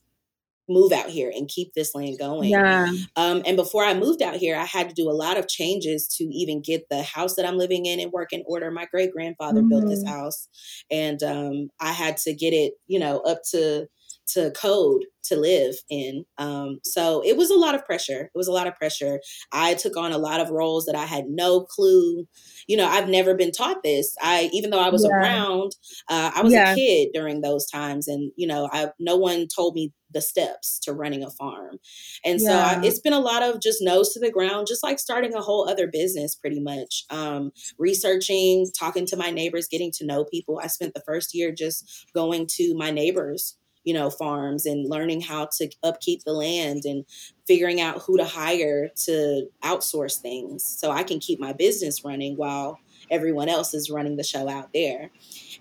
move 0.71 0.93
out 0.93 1.11
here 1.11 1.31
and 1.35 1.49
keep 1.49 1.75
this 1.75 1.95
land 1.95 2.19
going. 2.19 2.51
Yeah. 2.51 2.93
Um, 3.17 3.43
and 3.47 3.57
before 3.57 3.85
I 3.85 3.95
moved 3.95 4.23
out 4.23 4.37
here, 4.37 4.57
I 4.57 4.65
had 4.65 4.89
to 4.89 4.95
do 4.95 5.11
a 5.11 5.13
lot 5.13 5.37
of 5.37 5.49
changes 5.49 6.09
to 6.19 6.25
even 6.25 6.63
get 6.63 6.89
the 6.89 7.03
house 7.03 7.35
that 7.37 7.47
I'm 7.47 7.59
living 7.59 7.87
in 7.87 8.01
and 8.01 8.13
work 8.13 8.33
in 8.33 8.43
order. 8.47 8.71
My 8.71 8.87
great 8.87 9.13
grandfather 9.13 9.61
mm-hmm. 9.61 9.69
built 9.69 9.87
this 9.89 10.05
mm-hmm. 10.05 10.15
house, 10.15 10.49
and 10.91 11.23
um, 11.23 11.69
I 11.81 11.93
had 11.93 12.17
to 12.19 12.35
get 12.35 12.53
it, 12.53 12.75
you 12.87 12.99
know, 12.99 13.19
up 13.21 13.41
to 13.51 13.87
to 14.35 14.53
code 14.53 15.03
to 15.25 15.37
live 15.37 15.75
in. 15.91 16.25
Um, 16.39 16.79
so 16.85 17.23
it 17.25 17.37
was 17.37 17.51
a 17.51 17.57
lot 17.57 17.75
of 17.75 17.85
pressure. 17.85 18.23
It 18.23 18.39
was 18.39 18.49
a 18.49 18.53
lot 18.53 18.67
of 18.67 18.77
pressure. 18.77 19.21
I 19.53 19.75
took 19.75 19.97
on 19.97 20.13
a 20.13 20.19
lot 20.19 20.41
of 20.41 20.51
roles 20.51 20.87
that 20.87 20.97
I 20.97 21.05
had 21.05 21.25
no 21.29 21.63
clue. 21.63 22.27
You 22.67 22.77
know, 22.77 22.87
I've 22.87 23.09
never 23.09 23.35
been 23.35 23.53
taught 23.53 23.83
this. 23.83 24.15
I, 24.21 24.51
even 24.53 24.71
though 24.71 24.81
I 24.81 24.91
was 24.91 25.05
yeah. 25.05 25.17
around, 25.17 25.73
uh, 26.09 26.31
I 26.35 26.43
was 26.43 26.53
yeah. 26.53 26.73
a 26.73 26.75
kid 26.75 27.11
during 27.13 27.41
those 27.41 27.67
times, 27.69 28.09
and 28.09 28.33
you 28.37 28.47
know, 28.47 28.69
I 28.73 28.89
no 28.99 29.17
one 29.17 29.47
told 29.55 29.75
me 29.75 29.93
the 30.13 30.21
steps 30.21 30.79
to 30.81 30.93
running 30.93 31.23
a 31.23 31.31
farm. 31.31 31.79
And 32.25 32.41
so 32.41 32.53
I, 32.53 32.81
it's 32.83 33.01
been 33.01 33.13
a 33.13 33.21
lot 33.21 33.43
of 33.43 33.61
just 33.61 33.83
nose 33.83 34.13
to 34.15 34.21
the 34.21 34.31
ground, 34.31 34.67
just 34.67 34.83
like 34.83 34.99
starting 34.99 35.35
a 35.35 35.41
whole 35.41 35.69
other 35.69 35.87
business, 35.87 36.35
pretty 36.35 36.61
much. 36.61 37.05
Um, 37.11 37.53
researching, 37.79 38.67
talking 38.79 39.07
to 39.07 39.17
my 39.17 39.31
neighbors, 39.31 39.69
getting 39.69 39.93
to 39.93 40.07
know 40.07 40.25
people. 40.25 40.61
I 40.63 40.67
spent 40.67 40.95
the 40.95 41.03
first 41.07 41.35
year 41.35 41.53
just 41.53 42.07
going 42.15 42.47
to 42.57 42.75
my 42.75 42.91
neighbors 42.91 43.57
you 43.85 43.95
know 43.95 44.11
farms 44.11 44.67
and 44.67 44.89
learning 44.89 45.21
how 45.21 45.49
to 45.57 45.69
upkeep 45.83 46.23
the 46.25 46.33
land 46.33 46.83
and 46.85 47.05
figuring 47.47 47.81
out 47.81 48.03
who 48.03 48.17
to 48.17 48.25
hire 48.25 48.91
to 48.95 49.47
outsource 49.65 50.19
things 50.19 50.65
so 50.65 50.91
i 50.91 51.03
can 51.03 51.19
keep 51.19 51.41
my 51.41 51.53
business 51.53 52.05
running 52.05 52.37
while 52.37 52.79
everyone 53.11 53.49
else 53.49 53.75
is 53.75 53.91
running 53.91 54.17
the 54.17 54.25
show 54.25 54.49
out 54.49 54.73
there 54.73 55.11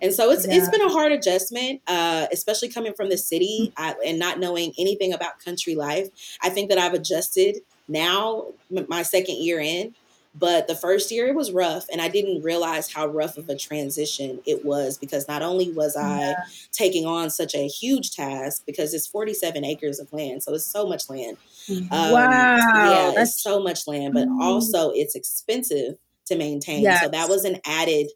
and 0.01 0.13
so 0.13 0.31
it's 0.31 0.47
yeah. 0.47 0.55
it's 0.55 0.69
been 0.69 0.81
a 0.81 0.89
hard 0.89 1.11
adjustment, 1.11 1.81
uh, 1.87 2.27
especially 2.31 2.69
coming 2.69 2.93
from 2.93 3.09
the 3.09 3.17
city 3.17 3.73
I, 3.77 3.95
and 4.05 4.19
not 4.19 4.39
knowing 4.39 4.73
anything 4.77 5.13
about 5.13 5.39
country 5.43 5.75
life. 5.75 6.09
I 6.41 6.49
think 6.49 6.69
that 6.69 6.77
I've 6.77 6.93
adjusted 6.93 7.57
now, 7.87 8.47
my 8.69 9.03
second 9.03 9.37
year 9.37 9.59
in. 9.59 9.95
But 10.35 10.67
the 10.67 10.75
first 10.75 11.11
year 11.11 11.27
it 11.27 11.35
was 11.35 11.51
rough, 11.51 11.87
and 11.91 11.99
I 11.99 12.07
didn't 12.07 12.43
realize 12.43 12.93
how 12.93 13.07
rough 13.07 13.37
of 13.37 13.49
a 13.49 13.55
transition 13.55 14.39
it 14.45 14.63
was 14.63 14.95
because 14.95 15.27
not 15.27 15.41
only 15.41 15.71
was 15.71 15.97
I 15.97 16.35
taking 16.71 17.07
on 17.07 17.31
such 17.31 17.55
a 17.55 17.67
huge 17.67 18.11
task 18.11 18.61
because 18.67 18.93
it's 18.93 19.07
47 19.07 19.65
acres 19.65 19.99
of 19.99 20.13
land, 20.13 20.43
so 20.43 20.53
it's 20.53 20.67
so 20.67 20.87
much 20.87 21.09
land. 21.09 21.37
Mm-hmm. 21.67 21.91
Um, 21.91 22.11
wow, 22.11 22.57
yeah, 22.57 23.21
it's 23.21 23.41
so 23.41 23.59
much 23.59 23.87
land, 23.87 24.13
but 24.13 24.27
also 24.39 24.91
it's 24.91 25.15
expensive 25.15 25.97
to 26.29 26.37
maintain. 26.37 26.83
Yes. 26.83 27.03
So 27.03 27.09
that 27.09 27.29
was 27.29 27.45
an 27.45 27.57
added 27.65 28.07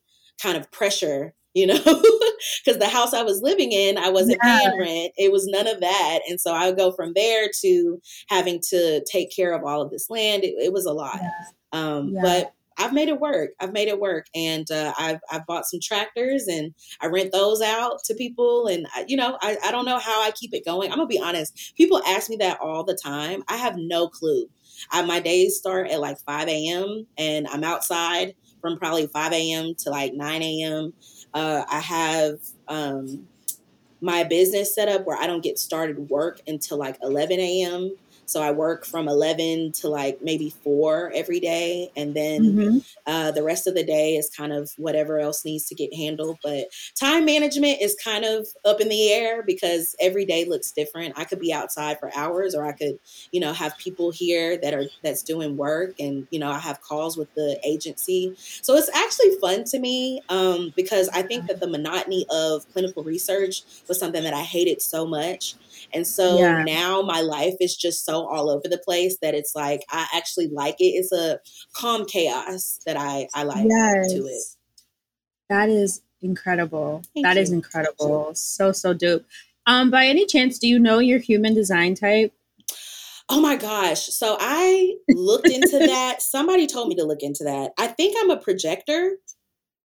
kind 0.41 0.57
of 0.57 0.71
pressure 0.71 1.33
you 1.53 1.67
know, 1.67 1.77
because 2.65 2.79
the 2.79 2.89
house 2.89 3.13
I 3.13 3.23
was 3.23 3.41
living 3.41 3.71
in, 3.71 3.97
I 3.97 4.09
wasn't 4.09 4.39
yeah. 4.43 4.59
paying 4.59 4.79
rent. 4.79 5.13
It 5.17 5.31
was 5.31 5.45
none 5.47 5.67
of 5.67 5.79
that. 5.81 6.19
And 6.27 6.41
so 6.41 6.51
I 6.51 6.67
would 6.67 6.77
go 6.77 6.91
from 6.91 7.13
there 7.15 7.47
to 7.61 8.01
having 8.27 8.59
to 8.69 9.03
take 9.05 9.33
care 9.33 9.53
of 9.53 9.63
all 9.63 9.81
of 9.81 9.91
this 9.91 10.09
land. 10.09 10.43
It, 10.43 10.55
it 10.57 10.73
was 10.73 10.85
a 10.85 10.93
lot. 10.93 11.19
Yeah. 11.21 11.29
Um. 11.71 12.15
But 12.21 12.53
I've 12.77 12.93
made 12.93 13.09
it 13.09 13.19
work. 13.19 13.51
I've 13.59 13.73
made 13.73 13.87
it 13.87 13.99
work, 13.99 14.25
and 14.33 14.69
uh, 14.71 14.93
I've 14.97 15.19
I've 15.31 15.45
bought 15.45 15.65
some 15.65 15.79
tractors, 15.79 16.47
and 16.47 16.73
I 17.01 17.07
rent 17.07 17.31
those 17.31 17.61
out 17.61 18.03
to 18.05 18.15
people. 18.15 18.67
And 18.67 18.87
I, 18.95 19.05
you 19.07 19.15
know, 19.15 19.37
I, 19.41 19.57
I 19.63 19.71
don't 19.71 19.85
know 19.85 19.99
how 19.99 20.23
I 20.23 20.31
keep 20.31 20.53
it 20.53 20.65
going. 20.65 20.91
I'm 20.91 20.97
gonna 20.97 21.07
be 21.07 21.19
honest. 21.19 21.75
People 21.77 22.01
ask 22.07 22.29
me 22.29 22.37
that 22.37 22.59
all 22.61 22.83
the 22.83 22.97
time. 23.01 23.43
I 23.47 23.57
have 23.57 23.75
no 23.77 24.07
clue. 24.07 24.49
I, 24.91 25.03
my 25.03 25.19
days 25.19 25.57
start 25.57 25.89
at 25.89 25.99
like 25.99 26.19
5 26.19 26.47
a.m. 26.47 27.07
and 27.17 27.47
I'm 27.47 27.63
outside 27.63 28.35
from 28.61 28.77
probably 28.77 29.07
5 29.07 29.33
a.m. 29.33 29.75
to 29.79 29.89
like 29.89 30.13
9 30.13 30.41
a.m. 30.41 30.93
Uh, 31.33 31.63
I 31.69 31.79
have 31.79 32.39
um, 32.67 33.27
my 34.01 34.23
business 34.23 34.75
set 34.75 34.89
up 34.89 35.05
where 35.05 35.17
I 35.17 35.27
don't 35.27 35.43
get 35.43 35.57
started 35.59 36.09
work 36.09 36.41
until 36.47 36.77
like 36.77 36.97
11 37.01 37.39
a.m. 37.39 37.95
So 38.25 38.41
I 38.41 38.51
work 38.51 38.85
from 38.85 39.07
11 39.07 39.73
to 39.81 39.89
like 39.89 40.19
maybe 40.21 40.53
four 40.63 41.11
every 41.13 41.39
day. 41.39 41.89
And 41.95 42.15
then 42.15 42.41
mm-hmm. 42.41 42.77
uh, 43.05 43.31
the 43.31 43.43
rest 43.43 43.67
of 43.67 43.75
the 43.75 43.83
day 43.83 44.15
is 44.15 44.29
kind 44.29 44.53
of 44.53 44.71
whatever 44.77 45.19
else 45.19 45.43
needs 45.45 45.67
to 45.67 45.75
get 45.75 45.93
handled. 45.93 46.37
But 46.43 46.67
time 46.99 47.25
management 47.25 47.81
is 47.81 47.95
kind 48.03 48.25
of 48.25 48.47
up 48.65 48.79
in 48.81 48.89
the 48.89 49.11
air 49.11 49.43
because 49.43 49.95
every 49.99 50.25
day 50.25 50.45
looks 50.45 50.71
different. 50.71 51.17
I 51.17 51.25
could 51.25 51.39
be 51.39 51.53
outside 51.53 51.99
for 51.99 52.11
hours 52.15 52.55
or 52.55 52.65
I 52.65 52.73
could, 52.73 52.99
you 53.31 53.39
know, 53.39 53.53
have 53.53 53.77
people 53.77 54.11
here 54.11 54.57
that 54.57 54.73
are, 54.73 54.85
that's 55.03 55.23
doing 55.23 55.57
work. 55.57 55.99
And, 55.99 56.27
you 56.31 56.39
know, 56.39 56.49
I 56.49 56.59
have 56.59 56.81
calls 56.81 57.17
with 57.17 57.33
the 57.35 57.59
agency. 57.63 58.35
So 58.37 58.75
it's 58.75 58.89
actually 58.95 59.37
fun 59.41 59.63
to 59.65 59.79
me 59.79 60.21
um, 60.29 60.73
because 60.75 61.09
I 61.09 61.21
think 61.21 61.47
that 61.47 61.59
the 61.59 61.67
monotony 61.67 62.25
of 62.29 62.67
clinical 62.71 63.03
research 63.03 63.63
was 63.87 63.99
something 63.99 64.23
that 64.23 64.33
I 64.33 64.41
hated 64.41 64.81
so 64.81 65.05
much. 65.05 65.55
And 65.93 66.07
so 66.07 66.39
yeah. 66.39 66.63
now 66.63 67.01
my 67.01 67.21
life 67.21 67.55
is 67.59 67.75
just 67.75 68.05
so 68.05 68.12
all 68.21 68.49
over 68.49 68.67
the 68.67 68.77
place 68.77 69.17
that 69.21 69.33
it's 69.33 69.55
like 69.55 69.83
I 69.89 70.07
actually 70.13 70.47
like 70.47 70.75
it. 70.79 70.85
It's 70.85 71.11
a 71.11 71.39
calm 71.75 72.05
chaos 72.05 72.79
that 72.85 72.97
I 72.97 73.27
I 73.33 73.43
like 73.43 73.65
yes. 73.67 74.13
to 74.13 74.25
it. 74.25 74.43
That 75.49 75.69
is 75.69 76.01
incredible. 76.21 77.03
Thank 77.13 77.25
that 77.25 77.35
you. 77.35 77.41
is 77.41 77.51
incredible. 77.51 78.31
So 78.35 78.71
so 78.71 78.93
dope. 78.93 79.25
Um, 79.65 79.89
by 79.89 80.07
any 80.07 80.25
chance, 80.25 80.59
do 80.59 80.67
you 80.67 80.79
know 80.79 80.99
your 80.99 81.19
human 81.19 81.53
design 81.53 81.95
type? 81.95 82.33
Oh 83.29 83.39
my 83.39 83.55
gosh. 83.55 84.07
So 84.07 84.37
I 84.39 84.95
looked 85.09 85.47
into 85.47 85.79
that. 85.79 86.21
Somebody 86.21 86.67
told 86.67 86.89
me 86.89 86.95
to 86.95 87.05
look 87.05 87.21
into 87.21 87.45
that. 87.45 87.71
I 87.77 87.87
think 87.87 88.15
I'm 88.19 88.29
a 88.29 88.37
projector. 88.37 89.17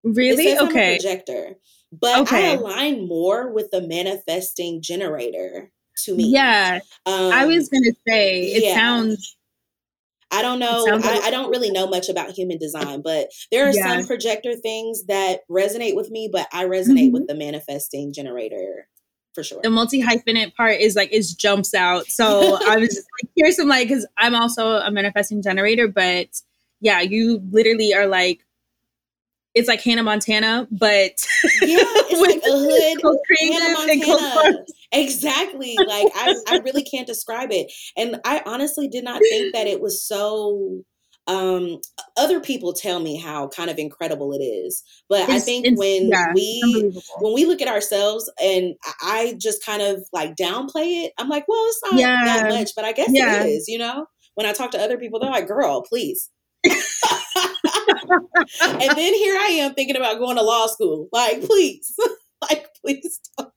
Really? 0.05 0.57
okay. 0.59 0.97
projector. 0.97 1.57
But 1.93 2.21
okay. 2.21 2.53
I 2.53 2.55
align 2.55 3.07
more 3.07 3.53
with 3.53 3.71
the 3.71 3.81
manifesting 3.87 4.83
generator. 4.83 5.71
To 6.05 6.15
me. 6.15 6.25
Yeah. 6.31 6.81
Um, 7.07 7.33
I 7.33 7.47
was 7.47 7.69
going 7.69 7.85
to 7.85 7.95
say, 8.07 8.45
it 8.53 8.65
yeah. 8.65 8.75
sounds. 8.75 9.37
I 10.31 10.43
don't 10.43 10.59
know. 10.59 10.85
I, 10.89 11.21
I, 11.27 11.31
don't 11.31 11.51
really 11.51 11.71
know 11.71 11.87
much 11.87 12.09
about 12.09 12.31
human 12.31 12.59
design, 12.59 13.03
but 13.03 13.29
there 13.53 13.69
are 13.69 13.73
yeah. 13.73 13.99
some 13.99 14.07
projector 14.07 14.57
things 14.57 15.05
that 15.07 15.41
resonate 15.49 15.95
with 15.95 16.11
me, 16.11 16.29
but 16.33 16.49
I 16.53 16.65
resonate 16.65 17.05
mm-hmm. 17.05 17.13
with 17.13 17.29
the 17.29 17.37
manifesting 17.37 18.13
generator 18.13 18.89
for 19.35 19.43
sure. 19.43 19.61
The 19.63 19.71
multi 19.71 20.03
hyphenate 20.03 20.55
part 20.55 20.81
is 20.81 20.97
like 20.97 21.13
it 21.13 21.25
jumps 21.39 21.75
out. 21.75 22.07
So 22.07 22.59
I 22.67 22.77
was 22.77 22.89
just 22.89 23.07
like, 23.23 23.31
here's 23.37 23.57
some 23.57 23.69
like 23.69 23.89
because 23.89 24.07
I'm 24.17 24.35
also 24.35 24.79
a 24.79 24.91
manifesting 24.91 25.43
generator, 25.43 25.89
but 25.89 26.29
yeah, 26.81 27.01
you 27.01 27.43
literally 27.51 27.95
are 27.95 28.07
like 28.07 28.44
it's 29.55 29.69
like 29.69 29.81
Hannah 29.83 30.03
Montana, 30.03 30.67
but 30.71 31.13
yeah, 31.63 31.79
it's 31.83 32.21
like 32.21 32.43
a 32.43 32.51
hood 32.51 33.19
Hannah 33.39 33.73
Montana. 33.73 34.65
Exactly. 34.93 35.77
Like 35.79 36.09
I, 36.15 36.35
I 36.49 36.59
really 36.59 36.83
can't 36.83 37.07
describe 37.07 37.51
it. 37.53 37.73
And 37.97 38.21
I 38.25 38.43
honestly 38.47 38.89
did 38.89 39.05
not 39.05 39.21
think 39.31 39.55
that 39.55 39.67
it 39.67 39.81
was 39.81 40.03
so 40.03 40.85
um 41.27 41.81
other 42.19 42.39
people 42.39 42.75
tell 42.75 43.01
me 43.01 43.17
how 43.17 43.49
kind 43.49 43.71
of 43.71 43.79
incredible 43.79 44.35
it 44.35 44.43
is 44.43 44.83
but 45.09 45.21
it's, 45.21 45.33
i 45.33 45.39
think 45.39 45.79
when 45.79 46.09
yeah, 46.09 46.31
we 46.35 46.93
when 47.21 47.33
we 47.33 47.47
look 47.47 47.63
at 47.63 47.69
ourselves 47.69 48.31
and 48.43 48.75
i 49.01 49.35
just 49.39 49.65
kind 49.65 49.81
of 49.81 50.07
like 50.13 50.37
downplay 50.37 51.05
it 51.05 51.13
i'm 51.17 51.31
like 51.31 51.49
well 51.49 51.65
it's 51.67 51.81
not 51.83 51.95
yeah. 51.95 52.25
that 52.25 52.51
much 52.51 52.73
but 52.77 52.85
i 52.85 52.93
guess 52.93 53.09
yeah. 53.11 53.43
it 53.43 53.49
is 53.49 53.67
you 53.69 53.79
know 53.79 54.05
when 54.35 54.47
i 54.47 54.53
talk 54.53 54.71
to 54.71 54.79
other 54.79 54.99
people 54.99 55.19
they're 55.19 55.31
like 55.31 55.49
girl 55.49 55.81
please 55.81 56.29
and 58.11 58.99
then 58.99 59.15
here 59.15 59.37
I 59.39 59.59
am 59.61 59.75
thinking 59.75 59.97
about 59.97 60.19
going 60.19 60.37
to 60.37 60.43
law 60.43 60.67
school. 60.67 61.09
Like, 61.13 61.43
please, 61.43 61.99
like, 62.43 62.69
please 62.81 63.21
don't, 63.37 63.53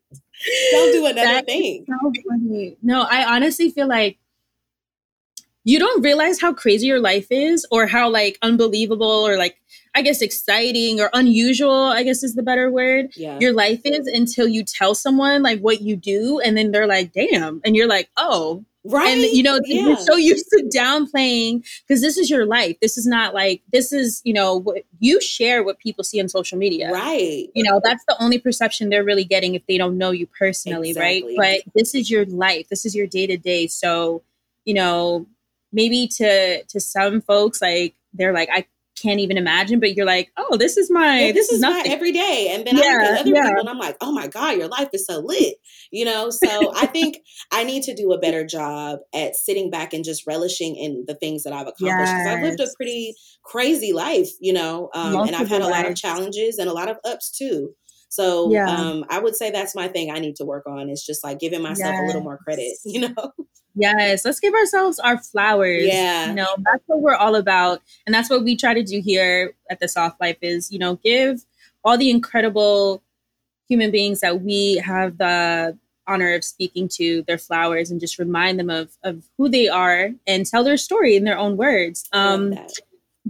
don't 0.72 0.92
do 0.92 1.06
another 1.06 1.22
that 1.22 1.46
thing. 1.46 1.86
So. 1.88 2.76
No, 2.82 3.02
I 3.02 3.36
honestly 3.36 3.72
feel 3.72 3.88
like 3.88 4.18
you 5.68 5.80
don't 5.80 6.02
realize 6.02 6.40
how 6.40 6.54
crazy 6.54 6.88
your 6.88 7.02
life 7.02 7.28
is 7.30 7.68
or 7.72 7.88
how 7.88 8.10
like 8.10 8.38
unbelievable 8.42 9.28
or 9.28 9.38
like 9.38 9.60
I 9.94 10.02
guess 10.02 10.22
exciting 10.22 11.02
or 11.02 11.10
unusual, 11.14 11.74
I 11.74 12.04
guess 12.04 12.24
is 12.24 12.36
the 12.36 12.44
better 12.44 12.72
word. 12.72 13.10
Yeah. 13.18 13.38
Your 13.42 13.52
life 13.52 13.82
is 13.84 14.08
until 14.08 14.48
you 14.48 14.64
tell 14.64 14.96
someone 14.96 15.44
like 15.44 15.60
what 15.60 15.82
you 15.82 15.98
do 15.98 16.40
and 16.40 16.56
then 16.56 16.72
they're 16.72 16.88
like, 16.88 17.12
"Damn." 17.12 17.60
And 17.66 17.76
you're 17.76 17.88
like, 17.88 18.10
"Oh, 18.16 18.64
Right. 18.88 19.10
And 19.10 19.22
you 19.22 19.44
know, 19.44 19.60
yeah. 19.66 19.88
you're 19.88 19.98
so 19.98 20.16
used 20.16 20.48
to 20.50 20.70
downplaying 20.74 21.66
because 21.88 22.02
this 22.02 22.18
is 22.18 22.30
your 22.30 22.46
life. 22.46 22.78
This 22.82 22.98
is 22.98 23.06
not 23.06 23.34
like 23.34 23.62
this 23.72 23.92
is, 23.92 24.22
you 24.24 24.34
know, 24.34 24.56
what 24.56 24.84
you 25.00 25.20
share 25.22 25.64
what 25.64 25.80
people 25.80 26.04
see 26.04 26.22
on 26.22 26.30
social 26.30 26.58
media. 26.58 26.92
Right. 26.92 27.50
You 27.54 27.64
know, 27.64 27.82
that's 27.84 28.04
the 28.08 28.16
only 28.22 28.40
perception 28.40 28.90
they're 28.90 29.04
really 29.04 29.26
getting 29.26 29.56
if 29.56 29.66
they 29.68 29.78
don't 29.78 29.98
know 29.98 30.12
you 30.12 30.28
personally, 30.28 30.90
exactly. 30.90 31.38
right? 31.38 31.62
But 31.66 31.74
this 31.74 31.96
is 31.96 32.10
your 32.10 32.26
life. 32.26 32.70
This 32.70 32.86
is 32.86 32.96
your 32.96 33.08
day 33.08 33.28
to 33.28 33.38
day. 33.38 33.68
So, 33.68 34.24
you 34.66 34.74
know, 34.74 35.28
maybe 35.72 36.08
to 36.08 36.64
to 36.64 36.80
some 36.80 37.22
folks 37.22 37.62
like 37.62 37.96
they're 38.14 38.34
like 38.34 38.50
I 38.52 38.66
can't 39.02 39.20
even 39.20 39.38
imagine, 39.38 39.80
but 39.80 39.96
you're 39.96 40.06
like, 40.06 40.32
oh, 40.38 40.58
this 40.58 40.78
is 40.78 40.90
my 40.90 41.20
yeah, 41.20 41.32
this, 41.32 41.48
this, 41.48 41.54
is 41.54 41.62
nothing. 41.62 41.90
my 41.90 41.96
everyday. 41.96 42.50
And 42.52 42.66
then 42.66 42.78
yeah, 42.78 42.84
I 42.84 42.88
look 42.88 43.02
at 43.02 43.20
other 43.20 43.30
yeah. 43.30 43.44
people 43.44 43.60
and 43.60 43.70
I'm 43.70 43.78
like, 43.78 43.98
oh 44.02 44.12
my 44.12 44.28
God, 44.28 44.58
your 44.58 44.68
life 44.68 44.90
is 44.94 45.06
so 45.06 45.20
lit. 45.20 45.56
You 45.92 46.06
know, 46.06 46.30
so 46.30 46.74
I 46.76 46.86
think 46.94 47.20
I 47.52 47.64
need 47.64 47.84
to 47.84 47.94
do 47.94 48.12
a 48.14 48.20
better 48.20 48.46
job 48.46 49.00
at 49.14 49.36
sitting 49.36 49.70
back 49.70 49.94
and 49.94 50.04
just 50.04 50.26
relishing 50.26 50.76
in 50.76 51.06
the 51.08 51.16
things 51.16 51.44
that 51.44 51.54
I've 51.54 51.68
accomplished. 51.68 51.82
Because 51.82 52.10
yes. 52.10 52.28
I've 52.28 52.44
lived 52.44 52.60
a 52.60 52.68
pretty 52.76 53.14
crazy 53.44 53.94
life, 53.94 54.32
you 54.40 54.54
know, 54.54 54.90
um, 54.94 55.16
and 55.28 55.36
I've 55.36 55.50
had 55.50 55.62
a 55.62 55.68
lot 55.68 55.86
of 55.86 55.96
challenges 55.96 56.58
and 56.58 56.70
a 56.70 56.74
lot 56.74 56.90
of 56.90 56.98
ups 57.06 57.30
too. 57.32 57.74
So 58.10 58.52
yeah. 58.52 58.70
um, 58.70 59.06
I 59.10 59.20
would 59.20 59.36
say 59.36 59.52
that's 59.52 59.76
my 59.76 59.88
thing 59.88 60.12
I 60.12 60.20
need 60.20 60.36
to 60.38 60.46
work 60.46 60.66
on. 60.68 60.90
It's 60.90 61.06
just 61.06 61.24
like 61.24 61.40
giving 61.40 61.62
myself 61.62 61.94
yes. 61.94 62.04
a 62.04 62.08
little 62.08 62.24
more 62.24 62.38
credit, 62.38 62.74
you 62.86 63.02
know. 63.02 63.34
Yes, 63.76 64.26
let's 64.26 64.40
give 64.40 64.54
ourselves 64.54 64.98
our 65.00 65.20
flowers. 65.20 65.86
Yeah. 65.86 66.30
You 66.30 66.36
know, 66.36 66.48
that's 66.58 66.84
what 66.88 67.02
we're 67.02 67.16
all 67.16 67.36
about. 67.36 67.82
And 68.06 68.14
that's 68.14 68.30
what 68.30 68.44
we 68.44 68.56
try 68.56 68.74
to 68.74 68.84
do 68.84 69.02
here 69.02 69.54
at 69.70 69.80
the 69.80 69.88
Soft 69.88 70.20
Life 70.20 70.38
is, 70.42 70.72
you 70.72 70.80
know, 70.80 70.96
give 70.96 71.46
all 71.84 71.98
the 71.98 72.10
incredible 72.10 73.04
human 73.70 73.92
beings 73.92 74.22
that 74.22 74.42
we 74.42 74.78
have 74.78 75.18
the 75.20 75.78
honor 76.08 76.34
of 76.34 76.44
speaking 76.44 76.88
to 76.88 77.22
their 77.24 77.38
flowers 77.38 77.92
and 77.92 78.00
just 78.00 78.18
remind 78.18 78.60
them 78.60 78.70
of, 78.70 78.90
of 79.04 79.24
who 79.38 79.50
they 79.50 79.68
are 79.68 80.10
and 80.26 80.46
tell 80.46 80.64
their 80.64 80.78
story 80.78 81.16
in 81.16 81.24
their 81.24 81.38
own 81.38 81.58
words. 81.58 82.08
Um, 82.14 82.58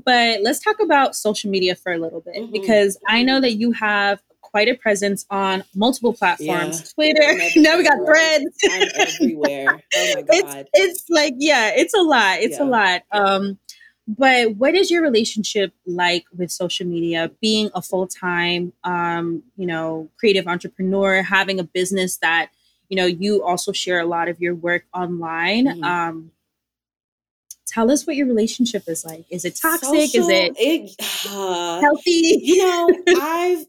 but 0.06 0.42
let's 0.44 0.60
talk 0.60 0.80
about 0.80 1.16
social 1.16 1.50
media 1.50 1.76
for 1.76 1.92
a 1.92 1.98
little 1.98 2.22
bit 2.22 2.36
mm-hmm. 2.36 2.52
because 2.52 2.98
I 3.08 3.24
know 3.24 3.42
that 3.42 3.54
you 3.54 3.72
have 3.74 4.22
quite 4.58 4.70
a 4.70 4.74
presence 4.74 5.24
on 5.30 5.64
multiple 5.76 6.14
platforms. 6.14 6.80
Yeah. 6.98 7.14
Twitter. 7.14 7.44
now 7.58 7.78
we 7.78 7.84
got 7.84 8.04
threads. 8.04 8.46
I'm 8.72 8.88
everywhere. 9.08 9.68
Oh 9.70 10.14
my 10.16 10.22
god. 10.24 10.28
It's, 10.32 10.70
it's 10.74 11.10
like 11.12 11.36
yeah, 11.38 11.74
it's 11.76 11.94
a 11.94 12.02
lot. 12.02 12.40
It's 12.40 12.58
yeah. 12.58 12.64
a 12.64 12.66
lot. 12.66 13.02
Um, 13.12 13.60
but 14.08 14.56
what 14.56 14.74
is 14.74 14.90
your 14.90 15.04
relationship 15.04 15.74
like 15.86 16.26
with 16.36 16.50
social 16.50 16.88
media? 16.88 17.30
Being 17.40 17.70
a 17.76 17.84
full 17.84 18.08
time, 18.08 18.74
um, 18.84 19.44
you 19.58 19.68
know, 19.68 20.10
creative 20.20 20.48
entrepreneur, 20.48 21.22
having 21.22 21.60
a 21.60 21.64
business 21.64 22.18
that 22.18 22.50
you 22.90 22.98
know 22.98 23.06
you 23.06 23.44
also 23.44 23.72
share 23.72 24.00
a 24.00 24.08
lot 24.08 24.28
of 24.28 24.42
your 24.42 24.56
work 24.56 24.86
online. 24.92 25.68
Mm-hmm. 25.68 25.84
Um, 25.84 26.32
tell 27.68 27.92
us 27.92 28.08
what 28.08 28.16
your 28.16 28.26
relationship 28.26 28.86
is 28.88 29.06
like. 29.06 29.26
Is 29.30 29.46
it 29.46 29.60
toxic? 29.62 30.10
Social, 30.10 30.28
is 30.28 30.30
it, 30.30 30.56
it 30.58 30.96
uh, 31.30 31.80
healthy? 31.82 32.40
You 32.42 32.58
know, 32.58 32.90
I've 33.22 33.68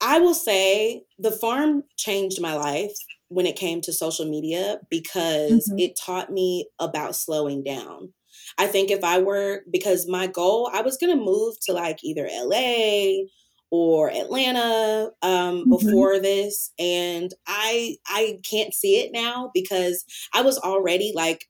I 0.00 0.18
will 0.18 0.34
say 0.34 1.02
the 1.18 1.30
farm 1.30 1.84
changed 1.96 2.40
my 2.40 2.54
life 2.54 2.96
when 3.28 3.46
it 3.46 3.56
came 3.56 3.80
to 3.82 3.92
social 3.92 4.28
media 4.28 4.80
because 4.90 5.68
mm-hmm. 5.68 5.78
it 5.78 5.98
taught 5.98 6.30
me 6.32 6.66
about 6.78 7.16
slowing 7.16 7.62
down. 7.62 8.12
I 8.58 8.66
think 8.66 8.90
if 8.90 9.04
I 9.04 9.18
were, 9.20 9.62
because 9.70 10.08
my 10.08 10.26
goal, 10.26 10.70
I 10.72 10.82
was 10.82 10.96
going 10.96 11.16
to 11.16 11.24
move 11.24 11.54
to 11.66 11.72
like 11.72 12.02
either 12.02 12.28
LA 12.32 13.24
or 13.70 14.10
Atlanta 14.10 15.10
um, 15.22 15.60
mm-hmm. 15.60 15.70
before 15.70 16.18
this, 16.18 16.72
and 16.78 17.32
I 17.46 17.96
I 18.06 18.40
can't 18.48 18.74
see 18.74 19.00
it 19.00 19.12
now 19.12 19.50
because 19.54 20.04
I 20.34 20.42
was 20.42 20.58
already 20.58 21.12
like 21.14 21.46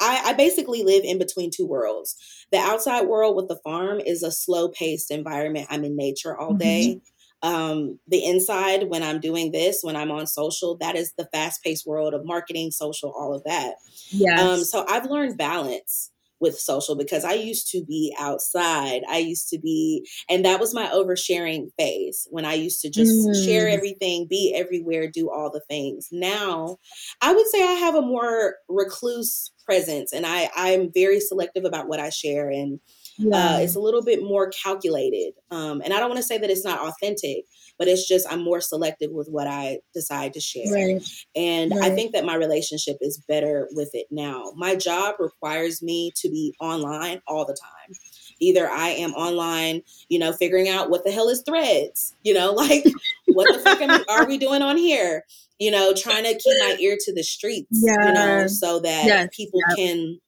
I, 0.00 0.22
I, 0.30 0.32
basically 0.32 0.82
live 0.82 1.04
in 1.04 1.18
between 1.18 1.50
two 1.54 1.66
worlds. 1.66 2.16
The 2.50 2.58
outside 2.58 3.06
world 3.06 3.36
with 3.36 3.48
the 3.48 3.60
farm 3.62 4.00
is 4.00 4.22
a 4.22 4.32
slow 4.32 4.70
paced 4.70 5.10
environment. 5.10 5.68
I'm 5.70 5.84
in 5.84 5.94
nature 5.94 6.36
all 6.36 6.54
day. 6.54 6.96
Mm-hmm 6.96 6.98
um, 7.42 7.98
the 8.06 8.24
inside 8.24 8.88
when 8.88 9.02
I'm 9.02 9.20
doing 9.20 9.52
this, 9.52 9.80
when 9.82 9.96
I'm 9.96 10.10
on 10.10 10.26
social, 10.26 10.76
that 10.78 10.96
is 10.96 11.12
the 11.16 11.28
fast 11.32 11.62
paced 11.62 11.86
world 11.86 12.14
of 12.14 12.24
marketing, 12.24 12.70
social, 12.70 13.12
all 13.16 13.34
of 13.34 13.44
that. 13.44 13.74
Yeah. 14.10 14.40
Um, 14.40 14.64
so 14.64 14.84
I've 14.88 15.06
learned 15.06 15.38
balance 15.38 16.10
with 16.40 16.58
social 16.58 16.96
because 16.96 17.24
I 17.24 17.34
used 17.34 17.70
to 17.72 17.84
be 17.84 18.14
outside. 18.18 19.02
I 19.08 19.18
used 19.18 19.48
to 19.50 19.58
be, 19.58 20.06
and 20.28 20.44
that 20.44 20.58
was 20.58 20.74
my 20.74 20.86
oversharing 20.86 21.68
phase 21.78 22.26
when 22.30 22.46
I 22.46 22.54
used 22.54 22.80
to 22.80 22.90
just 22.90 23.12
mm. 23.12 23.44
share 23.44 23.68
everything, 23.68 24.26
be 24.28 24.54
everywhere, 24.56 25.08
do 25.08 25.30
all 25.30 25.50
the 25.50 25.60
things. 25.68 26.08
Now, 26.10 26.78
I 27.20 27.32
would 27.32 27.46
say 27.48 27.62
I 27.62 27.72
have 27.72 27.94
a 27.94 28.02
more 28.02 28.56
recluse 28.68 29.52
presence 29.66 30.12
and 30.12 30.26
I, 30.26 30.48
I'm 30.56 30.90
very 30.92 31.20
selective 31.20 31.64
about 31.64 31.88
what 31.88 32.00
I 32.00 32.08
share 32.08 32.48
and 32.48 32.80
yeah. 33.20 33.54
Uh, 33.54 33.58
it's 33.58 33.76
a 33.76 33.80
little 33.80 34.02
bit 34.02 34.22
more 34.22 34.50
calculated. 34.50 35.34
Um, 35.50 35.82
and 35.84 35.92
I 35.92 36.00
don't 36.00 36.08
want 36.08 36.18
to 36.18 36.26
say 36.26 36.38
that 36.38 36.50
it's 36.50 36.64
not 36.64 36.80
authentic, 36.80 37.44
but 37.78 37.88
it's 37.88 38.06
just 38.06 38.26
I'm 38.30 38.42
more 38.42 38.60
selective 38.60 39.10
with 39.10 39.28
what 39.28 39.46
I 39.46 39.80
decide 39.94 40.34
to 40.34 40.40
share. 40.40 40.72
Right. 40.72 41.02
And 41.36 41.72
right. 41.72 41.90
I 41.90 41.94
think 41.94 42.12
that 42.12 42.24
my 42.24 42.34
relationship 42.34 42.98
is 43.00 43.18
better 43.28 43.68
with 43.72 43.90
it 43.94 44.06
now. 44.10 44.52
My 44.56 44.74
job 44.74 45.16
requires 45.18 45.82
me 45.82 46.12
to 46.16 46.28
be 46.28 46.54
online 46.60 47.20
all 47.26 47.44
the 47.44 47.56
time. 47.56 47.96
Either 48.40 48.68
I 48.68 48.88
am 48.88 49.12
online, 49.12 49.82
you 50.08 50.18
know, 50.18 50.32
figuring 50.32 50.68
out 50.68 50.90
what 50.90 51.04
the 51.04 51.10
hell 51.10 51.28
is 51.28 51.42
threads, 51.42 52.14
you 52.22 52.34
know, 52.34 52.52
like 52.54 52.84
what 53.26 53.52
the 53.52 53.60
fuck 53.60 54.08
are 54.08 54.26
we 54.26 54.38
doing 54.38 54.62
on 54.62 54.76
here? 54.76 55.24
You 55.58 55.70
know, 55.70 55.92
trying 55.94 56.24
to 56.24 56.30
keep 56.32 56.58
my 56.60 56.76
ear 56.80 56.96
to 56.98 57.14
the 57.14 57.22
streets, 57.22 57.82
yeah. 57.82 58.08
you 58.08 58.12
know, 58.14 58.46
so 58.46 58.80
that 58.80 59.04
yes. 59.04 59.28
people 59.36 59.60
yep. 59.68 59.76
can 59.76 60.20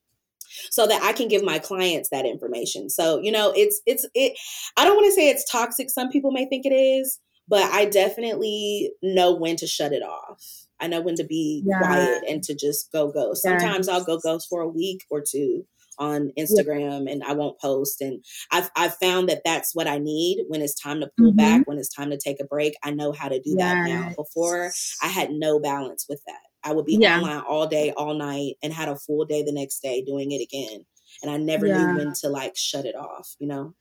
so 0.71 0.87
that 0.87 1.01
I 1.03 1.13
can 1.13 1.27
give 1.27 1.43
my 1.43 1.59
clients 1.59 2.09
that 2.09 2.25
information. 2.25 2.89
So, 2.89 3.19
you 3.21 3.31
know, 3.31 3.53
it's 3.55 3.81
it's 3.85 4.05
it 4.13 4.37
I 4.77 4.85
don't 4.85 4.95
want 4.95 5.07
to 5.07 5.13
say 5.13 5.29
it's 5.29 5.49
toxic. 5.49 5.89
Some 5.89 6.09
people 6.09 6.31
may 6.31 6.45
think 6.45 6.65
it 6.65 6.73
is, 6.73 7.19
but 7.47 7.63
I 7.71 7.85
definitely 7.85 8.91
know 9.01 9.33
when 9.33 9.55
to 9.57 9.67
shut 9.67 9.93
it 9.93 10.03
off. 10.03 10.43
I 10.79 10.87
know 10.87 11.01
when 11.01 11.15
to 11.15 11.23
be 11.23 11.63
yeah. 11.65 11.79
quiet 11.79 12.23
and 12.27 12.43
to 12.43 12.55
just 12.55 12.91
go 12.91 13.11
go. 13.11 13.33
Sometimes. 13.33 13.87
I'll 13.87 14.03
go 14.03 14.17
ghost 14.17 14.47
for 14.49 14.61
a 14.61 14.67
week 14.67 15.05
or 15.09 15.21
two 15.21 15.65
on 15.99 16.31
Instagram 16.37 17.11
and 17.11 17.23
I 17.23 17.33
won't 17.33 17.59
post. 17.59 18.01
And 18.01 18.23
I've, 18.51 18.69
I've 18.75 18.95
found 18.95 19.29
that 19.29 19.41
that's 19.45 19.75
what 19.75 19.87
I 19.87 19.97
need 19.97 20.43
when 20.47 20.61
it's 20.61 20.79
time 20.79 20.99
to 21.01 21.09
pull 21.17 21.27
mm-hmm. 21.27 21.37
back, 21.37 21.67
when 21.67 21.77
it's 21.77 21.93
time 21.93 22.09
to 22.09 22.17
take 22.17 22.39
a 22.39 22.45
break. 22.45 22.75
I 22.83 22.91
know 22.91 23.11
how 23.11 23.29
to 23.29 23.39
do 23.39 23.55
that 23.55 23.87
now. 23.87 24.11
Before, 24.15 24.71
I 25.01 25.07
had 25.07 25.31
no 25.31 25.59
balance 25.59 26.05
with 26.09 26.21
that. 26.27 26.41
I 26.63 26.73
would 26.73 26.85
be 26.85 26.95
yeah. 26.95 27.17
online 27.17 27.43
all 27.47 27.67
day, 27.67 27.93
all 27.97 28.13
night, 28.13 28.55
and 28.63 28.73
had 28.73 28.89
a 28.89 28.95
full 28.95 29.25
day 29.25 29.43
the 29.43 29.51
next 29.51 29.81
day 29.81 30.01
doing 30.01 30.31
it 30.31 30.41
again. 30.41 30.85
And 31.21 31.31
I 31.31 31.37
never 31.37 31.67
yeah. 31.67 31.91
knew 31.91 31.97
when 31.97 32.13
to 32.13 32.29
like 32.29 32.55
shut 32.55 32.85
it 32.85 32.95
off, 32.95 33.35
you 33.39 33.47
know? 33.47 33.73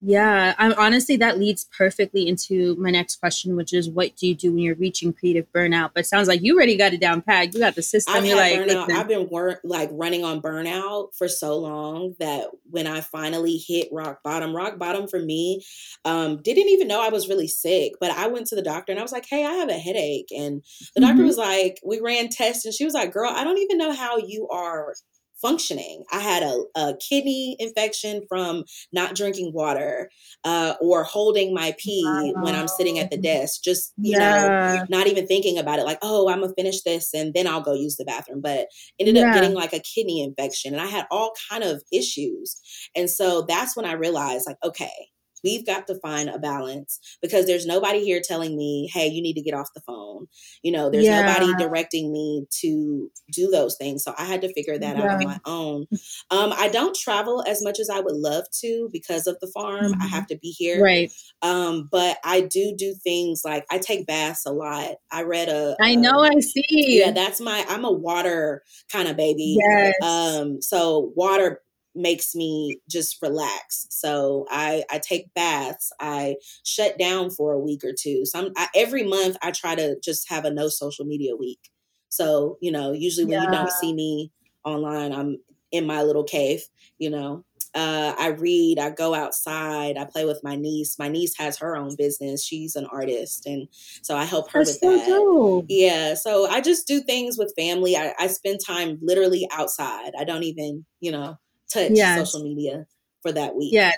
Yeah, 0.00 0.54
I'm 0.58 0.74
honestly 0.74 1.16
that 1.16 1.40
leads 1.40 1.64
perfectly 1.76 2.28
into 2.28 2.76
my 2.76 2.90
next 2.90 3.16
question, 3.16 3.56
which 3.56 3.74
is 3.74 3.90
what 3.90 4.14
do 4.14 4.28
you 4.28 4.34
do 4.34 4.52
when 4.52 4.60
you're 4.60 4.76
reaching 4.76 5.12
creative 5.12 5.50
burnout? 5.52 5.90
But 5.92 6.06
sounds 6.06 6.28
like 6.28 6.40
you 6.40 6.54
already 6.54 6.76
got 6.76 6.92
it 6.92 7.00
down 7.00 7.20
packed. 7.20 7.54
You 7.54 7.60
got 7.60 7.74
the 7.74 7.82
system. 7.82 8.14
I've 8.14 8.24
you're 8.24 8.36
like, 8.36 8.60
burnout. 8.60 8.90
I've 8.90 9.08
been 9.08 9.28
work 9.28 9.60
like 9.64 9.90
running 9.92 10.24
on 10.24 10.40
burnout 10.40 11.16
for 11.16 11.26
so 11.26 11.58
long 11.58 12.14
that 12.20 12.46
when 12.70 12.86
I 12.86 13.00
finally 13.00 13.56
hit 13.56 13.88
rock 13.90 14.22
bottom, 14.22 14.54
rock 14.54 14.78
bottom 14.78 15.08
for 15.08 15.18
me, 15.18 15.64
um, 16.04 16.40
didn't 16.42 16.68
even 16.68 16.86
know 16.86 17.02
I 17.02 17.08
was 17.08 17.28
really 17.28 17.48
sick. 17.48 17.94
But 17.98 18.12
I 18.12 18.28
went 18.28 18.46
to 18.48 18.54
the 18.54 18.62
doctor 18.62 18.92
and 18.92 19.00
I 19.00 19.02
was 19.02 19.12
like, 19.12 19.26
"Hey, 19.28 19.44
I 19.44 19.54
have 19.54 19.68
a 19.68 19.78
headache," 19.78 20.28
and 20.30 20.62
the 20.94 21.00
doctor 21.00 21.16
mm-hmm. 21.16 21.26
was 21.26 21.38
like, 21.38 21.80
"We 21.84 21.98
ran 22.00 22.28
tests," 22.28 22.64
and 22.64 22.72
she 22.72 22.84
was 22.84 22.94
like, 22.94 23.12
"Girl, 23.12 23.32
I 23.34 23.42
don't 23.42 23.58
even 23.58 23.78
know 23.78 23.92
how 23.92 24.18
you 24.18 24.46
are 24.48 24.94
functioning. 25.40 26.04
I 26.12 26.20
had 26.20 26.42
a, 26.42 26.64
a 26.74 26.94
kidney 26.96 27.56
infection 27.58 28.22
from 28.28 28.64
not 28.92 29.14
drinking 29.14 29.52
water 29.54 30.10
uh, 30.44 30.74
or 30.80 31.04
holding 31.04 31.54
my 31.54 31.74
pee 31.78 32.02
wow. 32.04 32.42
when 32.42 32.54
I'm 32.54 32.68
sitting 32.68 32.98
at 32.98 33.10
the 33.10 33.18
desk, 33.18 33.62
just, 33.62 33.92
you 33.96 34.18
yeah. 34.18 34.76
know, 34.78 34.86
not 34.88 35.06
even 35.06 35.26
thinking 35.26 35.58
about 35.58 35.78
it, 35.78 35.84
like, 35.84 35.98
oh, 36.02 36.28
I'm 36.28 36.40
gonna 36.40 36.52
finish 36.54 36.82
this 36.82 37.14
and 37.14 37.34
then 37.34 37.46
I'll 37.46 37.60
go 37.60 37.74
use 37.74 37.96
the 37.96 38.04
bathroom. 38.04 38.40
But 38.40 38.68
ended 38.98 39.16
yeah. 39.16 39.28
up 39.28 39.34
getting 39.34 39.54
like 39.54 39.72
a 39.72 39.80
kidney 39.80 40.22
infection 40.22 40.72
and 40.72 40.82
I 40.82 40.86
had 40.86 41.06
all 41.10 41.32
kind 41.50 41.64
of 41.64 41.82
issues. 41.92 42.60
And 42.94 43.08
so 43.08 43.42
that's 43.42 43.76
when 43.76 43.86
I 43.86 43.92
realized, 43.92 44.46
like, 44.46 44.58
okay, 44.64 45.08
We've 45.44 45.66
got 45.66 45.86
to 45.86 45.94
find 46.00 46.28
a 46.28 46.38
balance 46.38 46.98
because 47.22 47.46
there's 47.46 47.66
nobody 47.66 48.04
here 48.04 48.20
telling 48.22 48.56
me, 48.56 48.90
hey, 48.92 49.06
you 49.06 49.22
need 49.22 49.34
to 49.34 49.42
get 49.42 49.54
off 49.54 49.68
the 49.74 49.80
phone. 49.80 50.26
You 50.62 50.72
know, 50.72 50.90
there's 50.90 51.04
yeah. 51.04 51.22
nobody 51.22 51.52
directing 51.62 52.12
me 52.12 52.46
to 52.60 53.10
do 53.32 53.50
those 53.50 53.76
things. 53.76 54.02
So 54.02 54.14
I 54.18 54.24
had 54.24 54.40
to 54.42 54.52
figure 54.52 54.78
that 54.78 54.96
yeah. 54.96 55.02
out 55.02 55.10
on 55.10 55.24
my 55.24 55.40
own. 55.44 55.86
Um, 56.30 56.52
I 56.56 56.68
don't 56.68 56.96
travel 56.96 57.44
as 57.46 57.62
much 57.62 57.78
as 57.80 57.90
I 57.90 58.00
would 58.00 58.16
love 58.16 58.44
to 58.60 58.88
because 58.92 59.26
of 59.26 59.38
the 59.40 59.48
farm. 59.48 59.92
Mm-hmm. 59.92 60.02
I 60.02 60.06
have 60.06 60.26
to 60.28 60.38
be 60.38 60.50
here. 60.50 60.82
Right. 60.82 61.12
Um, 61.42 61.88
but 61.90 62.18
I 62.24 62.42
do 62.42 62.74
do 62.76 62.94
things 62.94 63.42
like 63.44 63.64
I 63.70 63.78
take 63.78 64.06
baths 64.06 64.44
a 64.46 64.52
lot. 64.52 64.96
I 65.10 65.22
read 65.22 65.48
a. 65.48 65.76
I 65.80 65.94
know, 65.94 66.20
I 66.20 66.38
see. 66.40 67.00
Yeah, 67.00 67.12
that's 67.12 67.40
my, 67.40 67.64
I'm 67.68 67.84
a 67.84 67.92
water 67.92 68.62
kind 68.90 69.08
of 69.08 69.16
baby. 69.16 69.56
Yes. 69.58 69.94
Um, 70.02 70.60
so 70.60 71.12
water 71.14 71.62
makes 71.98 72.34
me 72.34 72.80
just 72.88 73.20
relax. 73.20 73.86
So 73.90 74.46
I 74.50 74.84
I 74.90 74.98
take 74.98 75.32
baths. 75.34 75.92
I 76.00 76.36
shut 76.64 76.98
down 76.98 77.30
for 77.30 77.52
a 77.52 77.58
week 77.58 77.84
or 77.84 77.92
two. 77.98 78.24
So 78.24 78.50
I, 78.56 78.68
every 78.74 79.02
month 79.02 79.36
I 79.42 79.50
try 79.50 79.74
to 79.74 79.96
just 80.02 80.28
have 80.30 80.44
a 80.44 80.50
no 80.50 80.68
social 80.68 81.04
media 81.04 81.36
week. 81.36 81.60
So 82.08 82.56
you 82.60 82.72
know, 82.72 82.92
usually 82.92 83.26
when 83.26 83.42
yeah. 83.42 83.44
you 83.44 83.50
don't 83.50 83.70
see 83.72 83.92
me 83.92 84.32
online, 84.64 85.12
I'm 85.12 85.38
in 85.72 85.86
my 85.86 86.02
little 86.02 86.24
cave. 86.24 86.62
You 86.98 87.10
know, 87.10 87.44
uh, 87.74 88.14
I 88.18 88.28
read, 88.28 88.78
I 88.78 88.90
go 88.90 89.14
outside, 89.14 89.96
I 89.96 90.04
play 90.04 90.24
with 90.24 90.40
my 90.42 90.56
niece. 90.56 90.98
My 90.98 91.08
niece 91.08 91.36
has 91.38 91.58
her 91.58 91.76
own 91.76 91.96
business. 91.96 92.44
She's 92.44 92.76
an 92.76 92.86
artist. 92.86 93.46
And 93.46 93.68
so 94.02 94.16
I 94.16 94.24
help 94.24 94.50
her 94.50 94.64
That's 94.64 94.78
with 94.80 94.80
that. 94.80 95.06
Dope. 95.06 95.66
Yeah. 95.68 96.14
So 96.14 96.48
I 96.48 96.60
just 96.60 96.86
do 96.86 97.00
things 97.00 97.36
with 97.38 97.52
family. 97.56 97.96
I, 97.96 98.14
I 98.18 98.28
spend 98.28 98.60
time 98.66 98.98
literally 99.02 99.46
outside. 99.52 100.12
I 100.18 100.24
don't 100.24 100.44
even, 100.44 100.86
you 101.00 101.12
know, 101.12 101.36
touch 101.72 101.92
yes. 101.92 102.18
social 102.18 102.46
media 102.46 102.86
for 103.22 103.32
that 103.32 103.54
week. 103.54 103.72
Yeah. 103.72 103.92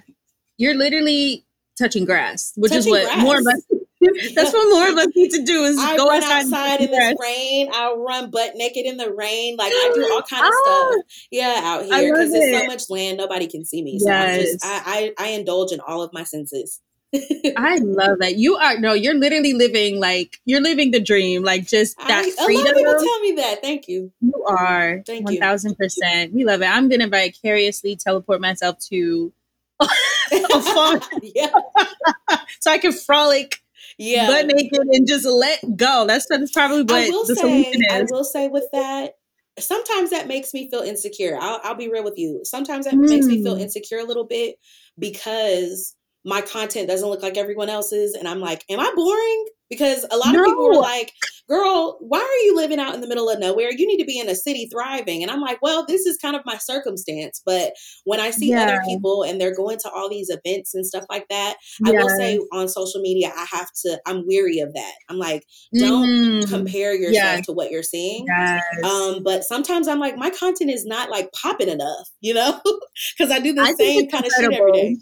You're 0.58 0.74
literally 0.74 1.44
touching 1.78 2.04
grass, 2.04 2.52
which 2.56 2.72
touching 2.72 2.86
is 2.86 2.90
what 2.90 3.04
grass. 3.04 3.22
more 3.22 3.38
of 3.38 3.46
us 3.46 3.62
that's 4.34 4.52
what 4.52 4.70
more 4.70 4.88
of 4.88 4.96
us 4.96 5.14
need 5.14 5.30
to 5.30 5.42
do 5.42 5.64
is 5.64 5.78
I 5.78 5.94
go 5.94 6.08
run 6.08 6.22
outside, 6.22 6.46
outside 6.46 6.80
in 6.80 6.90
the 6.90 7.16
rain. 7.20 7.68
I'll 7.72 7.98
run 7.98 8.30
butt 8.30 8.52
naked 8.54 8.86
in 8.86 8.96
the 8.96 9.12
rain. 9.12 9.56
Like 9.58 9.72
I 9.72 9.92
do 9.94 10.10
all 10.10 10.22
kind 10.22 10.46
of 10.46 10.52
oh, 10.54 10.64
ah! 10.66 11.02
stuff. 11.02 11.26
Yeah, 11.30 11.60
out 11.62 11.84
here 11.84 12.14
because 12.14 12.32
there's 12.32 12.62
so 12.62 12.66
much 12.66 12.88
land, 12.88 13.18
nobody 13.18 13.46
can 13.46 13.64
see 13.64 13.82
me. 13.82 13.98
So 13.98 14.08
yes. 14.08 14.38
I'm 14.38 14.40
just 14.40 14.64
I, 14.64 15.12
I 15.18 15.26
I 15.26 15.28
indulge 15.32 15.72
in 15.72 15.80
all 15.80 16.02
of 16.02 16.14
my 16.14 16.24
senses. 16.24 16.80
I 17.12 17.78
love 17.82 18.18
that. 18.20 18.36
You 18.36 18.56
are 18.56 18.78
no, 18.78 18.92
you're 18.92 19.14
literally 19.14 19.52
living 19.52 19.98
like 19.98 20.40
you're 20.44 20.60
living 20.60 20.92
the 20.92 21.00
dream, 21.00 21.42
like 21.42 21.66
just 21.66 21.98
that 21.98 22.24
I, 22.24 22.44
freedom. 22.44 22.64
A 22.64 22.68
lot 22.68 22.70
of 22.70 22.76
people 22.76 22.92
tell 22.92 23.20
me 23.20 23.32
that. 23.36 23.60
Thank 23.62 23.88
you. 23.88 24.12
You 24.20 24.44
are. 24.44 25.02
Thank 25.04 25.24
one 25.24 25.36
thousand 25.38 25.76
percent. 25.76 26.32
We 26.32 26.44
love 26.44 26.62
it. 26.62 26.66
I'm 26.66 26.88
gonna 26.88 27.08
vicariously 27.08 27.96
teleport 27.96 28.40
myself 28.40 28.78
to 28.90 29.32
a 29.80 30.62
farm, 30.62 31.00
yeah, 31.22 31.52
so 32.60 32.70
I 32.70 32.78
can 32.78 32.92
frolic, 32.92 33.60
yeah, 33.98 34.26
butt 34.26 34.46
naked 34.46 34.78
and 34.92 35.06
just 35.06 35.26
let 35.26 35.60
go. 35.76 36.04
That's, 36.06 36.26
that's 36.28 36.52
probably 36.52 36.82
what 36.82 37.26
the 37.26 37.34
say, 37.34 37.40
solution 37.40 37.82
is. 37.90 38.12
I 38.12 38.14
will 38.14 38.24
say 38.24 38.48
with 38.48 38.68
that. 38.72 39.16
Sometimes 39.58 40.10
that 40.10 40.26
makes 40.26 40.54
me 40.54 40.70
feel 40.70 40.80
insecure. 40.80 41.36
I'll, 41.38 41.60
I'll 41.64 41.74
be 41.74 41.90
real 41.90 42.04
with 42.04 42.16
you. 42.16 42.40
Sometimes 42.44 42.86
that 42.86 42.94
mm. 42.94 43.08
makes 43.08 43.26
me 43.26 43.42
feel 43.42 43.56
mm. 43.56 43.60
insecure 43.60 43.98
a 43.98 44.04
little 44.04 44.24
bit 44.24 44.56
because 44.98 45.96
my 46.24 46.40
content 46.40 46.88
doesn't 46.88 47.08
look 47.08 47.22
like 47.22 47.36
everyone 47.36 47.68
else's. 47.68 48.14
And 48.14 48.28
I'm 48.28 48.40
like, 48.40 48.64
am 48.68 48.80
I 48.80 48.92
boring? 48.94 49.46
Because 49.68 50.04
a 50.10 50.16
lot 50.16 50.32
no. 50.32 50.40
of 50.40 50.46
people 50.46 50.66
were 50.66 50.74
like, 50.74 51.12
girl, 51.48 51.96
why 52.00 52.18
are 52.18 52.44
you 52.44 52.56
living 52.56 52.80
out 52.80 52.94
in 52.94 53.00
the 53.00 53.06
middle 53.06 53.30
of 53.30 53.38
nowhere? 53.38 53.70
You 53.70 53.86
need 53.86 53.98
to 53.98 54.04
be 54.04 54.18
in 54.18 54.28
a 54.28 54.34
city 54.34 54.68
thriving. 54.70 55.22
And 55.22 55.30
I'm 55.30 55.40
like, 55.40 55.62
well, 55.62 55.86
this 55.86 56.06
is 56.06 56.16
kind 56.16 56.34
of 56.34 56.42
my 56.44 56.56
circumstance. 56.56 57.40
But 57.46 57.72
when 58.04 58.18
I 58.18 58.30
see 58.30 58.50
yeah. 58.50 58.64
other 58.64 58.80
people 58.84 59.22
and 59.22 59.40
they're 59.40 59.54
going 59.54 59.78
to 59.78 59.90
all 59.90 60.08
these 60.08 60.28
events 60.28 60.74
and 60.74 60.84
stuff 60.84 61.04
like 61.08 61.28
that, 61.28 61.56
I 61.86 61.92
will 61.92 62.08
say 62.08 62.40
on 62.52 62.68
social 62.68 63.00
media, 63.00 63.32
I 63.34 63.46
have 63.50 63.68
to, 63.84 64.00
I'm 64.06 64.26
weary 64.26 64.58
of 64.58 64.72
that. 64.74 64.92
I'm 65.08 65.18
like, 65.18 65.44
don't 65.78 66.08
mm. 66.08 66.48
compare 66.48 66.94
yourself 66.94 67.36
yeah. 67.36 67.40
to 67.42 67.52
what 67.52 67.70
you're 67.70 67.84
seeing. 67.84 68.26
Yes. 68.26 68.62
Um, 68.84 69.22
but 69.22 69.44
sometimes 69.44 69.86
I'm 69.86 70.00
like, 70.00 70.16
my 70.16 70.30
content 70.30 70.70
is 70.70 70.84
not 70.84 71.10
like 71.10 71.30
popping 71.32 71.68
enough, 71.68 72.08
you 72.20 72.34
know, 72.34 72.60
because 73.18 73.32
I 73.32 73.38
do 73.38 73.52
the 73.52 73.62
I 73.62 73.72
same 73.74 74.08
kind 74.08 74.24
of 74.24 74.32
shit 74.32 74.52
every 74.52 74.72
day. 74.72 74.96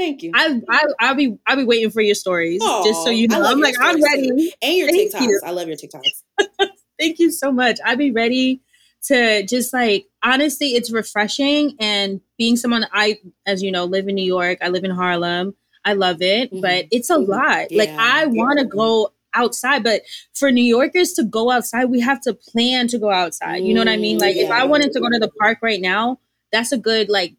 Thank 0.00 0.22
you. 0.22 0.32
I, 0.34 0.62
I 0.70 0.84
I'll 0.98 1.14
be 1.14 1.36
I'll 1.46 1.56
be 1.56 1.64
waiting 1.64 1.90
for 1.90 2.00
your 2.00 2.14
stories 2.14 2.62
Aww, 2.62 2.84
just 2.84 3.04
so 3.04 3.10
you 3.10 3.28
know. 3.28 3.42
I'm 3.42 3.60
like 3.60 3.74
I'm 3.78 4.02
ready. 4.02 4.50
And 4.62 4.74
your 4.74 4.88
Thank 4.88 5.12
TikToks. 5.12 5.20
You. 5.20 5.40
I 5.44 5.50
love 5.50 5.68
your 5.68 5.76
TikToks. 5.76 6.68
Thank 6.98 7.18
you 7.18 7.30
so 7.30 7.52
much. 7.52 7.78
I'll 7.84 7.98
be 7.98 8.10
ready 8.10 8.62
to 9.08 9.44
just 9.44 9.74
like 9.74 10.06
honestly, 10.24 10.68
it's 10.68 10.90
refreshing 10.90 11.76
and 11.78 12.22
being 12.38 12.56
someone 12.56 12.86
I, 12.94 13.18
as 13.44 13.62
you 13.62 13.70
know, 13.70 13.84
live 13.84 14.08
in 14.08 14.14
New 14.14 14.24
York. 14.24 14.56
I 14.62 14.68
live 14.70 14.84
in 14.84 14.90
Harlem. 14.90 15.54
I 15.84 15.92
love 15.92 16.22
it, 16.22 16.50
mm-hmm. 16.50 16.62
but 16.62 16.86
it's 16.90 17.10
a 17.10 17.16
mm-hmm. 17.16 17.30
lot. 17.30 17.70
Yeah, 17.70 17.78
like 17.78 17.90
I 17.90 18.24
want 18.24 18.58
to 18.58 18.64
go 18.64 19.12
outside 19.32 19.84
but 19.84 20.02
for 20.34 20.50
new 20.50 20.60
yorkers 20.60 21.12
to 21.12 21.22
go 21.22 21.52
outside 21.52 21.84
we 21.84 22.00
have 22.00 22.20
to 22.20 22.34
plan 22.34 22.88
to 22.88 22.98
go 22.98 23.12
outside 23.12 23.58
you 23.58 23.72
know 23.72 23.80
what 23.80 23.86
i 23.88 23.96
mean 23.96 24.18
like 24.18 24.34
yeah. 24.34 24.42
if 24.42 24.50
i 24.50 24.64
wanted 24.64 24.90
to 24.90 24.98
go 24.98 25.08
to 25.08 25.20
the 25.20 25.30
park 25.38 25.56
right 25.62 25.80
now 25.80 26.18
that's 26.50 26.72
a 26.72 26.76
good 26.76 27.08
like 27.08 27.36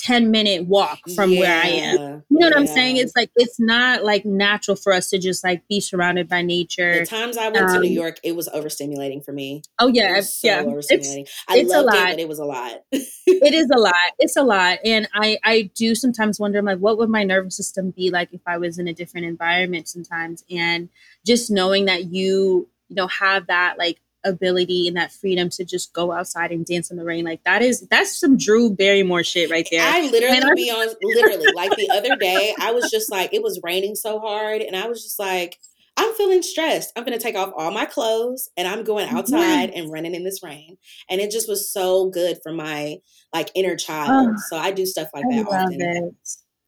10 0.00 0.30
minute 0.30 0.66
walk 0.66 1.00
from 1.14 1.30
yeah, 1.30 1.40
where 1.40 1.62
I 1.62 1.66
am. 1.66 2.24
You 2.28 2.38
know 2.38 2.46
what 2.46 2.54
yeah. 2.54 2.58
I'm 2.58 2.66
saying? 2.66 2.96
It's 2.96 3.12
like 3.16 3.30
it's 3.36 3.58
not 3.58 4.04
like 4.04 4.24
natural 4.24 4.76
for 4.76 4.92
us 4.92 5.10
to 5.10 5.18
just 5.18 5.44
like 5.44 5.66
be 5.68 5.80
surrounded 5.80 6.28
by 6.28 6.42
nature. 6.42 7.00
The 7.00 7.06
times 7.06 7.36
I 7.36 7.48
went 7.48 7.68
um, 7.68 7.74
to 7.74 7.80
New 7.80 7.88
um, 7.88 7.92
York, 7.92 8.16
it 8.22 8.36
was 8.36 8.48
overstimulating 8.48 9.24
for 9.24 9.32
me. 9.32 9.62
Oh 9.78 9.88
yeah, 9.88 10.20
so 10.20 10.48
yeah. 10.48 10.62
Overstimulating. 10.62 11.22
It's, 11.22 11.44
I 11.48 11.58
it's 11.58 11.70
loved 11.70 11.88
a 11.88 11.90
lot. 11.92 12.08
it, 12.08 12.12
but 12.12 12.20
it 12.20 12.28
was 12.28 12.38
a 12.38 12.44
lot. 12.44 12.80
it 12.92 13.54
is 13.54 13.70
a 13.74 13.78
lot. 13.78 13.94
It's 14.18 14.36
a 14.36 14.42
lot. 14.42 14.78
And 14.84 15.08
I 15.14 15.38
I 15.44 15.70
do 15.74 15.94
sometimes 15.94 16.38
wonder 16.38 16.62
like 16.62 16.78
what 16.78 16.98
would 16.98 17.10
my 17.10 17.24
nervous 17.24 17.56
system 17.56 17.90
be 17.90 18.10
like 18.10 18.32
if 18.32 18.42
I 18.46 18.58
was 18.58 18.78
in 18.78 18.88
a 18.88 18.94
different 18.94 19.26
environment 19.26 19.88
sometimes 19.88 20.44
and 20.50 20.88
just 21.24 21.50
knowing 21.50 21.86
that 21.86 22.06
you 22.12 22.68
you 22.88 22.96
know 22.96 23.08
have 23.08 23.46
that 23.48 23.78
like 23.78 24.00
ability 24.26 24.88
and 24.88 24.96
that 24.96 25.12
freedom 25.12 25.48
to 25.50 25.64
just 25.64 25.92
go 25.92 26.12
outside 26.12 26.50
and 26.52 26.66
dance 26.66 26.90
in 26.90 26.96
the 26.96 27.04
rain. 27.04 27.24
Like 27.24 27.42
that 27.44 27.62
is 27.62 27.86
that's 27.88 28.18
some 28.18 28.36
Drew 28.36 28.70
Barrymore 28.70 29.24
shit 29.24 29.50
right 29.50 29.66
there. 29.70 29.82
I 29.82 30.02
literally 30.10 30.54
be 30.54 30.70
on 30.70 30.88
literally 31.02 31.52
like 31.54 31.74
the 31.76 31.90
other 31.90 32.16
day, 32.16 32.54
I 32.60 32.72
was 32.72 32.90
just 32.90 33.10
like, 33.10 33.32
it 33.32 33.42
was 33.42 33.60
raining 33.62 33.94
so 33.94 34.18
hard, 34.20 34.62
and 34.62 34.76
I 34.76 34.86
was 34.86 35.02
just 35.02 35.18
like, 35.18 35.58
I'm 35.96 36.12
feeling 36.14 36.42
stressed. 36.42 36.92
I'm 36.94 37.04
gonna 37.04 37.18
take 37.18 37.36
off 37.36 37.52
all 37.56 37.70
my 37.70 37.86
clothes 37.86 38.50
and 38.56 38.68
I'm 38.68 38.84
going 38.84 39.08
outside 39.08 39.70
and 39.70 39.90
running 39.90 40.14
in 40.14 40.24
this 40.24 40.42
rain. 40.42 40.76
And 41.08 41.20
it 41.20 41.30
just 41.30 41.48
was 41.48 41.72
so 41.72 42.10
good 42.10 42.38
for 42.42 42.52
my 42.52 42.98
like 43.32 43.50
inner 43.54 43.76
child. 43.76 44.28
Oh, 44.30 44.34
so 44.50 44.58
I 44.58 44.72
do 44.72 44.84
stuff 44.84 45.08
like 45.14 45.24
I 45.24 45.36
that 45.36 45.46
often. 45.48 45.80
It. 45.80 46.14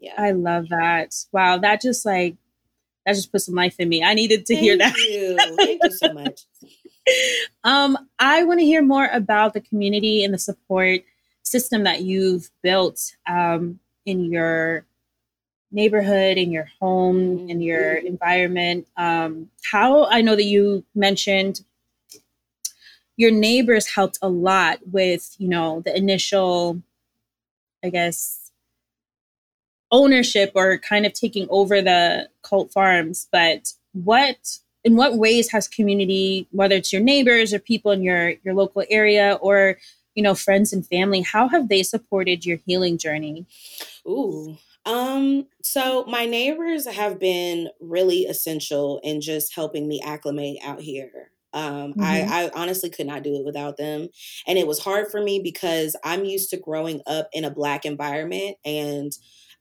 Yeah. 0.01 0.15
I 0.17 0.31
love 0.31 0.69
that. 0.71 1.15
Wow, 1.33 1.59
that 1.59 1.83
just 1.83 2.07
like 2.07 2.37
that 3.05 3.15
just 3.15 3.33
put 3.33 3.43
some 3.43 3.55
life 3.55 3.77
in 3.79 3.89
me. 3.89 4.03
I 4.03 4.15
needed 4.15 4.47
to 4.47 4.55
Thank 4.55 4.65
hear 4.65 4.79
that. 4.79 4.97
You. 4.97 5.37
Thank 5.57 5.81
you 5.83 5.93
so 5.93 6.13
much. 6.13 6.43
um, 7.65 7.99
I 8.19 8.45
want 8.45 8.61
to 8.61 8.67
hear 8.67 8.83
more 8.83 9.09
about 9.13 9.55
the 9.55 9.61
community 9.61 10.25
and 10.25 10.33
the 10.33 10.39
support 10.39 11.01
system 11.43 11.85
that 11.85 12.03
you've 12.03 12.51
built 12.63 13.17
um, 13.27 13.81
in 14.05 14.25
your 14.25 14.85
neighborhood, 15.71 16.39
in 16.39 16.51
your 16.51 16.69
home, 16.81 17.49
in 17.49 17.61
your 17.61 17.97
mm-hmm. 17.97 18.07
environment. 18.07 18.87
Um, 18.97 19.51
how 19.71 20.07
I 20.07 20.21
know 20.21 20.37
that 20.37 20.45
you 20.45 20.85
mentioned 20.95 21.61
your 23.17 23.33
neighbors 23.33 23.89
helped 23.89 24.19
a 24.23 24.29
lot 24.29 24.79
with, 24.87 25.35
you 25.39 25.49
know, 25.49 25.83
the 25.85 25.95
initial, 25.95 26.81
I 27.85 27.91
guess, 27.91 28.53
ownership 29.91 30.53
or 30.55 30.79
kind 30.79 31.05
of 31.05 31.13
taking 31.13 31.49
over 31.51 31.83
the 31.83 32.29
cult 32.43 32.73
farms. 32.73 33.27
But 33.33 33.73
what 33.93 34.59
in 34.85 34.97
what 34.97 35.17
ways 35.17 35.51
has 35.51 35.69
community, 35.69 36.47
whether 36.51 36.77
it's 36.77 36.93
your 36.93 37.03
neighbors 37.03 37.53
or 37.53 37.59
people 37.59 37.91
in 37.91 38.03
your 38.03 38.35
your 38.45 38.55
local 38.55 38.85
area 38.91 39.39
or 39.41 39.79
you 40.15 40.23
know 40.23 40.35
friends 40.35 40.73
and 40.73 40.87
family, 40.87 41.21
how 41.23 41.49
have 41.49 41.69
they 41.69 41.83
supported 41.83 42.47
your 42.47 42.59
healing 42.67 42.99
journey? 42.99 43.47
Ooh, 44.07 44.57
Um, 44.89 45.47
so 45.63 46.05
my 46.07 46.25
neighbors 46.25 46.87
have 46.87 47.21
been 47.21 47.69
really 47.79 48.25
essential 48.25 49.01
in 49.03 49.21
just 49.21 49.55
helping 49.55 49.87
me 49.87 50.01
acclimate 50.03 50.59
out 50.65 50.81
here. 50.81 51.31
Um, 51.53 51.93
mm-hmm. 51.93 52.03
I, 52.03 52.27
I 52.45 52.51
honestly 52.55 52.89
could 52.89 53.07
not 53.07 53.23
do 53.23 53.35
it 53.35 53.45
without 53.45 53.77
them. 53.77 54.09
And 54.47 54.59
it 54.59 54.67
was 54.67 54.79
hard 54.79 55.11
for 55.11 55.21
me 55.21 55.41
because 55.43 55.95
I'm 56.05 56.25
used 56.25 56.51
to 56.51 56.57
growing 56.57 57.03
up 57.07 57.29
in 57.33 57.45
a 57.45 57.51
black 57.51 57.85
environment 57.85 58.57
and 58.65 59.13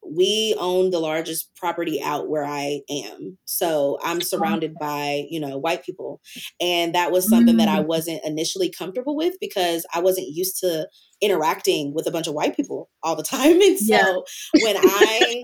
we 0.06 0.56
own 0.60 0.92
the 0.92 1.00
largest 1.00 1.50
property 1.56 2.02
out 2.02 2.30
where 2.30 2.46
I 2.46 2.82
am. 2.90 3.38
So 3.46 3.98
I'm 4.04 4.22
surrounded 4.22 4.76
by, 4.80 5.26
you 5.30 5.40
know, 5.40 5.58
white 5.58 5.84
people. 5.84 6.22
And 6.62 6.96
that 6.96 7.12
was 7.12 7.30
something 7.30 7.58
that 7.58 7.68
I 7.68 7.80
mm. 7.80 7.88
wasn't 7.88 8.22
initially 8.24 8.70
comfortable 8.70 9.16
with 9.16 9.36
because 9.42 9.86
I 9.94 10.00
wasn't 10.00 10.28
used 10.28 10.60
to 10.60 10.88
interacting 11.22 11.94
with 11.94 12.08
a 12.08 12.12
bunch 12.12 12.28
of 12.28 12.34
white 12.34 12.56
people 12.56 12.90
all 13.04 13.16
the 13.16 13.24
time. 13.24 13.60
And 13.68 13.78
so 13.80 14.24
yeah. 14.54 14.64
when 14.64 14.78
I 14.78 15.42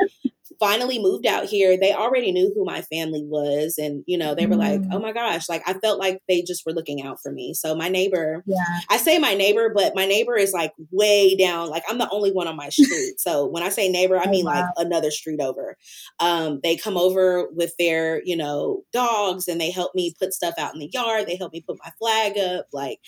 finally 0.64 0.98
moved 0.98 1.26
out 1.26 1.44
here, 1.44 1.78
they 1.78 1.92
already 1.92 2.32
knew 2.32 2.54
who 2.56 2.64
my 2.64 2.82
family 2.84 3.22
was. 3.26 3.78
And, 3.78 4.02
you 4.08 4.18
know, 4.18 4.34
they 4.34 4.46
were 4.46 4.56
mm. 4.56 4.60
like, 4.60 4.82
oh 4.94 5.00
my 5.00 5.12
gosh, 5.12 5.50
like 5.50 5.62
I 5.68 5.74
felt 5.74 6.00
like 6.00 6.22
they 6.30 6.42
just 6.42 6.66
were 6.66 6.72
looking 6.72 7.06
out 7.06 7.18
for 7.22 7.34
me. 7.34 7.54
So 7.54 7.76
my 7.76 7.90
neighbor, 7.90 8.44
yeah. 8.46 8.80
I 8.90 8.96
say 8.96 9.20
my 9.20 9.34
neighbor, 9.34 9.74
but 9.76 9.94
my 9.94 10.06
neighbor 10.06 10.38
is 10.38 10.54
like 10.54 10.72
way 10.90 11.36
down. 11.36 11.70
Like 11.70 11.84
I'm 11.90 11.98
the 11.98 12.10
only 12.12 12.32
one 12.32 12.48
on 12.48 12.56
my 12.56 12.70
street. 12.70 13.16
so 13.20 13.46
when 13.46 13.62
I 13.62 13.68
say 13.68 13.90
neighbor, 13.90 14.18
I 14.18 14.24
oh, 14.26 14.30
mean 14.30 14.46
wow. 14.46 14.54
like 14.54 14.66
another 14.78 15.12
street 15.12 15.42
over. 15.42 15.76
Um, 16.22 16.62
they 16.64 16.78
come 16.78 16.96
over 16.96 17.50
with 17.52 17.74
their, 17.78 18.24
you 18.24 18.38
know, 18.38 18.84
dogs 18.94 19.50
and 19.50 19.60
they 19.60 19.70
help 19.70 19.94
me 19.94 20.16
put 20.18 20.34
stuff 20.34 20.54
out 20.58 20.74
in 20.74 20.80
the 20.80 20.90
yard. 20.94 21.28
They 21.28 21.36
help 21.36 21.52
me 21.52 21.60
put 21.68 21.78
my 21.84 21.92
flag 22.00 22.38
up. 22.38 22.68
Like, 22.72 23.00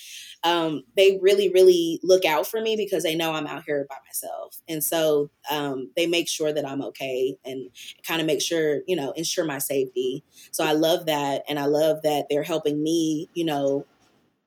um, 0.43 0.83
they 0.97 1.19
really, 1.21 1.49
really 1.53 2.01
look 2.03 2.25
out 2.25 2.47
for 2.47 2.59
me 2.59 2.75
because 2.75 3.03
they 3.03 3.15
know 3.15 3.31
I'm 3.31 3.47
out 3.47 3.63
here 3.65 3.85
by 3.89 3.95
myself. 4.05 4.57
And 4.67 4.83
so 4.83 5.29
um, 5.49 5.91
they 5.95 6.05
make 6.05 6.27
sure 6.27 6.51
that 6.51 6.67
I'm 6.67 6.81
okay 6.81 7.37
and 7.45 7.69
kind 8.05 8.21
of 8.21 8.27
make 8.27 8.41
sure, 8.41 8.81
you 8.87 8.95
know, 8.95 9.11
ensure 9.11 9.45
my 9.45 9.59
safety. 9.59 10.23
So 10.51 10.63
I 10.63 10.73
love 10.73 11.05
that. 11.05 11.43
And 11.47 11.59
I 11.59 11.65
love 11.65 12.01
that 12.03 12.25
they're 12.29 12.43
helping 12.43 12.81
me, 12.81 13.29
you 13.33 13.45
know, 13.45 13.85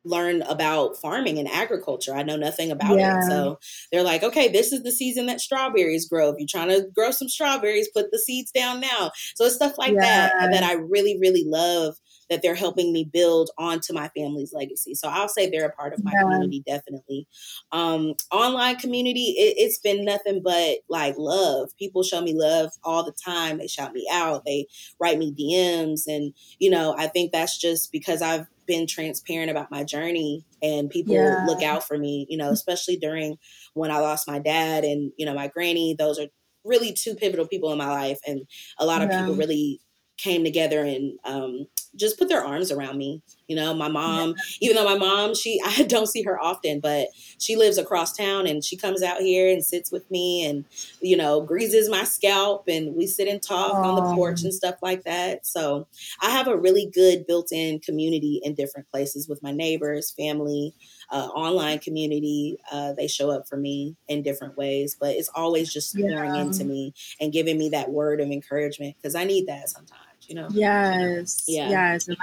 learn 0.05 0.42
about 0.42 0.96
farming 0.96 1.38
and 1.38 1.49
agriculture. 1.49 2.14
I 2.14 2.22
know 2.22 2.36
nothing 2.36 2.70
about 2.70 2.99
yeah. 2.99 3.18
it. 3.18 3.24
So 3.28 3.59
they're 3.92 4.03
like, 4.03 4.22
okay, 4.22 4.49
this 4.49 4.72
is 4.72 4.82
the 4.82 4.92
season 4.92 5.26
that 5.26 5.40
strawberries 5.40 6.09
grow. 6.09 6.30
If 6.30 6.36
you're 6.38 6.49
trying 6.49 6.68
to 6.68 6.88
grow 6.94 7.11
some 7.11 7.28
strawberries, 7.28 7.88
put 7.90 8.11
the 8.11 8.18
seeds 8.18 8.51
down 8.51 8.80
now. 8.80 9.11
So 9.34 9.44
it's 9.44 9.57
stuff 9.57 9.76
like 9.76 9.94
yeah. 9.94 10.01
that 10.01 10.51
that 10.53 10.62
I 10.62 10.74
really, 10.74 11.18
really 11.18 11.44
love 11.44 11.96
that 12.31 12.43
they're 12.43 12.55
helping 12.55 12.93
me 12.93 13.05
build 13.05 13.51
onto 13.59 13.93
my 13.93 14.09
family's 14.16 14.53
legacy. 14.53 14.95
So 14.95 15.09
I'll 15.09 15.29
say 15.29 15.49
they're 15.49 15.66
a 15.66 15.72
part 15.72 15.93
of 15.93 16.05
my 16.05 16.12
yeah. 16.14 16.22
community, 16.22 16.62
definitely. 16.66 17.26
Um, 17.72 18.14
online 18.31 18.76
community, 18.76 19.35
it, 19.37 19.62
has 19.62 19.79
been 19.79 20.05
nothing 20.05 20.43
but 20.43 20.79
like 20.89 21.14
love. 21.18 21.70
People 21.79 22.03
show 22.03 22.20
me 22.20 22.35
love 22.35 22.70
all 22.85 23.05
the 23.05 23.14
time. 23.24 23.59
They 23.59 23.66
shout 23.66 23.93
me 23.93 24.07
out. 24.11 24.45
They 24.45 24.66
write 25.01 25.18
me 25.18 25.33
DMs, 25.33 26.03
and 26.07 26.33
you 26.59 26.70
know, 26.70 26.95
I 26.97 27.07
think 27.07 27.33
that's 27.33 27.59
just 27.59 27.93
because 27.93 28.22
I've 28.22 28.47
been 28.66 28.87
transparent 28.87 29.51
about 29.51 29.70
my 29.70 29.83
journey 29.83 30.45
and 30.62 30.91
people 30.91 31.14
yeah. 31.14 31.43
look 31.47 31.62
out 31.62 31.89
for 31.89 31.97
me 31.97 32.26
you 32.29 32.37
know 32.37 32.51
especially 32.51 32.99
during 32.99 33.39
when 33.72 33.91
i 33.91 33.99
lost 33.99 34.29
my 34.29 34.39
dad 34.39 34.85
and 34.85 35.11
you 35.16 35.24
know 35.24 35.33
my 35.33 35.49
granny 35.49 35.97
those 35.99 36.18
are 36.18 36.26
really 36.64 36.93
two 36.93 37.14
pivotal 37.14 37.49
people 37.49 37.72
in 37.72 37.79
my 37.79 37.89
life 37.89 38.18
and 38.26 38.43
a 38.79 38.85
lot 38.85 39.01
of 39.01 39.11
yeah. 39.11 39.20
people 39.20 39.37
really 39.37 39.81
came 40.18 40.45
together 40.45 40.85
and 40.85 41.18
um, 41.24 41.66
just 41.99 42.18
put 42.18 42.28
their 42.28 42.44
arms 42.44 42.70
around 42.70 42.96
me. 42.96 43.22
You 43.49 43.57
know, 43.57 43.72
my 43.72 43.88
mom, 43.88 44.34
even 44.61 44.76
though 44.76 44.84
my 44.84 44.99
mom, 44.99 45.34
she 45.34 45.61
I 45.64 45.82
don't 45.84 46.07
see 46.07 46.22
her 46.22 46.40
often, 46.40 46.80
but 46.80 47.09
she 47.38 47.57
lives 47.57 47.78
across 47.78 48.16
town 48.16 48.46
and 48.46 48.64
she 48.64 48.76
comes 48.76 49.03
out 49.03 49.20
here 49.20 49.51
and 49.51 49.64
sits 49.64 49.90
with 49.90 50.09
me 50.11 50.44
and 50.44 50.64
you 51.01 51.16
know 51.16 51.40
greases 51.40 51.88
my 51.88 52.05
scalp 52.05 52.68
and 52.68 52.94
we 52.94 53.07
sit 53.07 53.28
and 53.28 53.42
talk 53.42 53.72
Aww. 53.72 53.84
on 53.84 53.94
the 53.96 54.14
porch 54.14 54.42
and 54.42 54.55
stuff 54.55 54.76
like 54.82 55.05
that. 55.05 55.46
So 55.46 55.86
I 56.22 56.30
have 56.30 56.46
a 56.46 56.57
really 56.57 56.90
good 56.92 57.26
built-in 57.26 57.80
community 57.80 58.40
in 58.44 58.55
different 58.55 58.90
places 58.90 59.28
with 59.28 59.42
my 59.42 59.51
neighbors, 59.51 60.11
family, 60.11 60.74
uh, 61.11 61.28
online 61.34 61.78
community. 61.78 62.59
Uh, 62.70 62.92
they 62.92 63.09
show 63.09 63.30
up 63.30 63.49
for 63.49 63.57
me 63.57 63.96
in 64.09 64.22
different 64.22 64.57
ways, 64.57 64.96
but 64.99 65.16
it's 65.16 65.30
always 65.34 65.72
just 65.72 65.96
pouring 65.96 66.34
yeah. 66.34 66.42
into 66.42 66.64
me 66.64 66.92
and 67.20 67.32
giving 67.32 67.59
me 67.59 67.70
that 67.70 67.90
word 67.90 68.20
of 68.20 68.30
encouragement 68.30 68.96
because 68.96 69.14
I 69.14 69.24
need 69.24 69.46
that 69.46 69.68
sometimes 69.68 70.08
you 70.29 70.35
know 70.35 70.49
yes 70.51 71.45
yeah 71.49 71.68
yes 71.68 72.07
and 72.07 72.16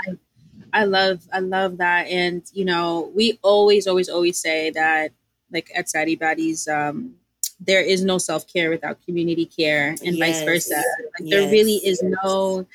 I, 0.74 0.82
I 0.82 0.84
love 0.86 1.22
i 1.34 1.40
love 1.40 1.78
that 1.78 2.08
and 2.08 2.44
you 2.54 2.64
know 2.64 3.12
we 3.16 3.40
always 3.42 3.88
always 3.88 4.08
always 4.10 4.40
say 4.40 4.70
that 4.72 5.12
like 5.52 5.72
at 5.76 5.90
Saddie 5.90 6.18
Baddies, 6.18 6.68
um 6.68 7.16
there 7.60 7.82
is 7.82 8.04
no 8.04 8.18
self-care 8.18 8.70
without 8.70 9.04
community 9.06 9.46
care 9.46 9.96
and 10.04 10.18
yes. 10.18 10.20
vice 10.20 10.44
versa 10.44 10.76
like 10.76 11.30
yes. 11.30 11.30
there 11.30 11.52
really 11.52 11.76
is 11.78 12.02
no 12.04 12.66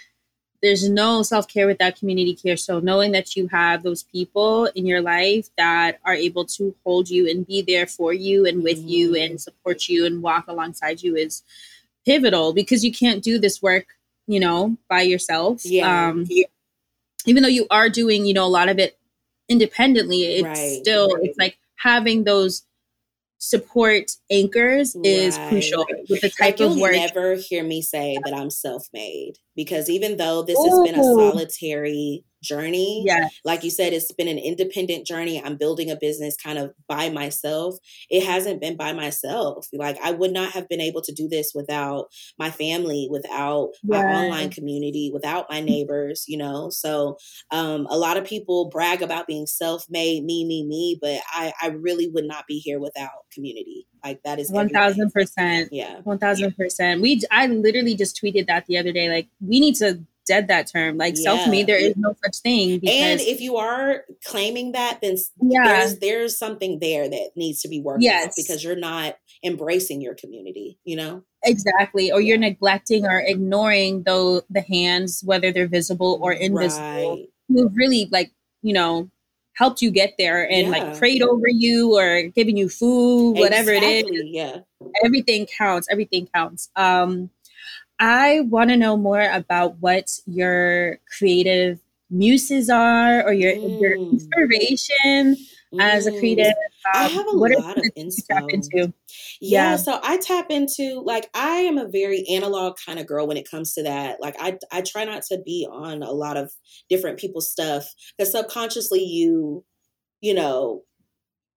there's 0.62 0.88
no 0.88 1.22
self-care 1.22 1.66
without 1.66 1.96
community 1.96 2.34
care 2.34 2.56
so 2.56 2.80
knowing 2.80 3.12
that 3.12 3.36
you 3.36 3.46
have 3.48 3.82
those 3.82 4.02
people 4.04 4.66
in 4.74 4.86
your 4.86 5.02
life 5.02 5.48
that 5.56 5.98
are 6.04 6.14
able 6.14 6.44
to 6.44 6.74
hold 6.84 7.08
you 7.08 7.28
and 7.28 7.46
be 7.46 7.62
there 7.62 7.86
for 7.86 8.12
you 8.12 8.46
and 8.46 8.62
with 8.62 8.78
mm-hmm. 8.78 8.88
you 8.88 9.16
and 9.16 9.40
support 9.40 9.88
you 9.88 10.06
and 10.06 10.22
walk 10.22 10.48
alongside 10.48 11.02
you 11.02 11.14
is 11.14 11.42
pivotal 12.06 12.52
because 12.52 12.84
you 12.84 12.92
can't 12.92 13.22
do 13.22 13.38
this 13.38 13.60
work 13.60 13.86
you 14.30 14.40
know, 14.40 14.76
by 14.88 15.02
yourself. 15.02 15.64
Yeah. 15.64 16.08
Um, 16.08 16.26
even 17.26 17.42
though 17.42 17.48
you 17.48 17.66
are 17.70 17.88
doing, 17.88 18.24
you 18.24 18.34
know, 18.34 18.46
a 18.46 18.48
lot 18.48 18.68
of 18.68 18.78
it 18.78 18.98
independently, 19.48 20.22
it's 20.22 20.44
right. 20.44 20.80
still, 20.80 21.08
right. 21.14 21.24
it's 21.24 21.38
like 21.38 21.58
having 21.76 22.24
those 22.24 22.64
support 23.38 24.12
anchors 24.30 24.94
is 25.02 25.36
right. 25.36 25.48
crucial 25.48 25.86
with 26.08 26.20
the 26.20 26.28
type 26.28 26.58
like 26.58 26.60
of 26.60 26.76
work. 26.78 26.92
You'll 26.92 27.00
never 27.02 27.34
hear 27.34 27.64
me 27.64 27.82
say 27.82 28.18
that 28.24 28.34
I'm 28.34 28.50
self-made 28.50 29.38
because 29.56 29.88
even 29.88 30.18
though 30.18 30.42
this 30.42 30.58
Ooh. 30.58 30.84
has 30.84 30.90
been 30.90 31.00
a 31.00 31.02
solitary 31.02 32.24
journey. 32.42 33.04
Yeah. 33.06 33.28
Like 33.44 33.64
you 33.64 33.70
said, 33.70 33.92
it's 33.92 34.12
been 34.12 34.28
an 34.28 34.38
independent 34.38 35.06
journey. 35.06 35.42
I'm 35.42 35.56
building 35.56 35.90
a 35.90 35.96
business 35.96 36.36
kind 36.36 36.58
of 36.58 36.72
by 36.88 37.10
myself. 37.10 37.76
It 38.08 38.24
hasn't 38.24 38.60
been 38.60 38.76
by 38.76 38.92
myself. 38.92 39.66
Like 39.72 39.98
I 40.02 40.10
would 40.10 40.32
not 40.32 40.52
have 40.52 40.68
been 40.68 40.80
able 40.80 41.02
to 41.02 41.12
do 41.12 41.28
this 41.28 41.52
without 41.54 42.06
my 42.38 42.50
family, 42.50 43.08
without 43.10 43.70
yeah. 43.82 44.02
my 44.02 44.14
online 44.14 44.50
community, 44.50 45.10
without 45.12 45.46
my 45.50 45.60
neighbors, 45.60 46.24
you 46.26 46.38
know? 46.38 46.70
So 46.70 47.16
um, 47.50 47.86
a 47.90 47.98
lot 47.98 48.16
of 48.16 48.24
people 48.24 48.68
brag 48.70 49.02
about 49.02 49.26
being 49.26 49.46
self-made, 49.46 50.24
me, 50.24 50.44
me, 50.44 50.64
me, 50.66 50.98
but 51.00 51.20
I, 51.32 51.52
I 51.62 51.68
really 51.68 52.08
would 52.08 52.24
not 52.24 52.46
be 52.46 52.58
here 52.58 52.78
without 52.78 53.10
community. 53.32 53.86
Like 54.02 54.22
that 54.24 54.38
is 54.38 54.50
one 54.50 54.70
thousand 54.70 55.12
percent. 55.12 55.68
Yeah, 55.72 56.00
one 56.04 56.18
thousand 56.18 56.56
percent. 56.56 57.02
We 57.02 57.20
I 57.30 57.48
literally 57.48 57.94
just 57.94 58.18
tweeted 58.18 58.46
that 58.46 58.64
the 58.64 58.78
other 58.78 58.92
day. 58.92 59.10
Like 59.10 59.28
we 59.46 59.60
need 59.60 59.74
to 59.74 60.02
dead 60.26 60.48
that 60.48 60.70
term. 60.70 60.96
Like 60.96 61.14
yeah. 61.16 61.22
self-made, 61.22 61.66
there 61.66 61.76
is 61.76 61.96
no 61.96 62.14
such 62.24 62.38
thing. 62.38 62.78
Because, 62.78 62.94
and 62.94 63.20
if 63.20 63.40
you 63.40 63.56
are 63.56 64.04
claiming 64.24 64.72
that, 64.72 65.00
then 65.00 65.16
yeah. 65.42 65.64
there's 65.64 65.98
there's 65.98 66.38
something 66.38 66.78
there 66.78 67.08
that 67.08 67.30
needs 67.36 67.62
to 67.62 67.68
be 67.68 67.80
worked 67.80 68.02
yes. 68.02 68.34
because 68.36 68.62
you're 68.62 68.76
not 68.76 69.16
embracing 69.42 70.00
your 70.00 70.14
community, 70.14 70.78
you 70.84 70.96
know? 70.96 71.22
Exactly. 71.44 72.12
Or 72.12 72.20
you're 72.20 72.38
neglecting 72.38 73.06
or 73.06 73.20
ignoring 73.20 74.02
though 74.02 74.42
the 74.50 74.60
hands, 74.60 75.22
whether 75.24 75.50
they're 75.52 75.66
visible 75.66 76.18
or 76.22 76.32
invisible, 76.32 77.16
right. 77.16 77.28
who 77.48 77.68
really 77.70 78.08
like, 78.12 78.30
you 78.62 78.74
know, 78.74 79.10
helped 79.56 79.82
you 79.82 79.90
get 79.90 80.14
there 80.18 80.48
and 80.48 80.68
yeah. 80.68 80.70
like 80.70 80.98
prayed 80.98 81.22
over 81.22 81.48
you 81.48 81.96
or 81.96 82.22
giving 82.34 82.56
you 82.56 82.68
food, 82.68 83.32
whatever 83.32 83.72
exactly. 83.72 84.16
it 84.16 84.24
is. 84.24 84.24
Yeah. 84.26 84.56
Everything 85.04 85.46
counts. 85.58 85.88
Everything 85.90 86.28
counts. 86.34 86.70
Um 86.76 87.30
I 88.00 88.40
want 88.40 88.70
to 88.70 88.76
know 88.76 88.96
more 88.96 89.30
about 89.30 89.76
what 89.80 90.10
your 90.26 90.98
creative 91.18 91.78
muses 92.10 92.70
are 92.70 93.22
or 93.22 93.32
your, 93.32 93.52
mm. 93.52 93.80
your 93.80 93.94
inspiration 93.94 95.36
mm. 95.72 95.80
as 95.80 96.06
a 96.06 96.18
creative. 96.18 96.46
Um, 96.46 96.54
I 96.94 97.08
have 97.08 97.26
a 97.26 97.30
lot 97.30 97.76
of 97.76 97.84
inspo. 97.96 98.50
into? 98.52 98.92
Yeah, 99.40 99.72
yeah, 99.72 99.76
so 99.76 100.00
I 100.02 100.16
tap 100.16 100.46
into 100.50 101.02
like 101.04 101.28
I 101.34 101.58
am 101.58 101.78
a 101.78 101.88
very 101.88 102.24
analog 102.30 102.76
kind 102.84 102.98
of 102.98 103.06
girl 103.06 103.26
when 103.26 103.36
it 103.36 103.50
comes 103.50 103.74
to 103.74 103.82
that. 103.82 104.20
Like 104.20 104.36
I 104.40 104.58
I 104.72 104.80
try 104.80 105.04
not 105.04 105.22
to 105.24 105.38
be 105.44 105.68
on 105.70 106.02
a 106.02 106.10
lot 106.10 106.36
of 106.36 106.52
different 106.88 107.18
people's 107.18 107.50
stuff 107.50 107.94
because 108.16 108.32
subconsciously 108.32 109.04
you 109.04 109.64
you 110.20 110.34
know 110.34 110.82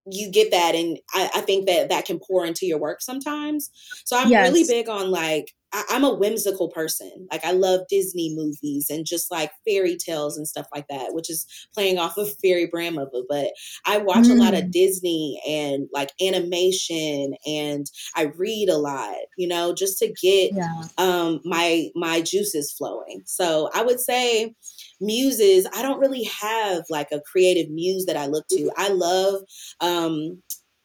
you 0.05 0.29
get 0.29 0.51
that 0.51 0.75
and 0.75 0.99
I, 1.13 1.29
I, 1.35 1.41
think 1.41 1.65
that 1.67 1.89
that 1.89 2.05
can 2.05 2.19
pour 2.19 2.45
into 2.45 2.65
your 2.65 2.77
work 2.77 3.01
sometimes 3.01 3.69
so 4.05 4.17
i'm 4.17 4.29
yes. 4.29 4.49
really 4.49 4.65
big 4.67 4.89
on 4.89 5.11
like 5.11 5.53
I, 5.71 5.83
i'm 5.91 6.03
a 6.03 6.13
whimsical 6.13 6.67
person 6.69 7.27
like 7.31 7.45
i 7.45 7.51
love 7.51 7.81
disney 7.89 8.35
movies 8.35 8.87
and 8.89 9.05
just 9.05 9.31
like 9.31 9.51
fairy 9.65 9.95
tales 9.95 10.37
and 10.37 10.47
stuff 10.47 10.67
like 10.73 10.87
that 10.89 11.13
which 11.13 11.29
is 11.29 11.45
playing 11.73 11.99
off 11.99 12.17
of 12.17 12.33
fairy 12.43 12.67
grandmother 12.67 13.21
but 13.29 13.51
i 13.85 13.97
watch 13.97 14.25
mm. 14.25 14.31
a 14.31 14.35
lot 14.35 14.53
of 14.53 14.65
mm. 14.65 14.71
disney 14.71 15.41
and 15.47 15.87
like 15.93 16.11
animation 16.21 17.33
and 17.45 17.87
i 18.15 18.23
read 18.37 18.67
a 18.67 18.77
lot 18.77 19.15
you 19.37 19.47
know 19.47 19.73
just 19.73 19.97
to 19.99 20.07
get 20.21 20.51
yeah. 20.53 20.83
um 20.97 21.39
my 21.45 21.87
my 21.95 22.19
juices 22.19 22.71
flowing 22.73 23.21
so 23.25 23.69
i 23.73 23.81
would 23.81 24.01
say 24.01 24.53
muses, 25.01 25.67
I 25.75 25.81
don't 25.81 25.99
really 25.99 26.23
have 26.41 26.83
like 26.89 27.09
a 27.11 27.21
creative 27.21 27.71
muse 27.71 28.05
that 28.05 28.17
I 28.17 28.27
look 28.27 28.47
to. 28.49 28.71
I 28.77 28.89
love 28.89 29.41
um 29.79 30.41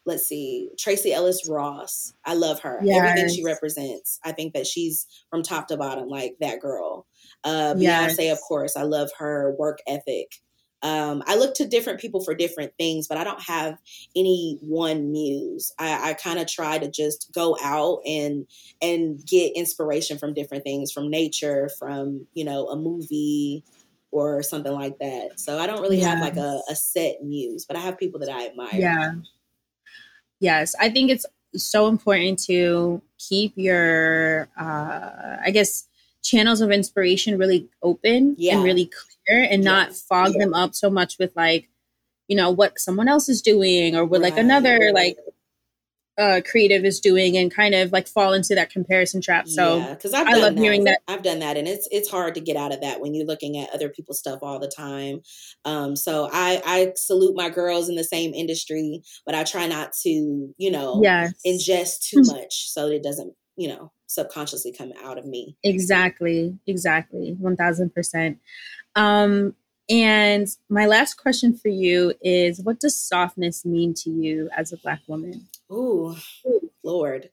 let's 0.09 0.27
see, 0.27 0.71
Tracee 0.79 1.13
Ellis 1.13 1.47
Ross. 1.49 2.15
I 2.25 2.35
love 2.35 2.61
her. 2.61 2.81
Yes. 2.83 2.97
Everything 2.97 3.29
she 3.29 3.45
represents. 3.45 4.19
I 4.25 4.33
think 4.33 4.55
that 4.55 4.67
she's 4.67 5.07
from 5.31 5.43
top 5.43 5.69
to 5.69 5.77
bottom, 5.77 6.09
like 6.09 6.35
that 6.41 6.61
girl. 6.61 7.07
Uh, 7.45 7.75
yes. 7.77 8.17
Beyonce, 8.17 8.33
of 8.33 8.41
course. 8.41 8.75
I 8.75 8.83
love 8.83 9.11
her 9.19 9.55
work 9.59 9.79
ethic. 9.87 10.33
Um, 10.83 11.23
I 11.27 11.37
look 11.37 11.55
to 11.57 11.67
different 11.67 12.01
people 12.01 12.23
for 12.23 12.35
different 12.35 12.73
things, 12.79 13.09
but 13.09 13.19
I 13.19 13.25
don't 13.25 13.43
have 13.43 13.79
any 14.15 14.59
one 14.63 15.11
muse. 15.11 15.73
I, 15.79 16.11
I 16.11 16.15
kind 16.15 16.39
of 16.39 16.47
try 16.47 16.79
to 16.79 16.89
just 16.89 17.31
go 17.35 17.57
out 17.63 18.01
and 18.07 18.47
and 18.81 19.25
get 19.27 19.57
inspiration 19.57 20.19
from 20.19 20.35
different 20.35 20.65
things, 20.65 20.93
from 20.93 21.11
nature, 21.11 21.69
from 21.79 22.27
you 22.33 22.45
know 22.45 22.69
a 22.69 22.77
movie, 22.77 23.65
or 24.11 24.43
something 24.43 24.73
like 24.73 24.99
that. 24.99 25.39
So 25.39 25.59
I 25.59 25.67
don't 25.67 25.83
really 25.83 25.99
yes. 25.99 26.07
have 26.07 26.21
like 26.21 26.37
a, 26.37 26.61
a 26.71 26.75
set 26.75 27.23
muse, 27.23 27.65
but 27.67 27.77
I 27.77 27.81
have 27.81 27.99
people 27.99 28.21
that 28.21 28.31
I 28.31 28.47
admire. 28.47 28.71
Yeah. 28.73 29.13
Yes. 30.41 30.75
I 30.81 30.89
think 30.89 31.11
it's 31.11 31.27
so 31.55 31.89
important 31.89 32.39
to 32.45 33.03
keep 33.19 33.53
your, 33.57 34.49
uh, 34.59 35.37
I 35.45 35.51
guess, 35.53 35.85
channels 36.23 36.61
of 36.61 36.71
inspiration 36.71 37.39
really 37.39 37.69
open 37.83 38.35
yeah. 38.39 38.55
and 38.55 38.65
really 38.65 38.91
clear 39.27 39.47
and 39.51 39.63
not 39.63 39.95
fog 39.95 40.33
yeah. 40.35 40.45
them 40.45 40.55
up 40.55 40.75
so 40.75 40.91
much 40.91 41.19
with 41.19 41.35
like, 41.37 41.69
you 42.29 42.37
know, 42.37 42.51
what 42.51 42.79
someone 42.79 43.09
else 43.09 43.29
is 43.29 43.41
doing 43.41 43.97
or 43.97 44.05
with 44.05 44.23
right. 44.23 44.33
like 44.33 44.41
another 44.41 44.91
like 44.93 45.17
uh, 46.19 46.41
creative 46.45 46.85
is 46.85 46.99
doing 46.99 47.37
and 47.37 47.55
kind 47.55 47.75
of 47.75 47.93
like 47.93 48.09
fall 48.09 48.33
into 48.33 48.55
that 48.55 48.71
comparison 48.71 49.21
trap. 49.21 49.47
So 49.47 49.81
because 49.95 50.13
yeah, 50.13 50.25
I 50.27 50.35
love 50.37 50.57
that. 50.57 50.61
hearing 50.61 50.85
that. 50.85 51.01
I've 51.07 51.23
done 51.23 51.39
that, 51.39 51.57
and 51.57 51.69
it's 51.69 51.89
it's 51.93 52.11
hard 52.11 52.35
to 52.35 52.41
get 52.41 52.57
out 52.57 52.75
of 52.75 52.81
that 52.81 53.01
when 53.01 53.15
you're 53.15 53.27
looking 53.27 53.57
at 53.57 53.71
other 53.73 53.89
people's 53.89 54.19
stuff 54.19 54.41
all 54.43 54.59
the 54.59 54.69
time. 54.69 55.21
Um, 55.65 55.95
so 55.95 56.29
I 56.33 56.61
I 56.67 56.93
salute 56.97 57.37
my 57.37 57.51
girls 57.51 57.89
in 57.89 57.95
the 57.95 58.05
same 58.05 58.35
industry, 58.35 59.03
but 59.25 59.35
I 59.35 59.45
try 59.45 59.67
not 59.67 59.93
to 60.03 60.11
you 60.11 60.71
know 60.71 61.01
yes. 61.03 61.35
ingest 61.47 62.01
too 62.01 62.23
much 62.27 62.69
so 62.71 62.89
that 62.89 62.97
it 62.97 63.03
doesn't 63.03 63.33
you 63.57 63.69
know 63.69 63.93
subconsciously 64.09 64.73
come 64.73 64.93
out 65.05 65.19
of 65.19 65.25
me. 65.25 65.57
Exactly, 65.63 66.59
exactly, 66.67 67.37
one 67.39 67.57
thousand 67.57 67.95
percent. 67.95 68.39
Um, 68.97 69.55
and 69.89 70.47
my 70.69 70.87
last 70.87 71.15
question 71.15 71.57
for 71.57 71.69
you 71.69 72.13
is 72.21 72.61
what 72.61 72.81
does 72.81 72.99
softness 72.99 73.65
mean 73.65 73.95
to 73.95 74.11
you 74.11 74.51
as 74.57 74.73
a 74.73 74.77
Black 74.77 75.01
woman? 75.07 75.47
Ooh, 75.73 76.17
Lord. 76.83 77.31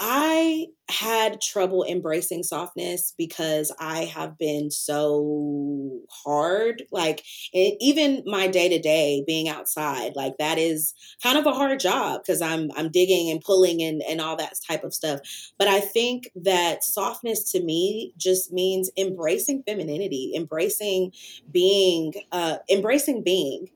I 0.00 0.68
had 0.88 1.40
trouble 1.40 1.84
embracing 1.84 2.42
softness 2.42 3.12
because 3.18 3.72
I 3.80 4.04
have 4.04 4.38
been 4.38 4.70
so 4.70 6.00
hard. 6.10 6.84
Like, 6.92 7.24
it, 7.52 7.76
even 7.80 8.22
my 8.24 8.46
day 8.46 8.68
to 8.68 8.78
day 8.78 9.24
being 9.26 9.48
outside, 9.48 10.14
like 10.14 10.38
that 10.38 10.56
is 10.56 10.94
kind 11.22 11.36
of 11.36 11.46
a 11.46 11.52
hard 11.52 11.80
job 11.80 12.22
because 12.22 12.40
I'm 12.40 12.70
I'm 12.76 12.90
digging 12.90 13.28
and 13.30 13.40
pulling 13.40 13.82
and 13.82 14.02
and 14.08 14.20
all 14.20 14.36
that 14.36 14.54
type 14.66 14.84
of 14.84 14.94
stuff. 14.94 15.20
But 15.58 15.68
I 15.68 15.80
think 15.80 16.30
that 16.36 16.84
softness 16.84 17.50
to 17.52 17.62
me 17.62 18.12
just 18.16 18.52
means 18.52 18.90
embracing 18.96 19.64
femininity, 19.64 20.32
embracing 20.36 21.12
being, 21.50 22.14
uh, 22.32 22.58
embracing 22.70 23.22
being 23.22 23.68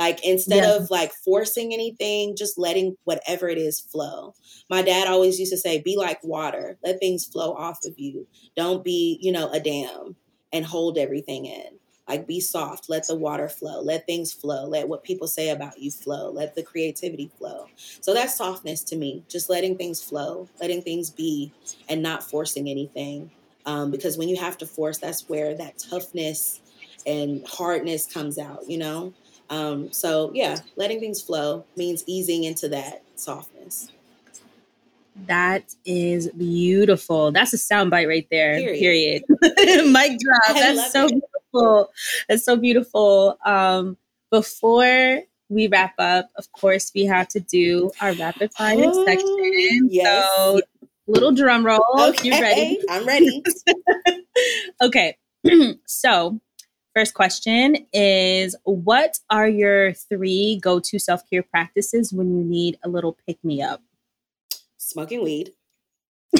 like 0.00 0.24
instead 0.24 0.64
yeah. 0.64 0.76
of 0.76 0.90
like 0.90 1.12
forcing 1.12 1.74
anything, 1.74 2.34
just 2.34 2.56
letting 2.56 2.96
whatever 3.04 3.50
it 3.50 3.58
is 3.58 3.80
flow. 3.80 4.34
My 4.70 4.80
dad 4.80 5.06
always 5.06 5.38
used 5.38 5.52
to 5.52 5.58
say, 5.58 5.82
be 5.82 5.94
like 5.94 6.24
water, 6.24 6.78
let 6.82 6.98
things 6.98 7.26
flow 7.26 7.52
off 7.52 7.84
of 7.84 7.98
you. 7.98 8.26
Don't 8.56 8.82
be, 8.82 9.18
you 9.20 9.30
know, 9.30 9.50
a 9.50 9.60
dam 9.60 10.16
and 10.54 10.64
hold 10.64 10.96
everything 10.96 11.44
in. 11.44 11.78
Like 12.08 12.26
be 12.26 12.40
soft, 12.40 12.88
let 12.88 13.06
the 13.06 13.14
water 13.14 13.46
flow, 13.46 13.82
let 13.82 14.06
things 14.06 14.32
flow, 14.32 14.64
let 14.64 14.88
what 14.88 15.04
people 15.04 15.28
say 15.28 15.50
about 15.50 15.78
you 15.78 15.90
flow, 15.90 16.30
let 16.30 16.54
the 16.54 16.62
creativity 16.62 17.30
flow. 17.36 17.66
So 18.00 18.14
that's 18.14 18.34
softness 18.34 18.82
to 18.84 18.96
me, 18.96 19.22
just 19.28 19.50
letting 19.50 19.76
things 19.76 20.02
flow, 20.02 20.48
letting 20.62 20.80
things 20.80 21.10
be, 21.10 21.52
and 21.90 22.02
not 22.02 22.22
forcing 22.22 22.70
anything. 22.70 23.30
Um, 23.66 23.90
because 23.90 24.16
when 24.16 24.30
you 24.30 24.36
have 24.38 24.56
to 24.58 24.66
force, 24.66 24.96
that's 24.96 25.28
where 25.28 25.54
that 25.56 25.76
toughness 25.78 26.62
and 27.06 27.46
hardness 27.46 28.06
comes 28.06 28.38
out, 28.38 28.66
you 28.66 28.78
know? 28.78 29.12
Um, 29.50 29.92
so 29.92 30.30
yeah, 30.32 30.58
letting 30.76 31.00
things 31.00 31.20
flow 31.20 31.64
means 31.76 32.04
easing 32.06 32.44
into 32.44 32.68
that 32.68 33.02
softness. 33.16 33.90
That 35.26 35.74
is 35.84 36.30
beautiful. 36.30 37.32
That's 37.32 37.52
a 37.52 37.56
soundbite 37.56 38.08
right 38.08 38.26
there. 38.30 38.56
Period. 38.58 39.24
period. 39.28 39.42
Mic 39.92 40.18
drop. 40.18 40.42
I 40.48 40.74
That's 40.74 40.92
so 40.92 41.06
it. 41.06 41.10
beautiful. 41.10 41.90
That's 42.28 42.44
so 42.44 42.56
beautiful. 42.56 43.38
Um, 43.44 43.96
before 44.30 45.22
we 45.48 45.66
wrap 45.66 45.94
up, 45.98 46.30
of 46.36 46.50
course, 46.52 46.92
we 46.94 47.04
have 47.04 47.28
to 47.28 47.40
do 47.40 47.90
our 48.00 48.12
rapid 48.14 48.52
fire 48.54 48.76
oh, 48.78 49.04
section. 49.04 49.88
Yes. 49.90 50.30
So, 50.36 50.60
little 51.08 51.32
drum 51.32 51.66
roll. 51.66 51.84
Okay. 51.98 52.28
You 52.28 52.40
ready? 52.40 52.80
I'm 52.88 53.04
ready. 53.04 53.42
okay. 54.80 55.16
so, 55.86 56.40
First 56.94 57.14
question 57.14 57.86
is 57.92 58.56
What 58.64 59.18
are 59.30 59.48
your 59.48 59.92
three 59.92 60.58
go 60.60 60.80
to 60.80 60.98
self 60.98 61.28
care 61.30 61.42
practices 61.42 62.12
when 62.12 62.36
you 62.36 62.44
need 62.44 62.78
a 62.82 62.88
little 62.88 63.16
pick 63.26 63.42
me 63.44 63.62
up? 63.62 63.82
Smoking 64.78 65.22
weed. 65.22 65.52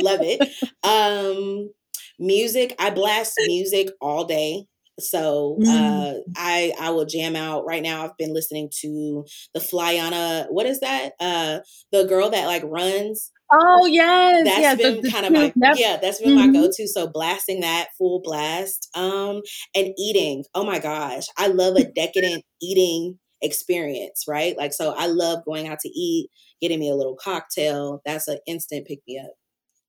Love 0.00 0.20
it. 0.22 0.40
Um, 0.84 1.70
music. 2.18 2.74
I 2.78 2.90
blast 2.90 3.34
music 3.46 3.88
all 4.00 4.24
day. 4.24 4.66
So 5.00 5.58
uh, 5.62 5.66
mm. 5.66 6.20
I 6.36 6.72
I 6.78 6.90
will 6.90 7.04
jam 7.04 7.34
out 7.34 7.64
right 7.66 7.82
now. 7.82 8.04
I've 8.04 8.16
been 8.16 8.32
listening 8.32 8.70
to 8.82 9.24
the 9.52 9.60
Flyana. 9.60 10.46
What 10.50 10.66
is 10.66 10.80
that? 10.80 11.14
Uh, 11.18 11.60
the 11.90 12.04
girl 12.04 12.30
that 12.30 12.46
like 12.46 12.62
runs. 12.64 13.32
Oh 13.56 13.86
yes, 13.86 14.44
that's 14.44 14.60
yeah, 14.60 14.74
been 14.74 15.10
kind 15.10 15.26
of 15.26 15.32
my 15.32 15.52
yeah, 15.76 15.98
that's 16.00 16.20
been 16.20 16.36
mm-hmm. 16.36 16.52
my 16.52 16.60
go-to. 16.60 16.88
So 16.88 17.06
blasting 17.06 17.60
that 17.60 17.88
full 17.96 18.20
blast, 18.20 18.88
um, 18.94 19.42
and 19.74 19.94
eating. 19.96 20.44
Oh 20.54 20.64
my 20.64 20.78
gosh, 20.78 21.26
I 21.36 21.48
love 21.48 21.76
a 21.76 21.84
decadent 21.96 22.44
eating 22.60 23.18
experience, 23.42 24.24
right? 24.26 24.56
Like 24.56 24.72
so, 24.72 24.94
I 24.96 25.06
love 25.06 25.44
going 25.44 25.68
out 25.68 25.78
to 25.80 25.88
eat, 25.88 26.30
getting 26.60 26.80
me 26.80 26.90
a 26.90 26.96
little 26.96 27.16
cocktail. 27.16 28.02
That's 28.04 28.26
an 28.28 28.38
instant 28.46 28.86
pick 28.86 29.00
me 29.06 29.18
up. 29.18 29.32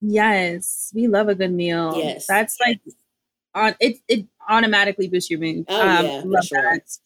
Yes, 0.01 0.91
we 0.93 1.07
love 1.07 1.30
a 1.30 1.36
good 1.36 1.51
meal. 1.51 1.93
Yes, 1.97 2.28
that's 2.28 2.57
like 2.59 2.82
on 3.55 3.76
it. 3.80 3.97
It 4.07 4.28
automatically 4.47 5.07
boosts 5.07 5.32
your 5.32 5.39
mood. 5.39 5.66
Oh 5.70 5.82
um, 5.82 6.05
yeah, 6.05 6.22
love 6.26 6.45
sure. 6.45 6.61
that. 6.61 6.97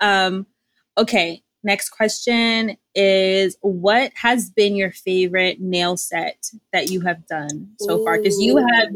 Um, 0.00 0.46
okay, 0.98 1.42
Next 1.64 1.90
question 1.90 2.76
is 2.94 3.56
What 3.60 4.12
has 4.14 4.50
been 4.50 4.76
your 4.76 4.92
favorite 4.92 5.60
nail 5.60 5.96
set 5.96 6.50
that 6.72 6.90
you 6.90 7.00
have 7.02 7.26
done 7.26 7.70
so 7.78 8.04
far? 8.04 8.18
Because 8.18 8.40
you 8.40 8.56
have 8.56 8.88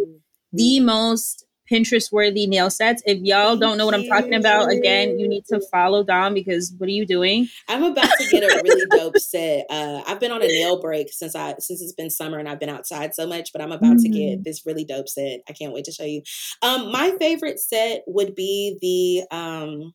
the 0.53 0.81
most 0.81 1.47
Pinterest 1.71 2.12
worthy 2.12 2.47
nail 2.47 2.71
sets. 2.71 3.03
If 3.07 3.19
y'all 3.23 3.57
don't 3.57 3.77
know 3.77 3.87
what 3.87 3.95
I'm 3.95 4.07
talking 4.07 4.35
about, 4.35 4.71
again, 4.71 5.19
you 5.19 5.29
need 5.29 5.45
to 5.47 5.61
follow 5.73 6.05
Dom 6.05 6.35
because 6.35 6.73
what 6.79 6.89
are 6.89 6.93
you 6.93 7.05
doing? 7.05 7.49
I'm 7.69 7.83
about 7.83 8.09
to 8.19 8.29
get 8.31 8.45
a 8.45 8.62
really 8.62 8.87
dope 8.91 9.19
set. 9.19 9.67
Uh, 9.69 10.03
I've 10.07 10.21
been 10.21 10.33
on 10.33 10.43
a 10.43 10.47
nail 10.47 10.81
break 10.81 11.12
since 11.12 11.35
I 11.35 11.55
since 11.59 11.83
it's 11.83 11.93
been 11.93 12.11
summer 12.11 12.39
and 12.39 12.49
I've 12.49 12.61
been 12.61 12.69
outside 12.69 13.14
so 13.14 13.27
much, 13.27 13.53
but 13.53 13.61
I'm 13.61 13.73
about 13.73 13.97
mm. 13.97 14.03
to 14.03 14.09
get 14.09 14.41
mm. 14.41 14.45
this 14.45 14.64
really 14.64 14.85
dope 14.85 15.09
set. 15.09 15.41
I 15.49 15.53
can't 15.53 15.73
wait 15.73 15.85
to 15.87 15.93
show 15.93 16.05
you. 16.05 16.23
Um, 16.62 16.93
my 16.93 17.17
favorite 17.19 17.59
set 17.59 18.05
would 18.07 18.35
be 18.35 18.79
the 18.81 19.37
um 19.37 19.93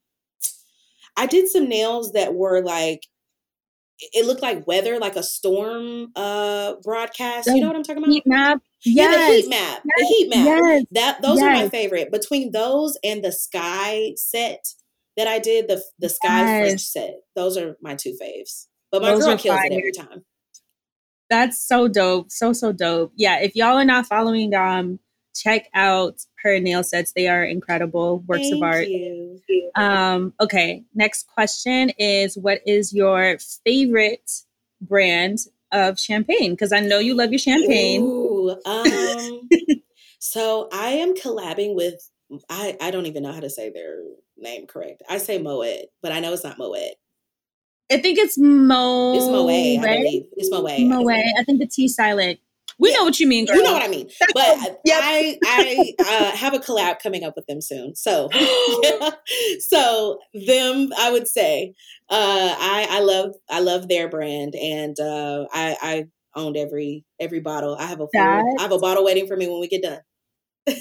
I 1.17 1.25
did 1.25 1.47
some 1.47 1.67
nails 1.67 2.13
that 2.13 2.33
were 2.33 2.61
like 2.61 3.05
it 4.13 4.25
looked 4.25 4.41
like 4.41 4.65
weather, 4.65 4.97
like 4.99 5.15
a 5.15 5.23
storm 5.23 6.11
uh 6.15 6.75
broadcast. 6.83 7.47
The 7.47 7.55
you 7.55 7.61
know 7.61 7.67
what 7.67 7.75
I'm 7.75 7.83
talking 7.83 8.03
about? 8.03 8.11
Heat 8.11 8.25
map. 8.25 8.61
Yes. 8.83 9.11
Yeah, 9.11 9.27
the 9.27 9.35
heat 9.35 9.49
map. 9.49 9.81
Yes. 9.85 9.99
The 9.99 10.05
heat 10.05 10.29
map. 10.29 10.45
Yes. 10.45 10.83
That 10.91 11.21
those 11.21 11.39
yes. 11.39 11.45
are 11.45 11.63
my 11.63 11.69
favorite. 11.69 12.11
Between 12.11 12.51
those 12.51 12.97
and 13.03 13.23
the 13.23 13.31
sky 13.31 14.13
set 14.17 14.65
that 15.17 15.27
I 15.27 15.39
did, 15.39 15.67
the 15.67 15.83
the 15.99 16.09
sky 16.09 16.61
French 16.61 16.81
set, 16.81 17.15
those 17.35 17.57
are 17.57 17.77
my 17.81 17.95
two 17.95 18.15
faves. 18.21 18.67
But 18.91 19.03
my 19.03 19.11
those 19.11 19.25
girl 19.25 19.37
kills 19.37 19.57
fire. 19.57 19.67
it 19.67 19.73
every 19.73 19.91
time. 19.91 20.25
That's 21.29 21.65
so 21.65 21.87
dope. 21.87 22.31
So 22.31 22.53
so 22.53 22.71
dope. 22.73 23.13
Yeah. 23.15 23.39
If 23.39 23.55
y'all 23.55 23.77
are 23.77 23.85
not 23.85 24.07
following 24.07 24.53
um 24.55 24.99
check 25.33 25.69
out 25.73 26.25
her 26.43 26.59
nail 26.59 26.83
sets. 26.83 27.13
They 27.13 27.27
are 27.27 27.43
incredible 27.43 28.19
works 28.27 28.49
Thank 28.49 28.55
of 28.55 28.63
art. 28.63 28.87
You. 28.87 29.39
Um, 29.75 30.33
okay, 30.39 30.83
next 30.93 31.27
question 31.27 31.91
is 31.97 32.37
what 32.37 32.61
is 32.65 32.93
your 32.93 33.37
favorite 33.63 34.31
brand 34.81 35.39
of 35.71 35.99
champagne? 35.99 36.51
Because 36.51 36.73
I 36.73 36.79
know 36.79 36.99
you 36.99 37.15
love 37.15 37.31
your 37.31 37.39
champagne. 37.39 38.01
Ooh, 38.01 38.51
um, 38.65 39.49
so 40.19 40.67
I 40.73 40.89
am 40.91 41.15
collabing 41.15 41.75
with 41.75 42.09
I, 42.49 42.77
I 42.81 42.91
don't 42.91 43.05
even 43.07 43.23
know 43.23 43.33
how 43.33 43.41
to 43.41 43.49
say 43.49 43.71
their 43.71 43.99
name 44.37 44.67
correct. 44.67 45.03
I 45.09 45.17
say 45.17 45.37
Moet, 45.37 45.87
but 46.01 46.11
I 46.11 46.19
know 46.19 46.33
it's 46.33 46.43
not 46.43 46.57
Moet. 46.57 46.95
I 47.91 47.97
think 47.97 48.17
it's 48.17 48.37
Mo. 48.37 49.13
It's 49.15 49.25
Moet, 49.25 49.85
I 49.85 49.97
believe. 49.97 50.23
It's 50.37 50.49
Moet. 50.49 50.79
Moet. 50.79 51.33
I 51.37 51.43
think 51.43 51.59
the 51.59 51.67
T 51.67 51.87
silent 51.87 52.39
We 52.81 52.89
yeah. 52.89 52.97
know 52.97 53.03
what 53.03 53.19
you 53.19 53.27
mean, 53.27 53.45
girl. 53.45 53.57
You 53.57 53.63
know 53.63 53.73
what 53.73 53.83
I 53.83 53.87
mean. 53.87 54.09
But 54.33 54.81
yep. 54.83 54.99
I 55.03 55.37
I 55.45 55.93
uh, 55.99 56.35
have 56.35 56.55
a 56.55 56.59
collab 56.59 56.97
coming 56.99 57.23
up 57.23 57.35
with 57.35 57.45
them 57.45 57.61
soon. 57.61 57.95
So 57.95 58.29
yeah. 58.33 59.11
so 59.59 60.17
them 60.33 60.89
I 60.97 61.11
would 61.11 61.27
say 61.27 61.75
uh, 62.09 62.55
I 62.59 62.87
I 62.89 62.99
love 63.01 63.35
I 63.49 63.59
love 63.59 63.87
their 63.87 64.09
brand 64.09 64.55
and 64.55 64.99
uh, 64.99 65.45
I 65.53 65.77
I 65.79 66.05
owned 66.35 66.57
every 66.57 67.05
every 67.19 67.39
bottle. 67.39 67.77
I 67.79 67.85
have 67.85 68.01
a 68.01 68.07
full, 68.07 68.21
I 68.21 68.61
have 68.61 68.71
a 68.71 68.79
bottle 68.79 69.05
waiting 69.05 69.27
for 69.27 69.37
me 69.37 69.47
when 69.47 69.59
we 69.59 69.67
get 69.67 69.83
done. 69.83 69.99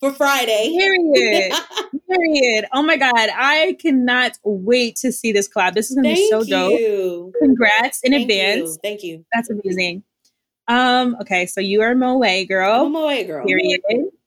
for 0.00 0.12
Friday. 0.12 0.74
Period. 0.76 1.52
Period. 2.10 2.66
Oh 2.72 2.82
my 2.82 2.96
God. 2.96 3.30
I 3.34 3.76
cannot 3.80 4.38
wait 4.44 4.96
to 4.96 5.12
see 5.12 5.32
this 5.32 5.48
collab. 5.48 5.74
This 5.74 5.90
is 5.90 5.96
going 5.96 6.14
to 6.14 6.20
be 6.20 6.30
so 6.30 6.42
you. 6.42 7.32
dope. 7.32 7.34
Congrats 7.40 8.00
in 8.02 8.12
Thank 8.12 8.30
advance. 8.30 8.70
You. 8.70 8.76
Thank 8.82 9.02
you. 9.02 9.24
That's 9.32 9.50
amazing. 9.50 10.04
Um, 10.68 11.16
okay, 11.20 11.46
so 11.46 11.60
you 11.60 11.82
are 11.82 11.94
Moe 11.94 12.44
girl. 12.44 12.86
I'm 12.86 12.92
Moe 12.92 13.24
girl. 13.24 13.44
Period. 13.44 13.80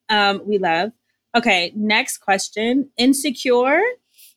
Um, 0.10 0.42
we 0.46 0.58
love. 0.58 0.92
Okay, 1.36 1.74
next 1.76 2.20
question. 2.20 2.90
Insecure, 2.98 3.82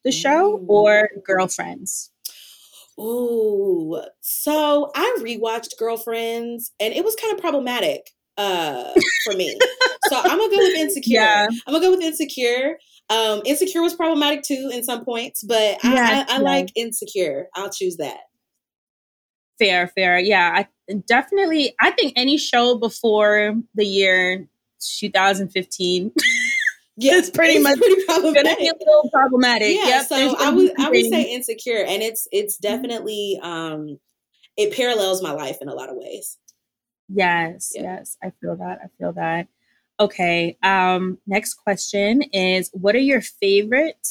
the 0.05 0.13
show, 0.13 0.59
Ooh. 0.59 0.67
or 0.67 1.09
girlfriends? 1.25 2.11
Ooh. 2.99 4.01
So 4.21 4.91
I 4.95 5.19
rewatched 5.21 5.79
Girlfriends 5.79 6.73
and 6.81 6.93
it 6.93 7.05
was 7.05 7.15
kind 7.17 7.33
of 7.35 7.41
problematic 7.41 8.11
uh 8.37 8.93
for 9.25 9.35
me. 9.35 9.57
so 10.09 10.17
I'm 10.25 10.39
gonna 10.39 10.51
go 10.51 10.59
with 10.59 10.77
Insecure. 10.77 11.21
Yeah. 11.21 11.47
I'm 11.67 11.75
gonna 11.75 11.85
go 11.85 11.91
with 11.91 12.03
Insecure. 12.03 12.79
Um, 13.11 13.43
Insecure 13.45 13.83
was 13.83 13.95
problematic 13.95 14.43
too 14.43 14.71
in 14.73 14.83
some 14.83 15.05
points, 15.05 15.43
but 15.43 15.79
I, 15.83 16.25
I, 16.29 16.37
I 16.37 16.39
like 16.39 16.71
Insecure. 16.75 17.49
I'll 17.55 17.71
choose 17.71 17.97
that. 17.97 18.19
Fair, 19.59 19.89
fair. 19.89 20.19
Yeah, 20.19 20.53
I 20.55 20.69
definitely. 21.07 21.75
I 21.81 21.91
think 21.91 22.13
any 22.17 22.39
show 22.39 22.77
before 22.77 23.57
the 23.75 23.85
year 23.85 24.49
2015. 24.99 26.13
Yeah, 27.01 27.19
it's 27.19 27.31
pretty 27.31 27.55
it's 27.55 27.63
much 27.63 27.79
pretty 27.79 28.03
problematic. 28.07 28.45
Gonna 28.45 28.57
be 28.57 28.67
a 28.67 28.73
little 28.73 29.09
problematic. 29.13 29.77
Yeah, 29.77 29.87
yep, 29.87 30.07
so 30.09 30.35
I 30.37 30.51
would 30.51 30.81
I 30.81 30.91
would 30.91 31.07
say 31.07 31.33
insecure, 31.33 31.85
and 31.85 32.03
it's 32.03 32.27
it's 32.33 32.57
definitely 32.57 33.39
um 33.41 34.01
it 34.57 34.75
parallels 34.75 35.23
my 35.23 35.31
life 35.31 35.59
in 35.61 35.69
a 35.69 35.75
lot 35.75 35.91
of 35.91 35.95
ways. 35.97 36.39
Yes, 37.09 37.71
yeah. 37.73 37.83
yes, 37.83 38.17
I 38.21 38.33
feel 38.41 38.57
that. 38.57 38.81
I 38.83 38.89
feel 38.99 39.13
that. 39.13 39.47
Okay. 40.01 40.59
Um, 40.65 41.19
next 41.25 41.55
question 41.55 42.23
is 42.33 42.69
what 42.73 42.97
are 42.97 42.99
your 42.99 43.21
favorite 43.21 44.09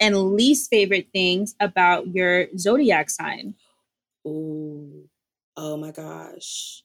and 0.00 0.32
least 0.32 0.70
favorite 0.70 1.08
things 1.12 1.54
about 1.60 2.08
your 2.14 2.46
zodiac 2.56 3.10
sign? 3.10 3.56
Ooh. 4.26 5.09
Oh 5.62 5.76
my 5.76 5.90
gosh. 5.90 6.82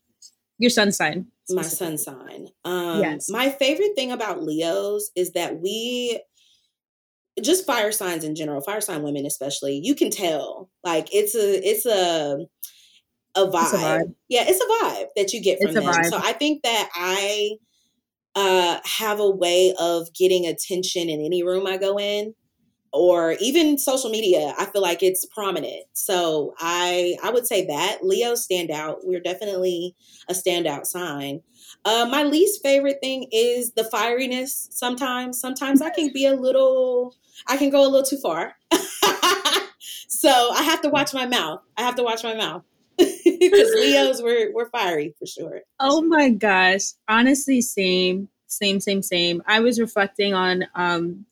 Your 0.57 0.69
sun 0.69 0.91
sign. 0.91 1.27
My 1.49 1.61
sun 1.61 1.97
sign. 1.97 2.49
Um 2.65 2.99
yes. 2.99 3.29
my 3.29 3.49
favorite 3.49 3.95
thing 3.95 4.11
about 4.11 4.43
Leos 4.43 5.11
is 5.15 5.31
that 5.31 5.61
we 5.61 6.21
just 7.41 7.65
fire 7.65 7.93
signs 7.93 8.25
in 8.25 8.35
general, 8.35 8.59
fire 8.59 8.81
sign 8.81 9.01
women 9.01 9.25
especially, 9.25 9.79
you 9.81 9.95
can 9.95 10.09
tell. 10.09 10.69
Like 10.83 11.07
it's 11.13 11.35
a 11.35 11.67
it's 11.67 11.85
a 11.85 12.45
a 13.35 13.47
vibe. 13.47 13.73
a 13.73 13.77
vibe. 13.77 14.15
Yeah, 14.27 14.43
it's 14.45 14.61
a 14.61 14.85
vibe 14.85 15.07
that 15.15 15.31
you 15.31 15.41
get 15.41 15.61
from 15.61 15.73
them. 15.73 15.83
Vibe. 15.83 16.05
So 16.05 16.17
I 16.17 16.33
think 16.33 16.63
that 16.63 16.89
I 16.93 17.51
uh, 18.35 18.79
have 18.83 19.21
a 19.21 19.29
way 19.29 19.73
of 19.79 20.13
getting 20.13 20.45
attention 20.45 21.07
in 21.09 21.21
any 21.21 21.43
room 21.43 21.65
I 21.65 21.77
go 21.77 21.97
in 21.97 22.33
or 22.95 23.33
even 23.41 23.77
social 23.77 24.09
media 24.09 24.53
i 24.57 24.65
feel 24.65 24.81
like 24.81 25.03
it's 25.03 25.25
prominent. 25.25 25.83
So 25.93 26.53
i 26.59 27.17
i 27.23 27.29
would 27.29 27.45
say 27.45 27.65
that 27.67 27.99
leo 28.01 28.35
stand 28.35 28.71
out. 28.71 28.99
We're 29.03 29.19
definitely 29.19 29.95
a 30.29 30.33
standout 30.33 30.85
sign. 30.85 31.41
Uh, 31.83 32.07
my 32.09 32.23
least 32.23 32.63
favorite 32.63 32.99
thing 33.01 33.27
is 33.31 33.73
the 33.73 33.83
fieriness 33.93 34.71
sometimes. 34.71 35.39
Sometimes 35.39 35.81
i 35.81 35.89
can 35.89 36.11
be 36.13 36.25
a 36.25 36.33
little 36.33 37.13
i 37.47 37.57
can 37.57 37.69
go 37.69 37.81
a 37.81 37.89
little 37.89 38.03
too 38.03 38.17
far. 38.17 38.55
So 40.07 40.51
i 40.53 40.63
have 40.63 40.81
to 40.81 40.89
watch 40.89 41.13
my 41.13 41.25
mouth. 41.25 41.61
I 41.77 41.81
have 41.81 41.95
to 41.95 42.03
watch 42.03 42.23
my 42.23 42.33
mouth. 42.35 42.63
Because 43.25 43.73
Leos 43.75 44.21
were 44.21 44.51
we're 44.53 44.69
fiery 44.69 45.13
for 45.19 45.25
sure. 45.25 45.61
Oh 45.79 46.01
my 46.01 46.29
gosh. 46.29 46.93
Honestly, 47.07 47.61
same, 47.61 48.29
same, 48.47 48.79
same, 48.79 49.01
same. 49.01 49.43
I 49.45 49.59
was 49.59 49.79
reflecting 49.79 50.33
on 50.33 50.65
um 50.73 51.25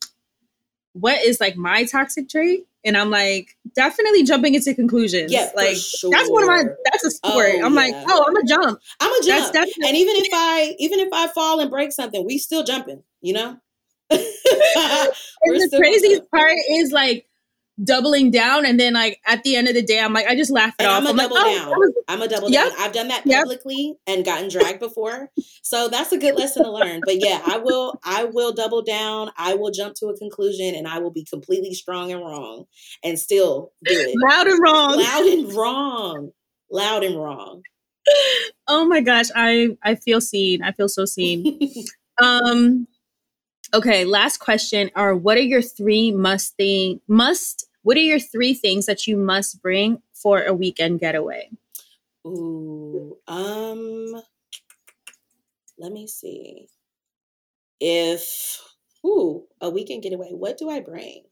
what 0.94 1.22
is 1.22 1.40
like 1.40 1.56
my 1.56 1.84
toxic 1.84 2.28
trait. 2.28 2.66
And 2.86 2.98
I'm 2.98 3.10
like, 3.10 3.56
definitely 3.74 4.24
jumping 4.24 4.54
into 4.54 4.74
conclusions. 4.74 5.32
Yeah, 5.32 5.50
like 5.56 5.76
sure. 5.76 6.10
that's 6.10 6.30
one 6.30 6.42
of 6.42 6.48
my 6.48 6.64
that's 6.90 7.04
a 7.04 7.10
sport. 7.10 7.46
Oh, 7.54 7.64
I'm 7.64 7.74
yeah. 7.74 7.80
like, 7.80 7.94
oh, 8.08 8.24
I'm 8.26 8.36
a 8.36 8.44
jump. 8.44 8.80
I'm 9.00 9.10
a 9.10 9.24
jump. 9.24 9.52
Definitely- 9.52 9.88
and 9.88 9.96
even 9.96 10.16
if 10.18 10.28
I 10.32 10.76
even 10.78 11.00
if 11.00 11.08
I 11.12 11.28
fall 11.28 11.60
and 11.60 11.70
break 11.70 11.92
something, 11.92 12.24
we 12.24 12.38
still 12.38 12.62
jumping, 12.62 13.02
you 13.20 13.34
know? 13.34 13.56
and 14.10 14.20
the 14.22 15.76
craziest 15.76 16.30
part 16.30 16.52
is 16.70 16.92
like 16.92 17.26
doubling 17.82 18.30
down 18.30 18.64
and 18.64 18.78
then 18.78 18.92
like 18.92 19.20
at 19.26 19.42
the 19.42 19.56
end 19.56 19.66
of 19.66 19.74
the 19.74 19.82
day 19.82 19.98
i'm 19.98 20.12
like 20.12 20.26
i 20.28 20.36
just 20.36 20.50
laugh 20.50 20.72
it 20.78 20.84
and 20.84 20.88
off. 20.88 20.98
I'm 20.98 21.06
a 21.06 21.10
I'm 21.10 21.16
double 21.16 21.34
like, 21.34 21.56
down. 21.56 21.72
oh, 21.74 21.92
i'm 22.06 22.22
a 22.22 22.28
double 22.28 22.48
yep. 22.48 22.68
down 22.68 22.80
i've 22.80 22.92
done 22.92 23.08
that 23.08 23.24
publicly 23.24 23.96
yep. 24.06 24.16
and 24.16 24.24
gotten 24.24 24.48
dragged 24.48 24.78
before. 24.78 25.30
So 25.62 25.88
that's 25.88 26.12
a 26.12 26.18
good 26.18 26.36
lesson 26.36 26.62
to 26.62 26.70
learn. 26.70 27.00
But 27.04 27.16
yeah 27.16 27.40
i 27.46 27.58
will 27.58 27.98
i 28.04 28.24
will 28.24 28.52
double 28.52 28.82
down. 28.82 29.30
I 29.36 29.54
will 29.54 29.72
jump 29.72 29.96
to 29.96 30.06
a 30.06 30.16
conclusion 30.16 30.74
and 30.76 30.86
i 30.86 30.98
will 30.98 31.10
be 31.10 31.24
completely 31.24 31.74
strong 31.74 32.12
and 32.12 32.20
wrong 32.20 32.66
and 33.02 33.18
still 33.18 33.72
do 33.84 33.92
it. 33.92 34.14
Loud 34.30 34.46
and 34.46 34.60
wrong. 34.62 34.98
Loud 34.98 35.26
and 35.26 35.52
wrong. 35.52 36.30
Loud 36.70 37.04
and 37.04 37.16
wrong. 37.20 37.62
Oh 38.66 38.86
my 38.86 39.00
gosh. 39.00 39.26
I 39.34 39.76
i 39.82 39.94
feel 39.94 40.20
seen. 40.20 40.62
I 40.62 40.72
feel 40.72 40.88
so 40.88 41.04
seen. 41.04 41.58
Um 42.22 42.86
Okay, 43.74 44.04
last 44.04 44.38
question 44.38 44.88
are 44.94 45.16
what 45.16 45.36
are 45.36 45.40
your 45.40 45.60
three 45.60 46.12
must 46.12 46.56
thing 46.56 47.00
must 47.08 47.66
what 47.82 47.96
are 47.96 48.00
your 48.00 48.20
three 48.20 48.54
things 48.54 48.86
that 48.86 49.08
you 49.08 49.16
must 49.16 49.60
bring 49.60 50.00
for 50.12 50.44
a 50.44 50.54
weekend 50.54 51.00
getaway? 51.00 51.50
Ooh, 52.24 53.18
um 53.26 54.22
let 55.76 55.90
me 55.90 56.06
see. 56.06 56.68
If 57.80 58.62
ooh, 59.04 59.42
a 59.60 59.70
weekend 59.70 60.04
getaway, 60.04 60.28
what 60.30 60.56
do 60.56 60.70
I 60.70 60.78
bring? 60.78 61.24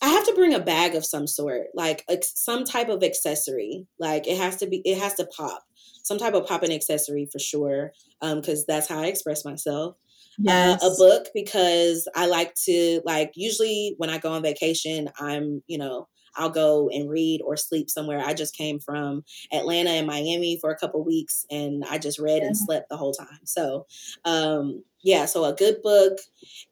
I 0.00 0.10
have 0.10 0.26
to 0.26 0.34
bring 0.34 0.54
a 0.54 0.60
bag 0.60 0.94
of 0.94 1.04
some 1.04 1.26
sort, 1.26 1.66
like 1.74 2.04
some 2.22 2.62
type 2.62 2.88
of 2.88 3.02
accessory. 3.02 3.88
Like 3.98 4.28
it 4.28 4.38
has 4.38 4.54
to 4.58 4.68
be, 4.68 4.80
it 4.84 5.00
has 5.00 5.14
to 5.14 5.26
pop. 5.26 5.64
Some 6.04 6.18
type 6.18 6.34
of 6.34 6.46
popping 6.46 6.72
accessory 6.72 7.28
for 7.30 7.40
sure, 7.40 7.92
because 8.20 8.60
um, 8.60 8.64
that's 8.68 8.88
how 8.88 9.00
I 9.00 9.06
express 9.06 9.44
myself 9.44 9.96
yes. 10.38 10.82
uh, 10.82 10.86
a 10.86 10.96
book 10.96 11.28
because 11.34 12.08
I 12.14 12.26
like 12.26 12.54
to 12.66 13.00
like 13.04 13.32
usually 13.34 13.94
when 13.98 14.10
I 14.10 14.18
go 14.18 14.32
on 14.32 14.42
vacation, 14.42 15.08
I'm 15.18 15.62
you 15.66 15.78
know 15.78 16.08
I'll 16.38 16.50
go 16.50 16.88
and 16.88 17.10
read 17.10 17.42
or 17.44 17.56
sleep 17.56 17.90
somewhere. 17.90 18.22
I 18.24 18.32
just 18.32 18.56
came 18.56 18.78
from 18.78 19.24
Atlanta 19.52 19.90
and 19.90 20.06
Miami 20.06 20.58
for 20.60 20.70
a 20.70 20.78
couple 20.78 21.04
weeks 21.04 21.44
and 21.50 21.84
I 21.84 21.98
just 21.98 22.18
read 22.18 22.42
yeah. 22.42 22.46
and 22.46 22.56
slept 22.56 22.88
the 22.88 22.96
whole 22.96 23.12
time. 23.12 23.40
So, 23.44 23.86
um, 24.24 24.84
yeah, 25.02 25.26
so 25.26 25.44
a 25.44 25.52
good 25.52 25.82
book 25.82 26.18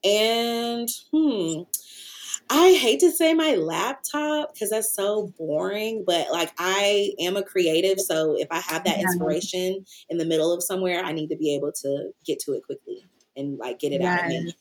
and 0.04 0.88
hmm, 1.12 1.62
I 2.48 2.74
hate 2.74 3.00
to 3.00 3.10
say 3.10 3.34
my 3.34 3.56
laptop 3.56 4.54
because 4.54 4.70
that's 4.70 4.94
so 4.94 5.32
boring, 5.36 6.04
but 6.06 6.28
like 6.30 6.52
I 6.58 7.10
am 7.18 7.36
a 7.36 7.42
creative. 7.42 7.98
So 7.98 8.36
if 8.38 8.46
I 8.50 8.60
have 8.60 8.84
that 8.84 8.98
yeah. 8.98 9.02
inspiration 9.02 9.84
in 10.10 10.18
the 10.18 10.24
middle 10.24 10.52
of 10.52 10.62
somewhere, 10.62 11.02
I 11.04 11.12
need 11.12 11.28
to 11.28 11.36
be 11.36 11.54
able 11.54 11.72
to 11.82 12.10
get 12.24 12.38
to 12.40 12.52
it 12.52 12.62
quickly 12.64 13.04
and 13.36 13.58
like 13.58 13.78
get 13.78 13.92
it 13.92 14.00
yes. 14.00 14.20
out 14.20 14.24
of 14.26 14.30
me. 14.30 14.56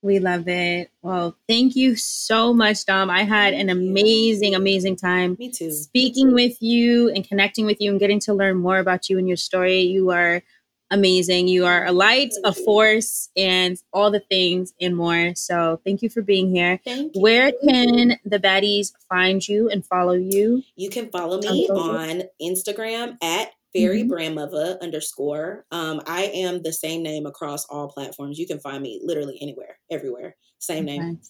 We 0.00 0.20
love 0.20 0.46
it. 0.46 0.90
Well, 1.02 1.36
thank 1.48 1.74
you 1.74 1.96
so 1.96 2.54
much, 2.54 2.86
Dom. 2.86 3.10
I 3.10 3.24
had 3.24 3.52
an 3.52 3.68
amazing, 3.68 4.54
amazing 4.54 4.94
time. 4.94 5.36
Me 5.40 5.50
too. 5.50 5.72
Speaking 5.72 6.32
with 6.32 6.62
you 6.62 7.10
and 7.10 7.26
connecting 7.26 7.66
with 7.66 7.80
you 7.80 7.90
and 7.90 7.98
getting 7.98 8.20
to 8.20 8.34
learn 8.34 8.58
more 8.58 8.78
about 8.78 9.08
you 9.08 9.18
and 9.18 9.26
your 9.26 9.36
story. 9.36 9.80
You 9.80 10.10
are 10.10 10.42
amazing. 10.90 11.48
You 11.48 11.66
are 11.66 11.84
a 11.84 11.92
light, 11.92 12.32
a 12.44 12.52
force, 12.52 13.28
and 13.36 13.76
all 13.92 14.10
the 14.10 14.20
things 14.20 14.72
and 14.80 14.96
more. 14.96 15.34
So 15.34 15.80
thank 15.84 16.02
you 16.02 16.08
for 16.08 16.22
being 16.22 16.48
here. 16.48 16.80
Thank 16.84 17.16
you. 17.16 17.20
Where 17.20 17.52
can 17.68 18.18
the 18.24 18.38
baddies 18.38 18.92
find 19.08 19.46
you 19.46 19.68
and 19.68 19.84
follow 19.84 20.14
you? 20.14 20.62
You 20.76 20.90
can 20.90 21.10
follow 21.10 21.40
me 21.40 21.68
on 21.68 22.22
Instagram 22.40 23.22
at 23.22 23.52
Fairy 23.74 24.02
mm-hmm. 24.02 24.12
BrandMuva 24.12 24.80
underscore. 24.80 25.64
Um, 25.70 26.00
I 26.06 26.24
am 26.24 26.62
the 26.62 26.72
same 26.72 27.02
name 27.02 27.26
across 27.26 27.66
all 27.66 27.88
platforms. 27.88 28.38
You 28.38 28.46
can 28.46 28.60
find 28.60 28.82
me 28.82 29.00
literally 29.02 29.38
anywhere, 29.40 29.78
everywhere. 29.90 30.36
Same 30.58 30.84
okay. 30.84 30.98
name. 30.98 31.20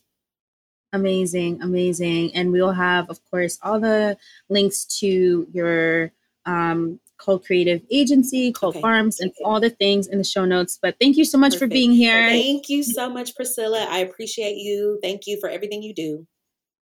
Amazing, 0.93 1.61
amazing. 1.63 2.35
And 2.35 2.51
we'll 2.51 2.73
have, 2.73 3.11
of 3.11 3.21
course, 3.31 3.59
all 3.63 3.79
the 3.79 4.17
links 4.49 4.85
to 5.01 5.47
your 5.53 6.13
um, 6.47 6.99
Cult 7.19 7.45
Creative 7.45 7.83
Agency, 7.91 8.53
Cult 8.53 8.77
okay. 8.77 8.81
Farms, 8.81 9.21
and 9.21 9.33
all 9.45 9.61
the 9.61 9.71
things 9.71 10.07
in 10.07 10.19
the 10.19 10.25
show 10.25 10.45
notes. 10.45 10.79
But 10.81 10.97
thank 11.01 11.17
you 11.17 11.25
so 11.25 11.37
much 11.37 11.53
Perfect. 11.53 11.71
for 11.71 11.75
being 11.75 11.93
here. 11.93 12.29
Thank 12.29 12.69
you 12.69 12.83
so 12.83 13.11
much, 13.11 13.35
Priscilla. 13.37 13.87
I 13.91 13.99
appreciate 13.99 14.57
you. 14.57 14.99
Thank 15.03 15.27
you 15.27 15.39
for 15.41 15.49
everything 15.49 15.83
you 15.83 15.95
do. 15.95 16.27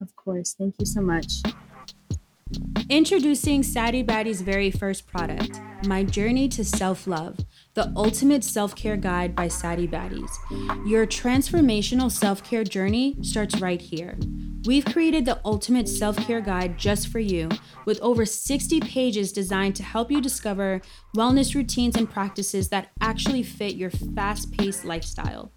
Of 0.01 0.13
course. 0.15 0.55
Thank 0.57 0.75
you 0.79 0.85
so 0.85 1.01
much. 1.01 1.31
Introducing 2.89 3.63
Saddie 3.63 4.03
Baddie's 4.03 4.41
very 4.41 4.69
first 4.69 5.07
product, 5.07 5.59
My 5.87 6.03
Journey 6.03 6.47
to 6.49 6.63
Self 6.63 7.07
Love, 7.07 7.39
the 7.75 7.91
ultimate 7.95 8.43
self 8.43 8.73
care 8.75 8.97
guide 8.97 9.35
by 9.35 9.47
Saddie 9.47 9.87
Baddies. 9.87 10.31
Your 10.87 11.05
transformational 11.05 12.11
self 12.11 12.43
care 12.43 12.63
journey 12.63 13.17
starts 13.21 13.61
right 13.61 13.81
here. 13.81 14.17
We've 14.65 14.85
created 14.85 15.25
the 15.25 15.39
ultimate 15.45 15.87
self 15.87 16.17
care 16.17 16.41
guide 16.41 16.77
just 16.77 17.09
for 17.09 17.19
you, 17.19 17.49
with 17.85 17.99
over 17.99 18.25
60 18.25 18.79
pages 18.79 19.31
designed 19.31 19.75
to 19.75 19.83
help 19.83 20.09
you 20.09 20.21
discover 20.21 20.81
wellness 21.15 21.53
routines 21.53 21.97
and 21.97 22.09
practices 22.09 22.69
that 22.69 22.89
actually 23.01 23.43
fit 23.43 23.75
your 23.75 23.91
fast 23.91 24.57
paced 24.57 24.85
lifestyle. 24.85 25.51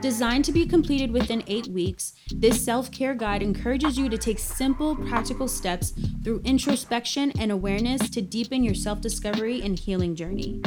Designed 0.00 0.44
to 0.44 0.52
be 0.52 0.66
completed 0.66 1.10
within 1.10 1.42
eight 1.46 1.68
weeks, 1.68 2.12
this 2.34 2.62
self 2.62 2.92
care 2.92 3.14
guide 3.14 3.42
encourages 3.42 3.98
you 3.98 4.10
to 4.10 4.18
take 4.18 4.38
simple, 4.38 4.94
practical 4.94 5.48
steps 5.48 5.94
through 6.22 6.42
introspection 6.44 7.32
and 7.40 7.50
awareness 7.50 8.10
to 8.10 8.20
deepen 8.20 8.62
your 8.62 8.74
self 8.74 9.00
discovery 9.00 9.62
and 9.62 9.78
healing 9.78 10.14
journey. 10.14 10.60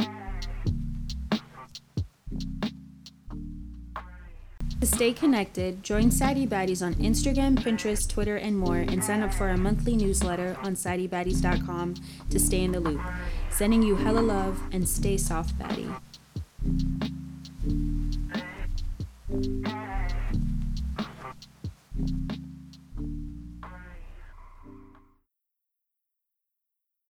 To 4.80 4.86
stay 4.86 5.14
connected, 5.14 5.82
join 5.82 6.10
Saddie 6.10 6.46
Baddies 6.46 6.84
on 6.84 6.94
Instagram, 6.96 7.56
Pinterest, 7.56 8.06
Twitter, 8.06 8.36
and 8.36 8.58
more, 8.58 8.76
and 8.76 9.02
sign 9.02 9.22
up 9.22 9.32
for 9.32 9.48
our 9.48 9.56
monthly 9.56 9.96
newsletter 9.96 10.56
on 10.62 10.74
SaddieBaddies.com 10.74 11.94
to 12.28 12.38
stay 12.38 12.62
in 12.62 12.72
the 12.72 12.80
loop. 12.80 13.00
Sending 13.50 13.82
you 13.82 13.96
hella 13.96 14.20
love 14.20 14.60
and 14.72 14.86
stay 14.86 15.16
soft, 15.16 15.58
Baddie. 15.58 15.90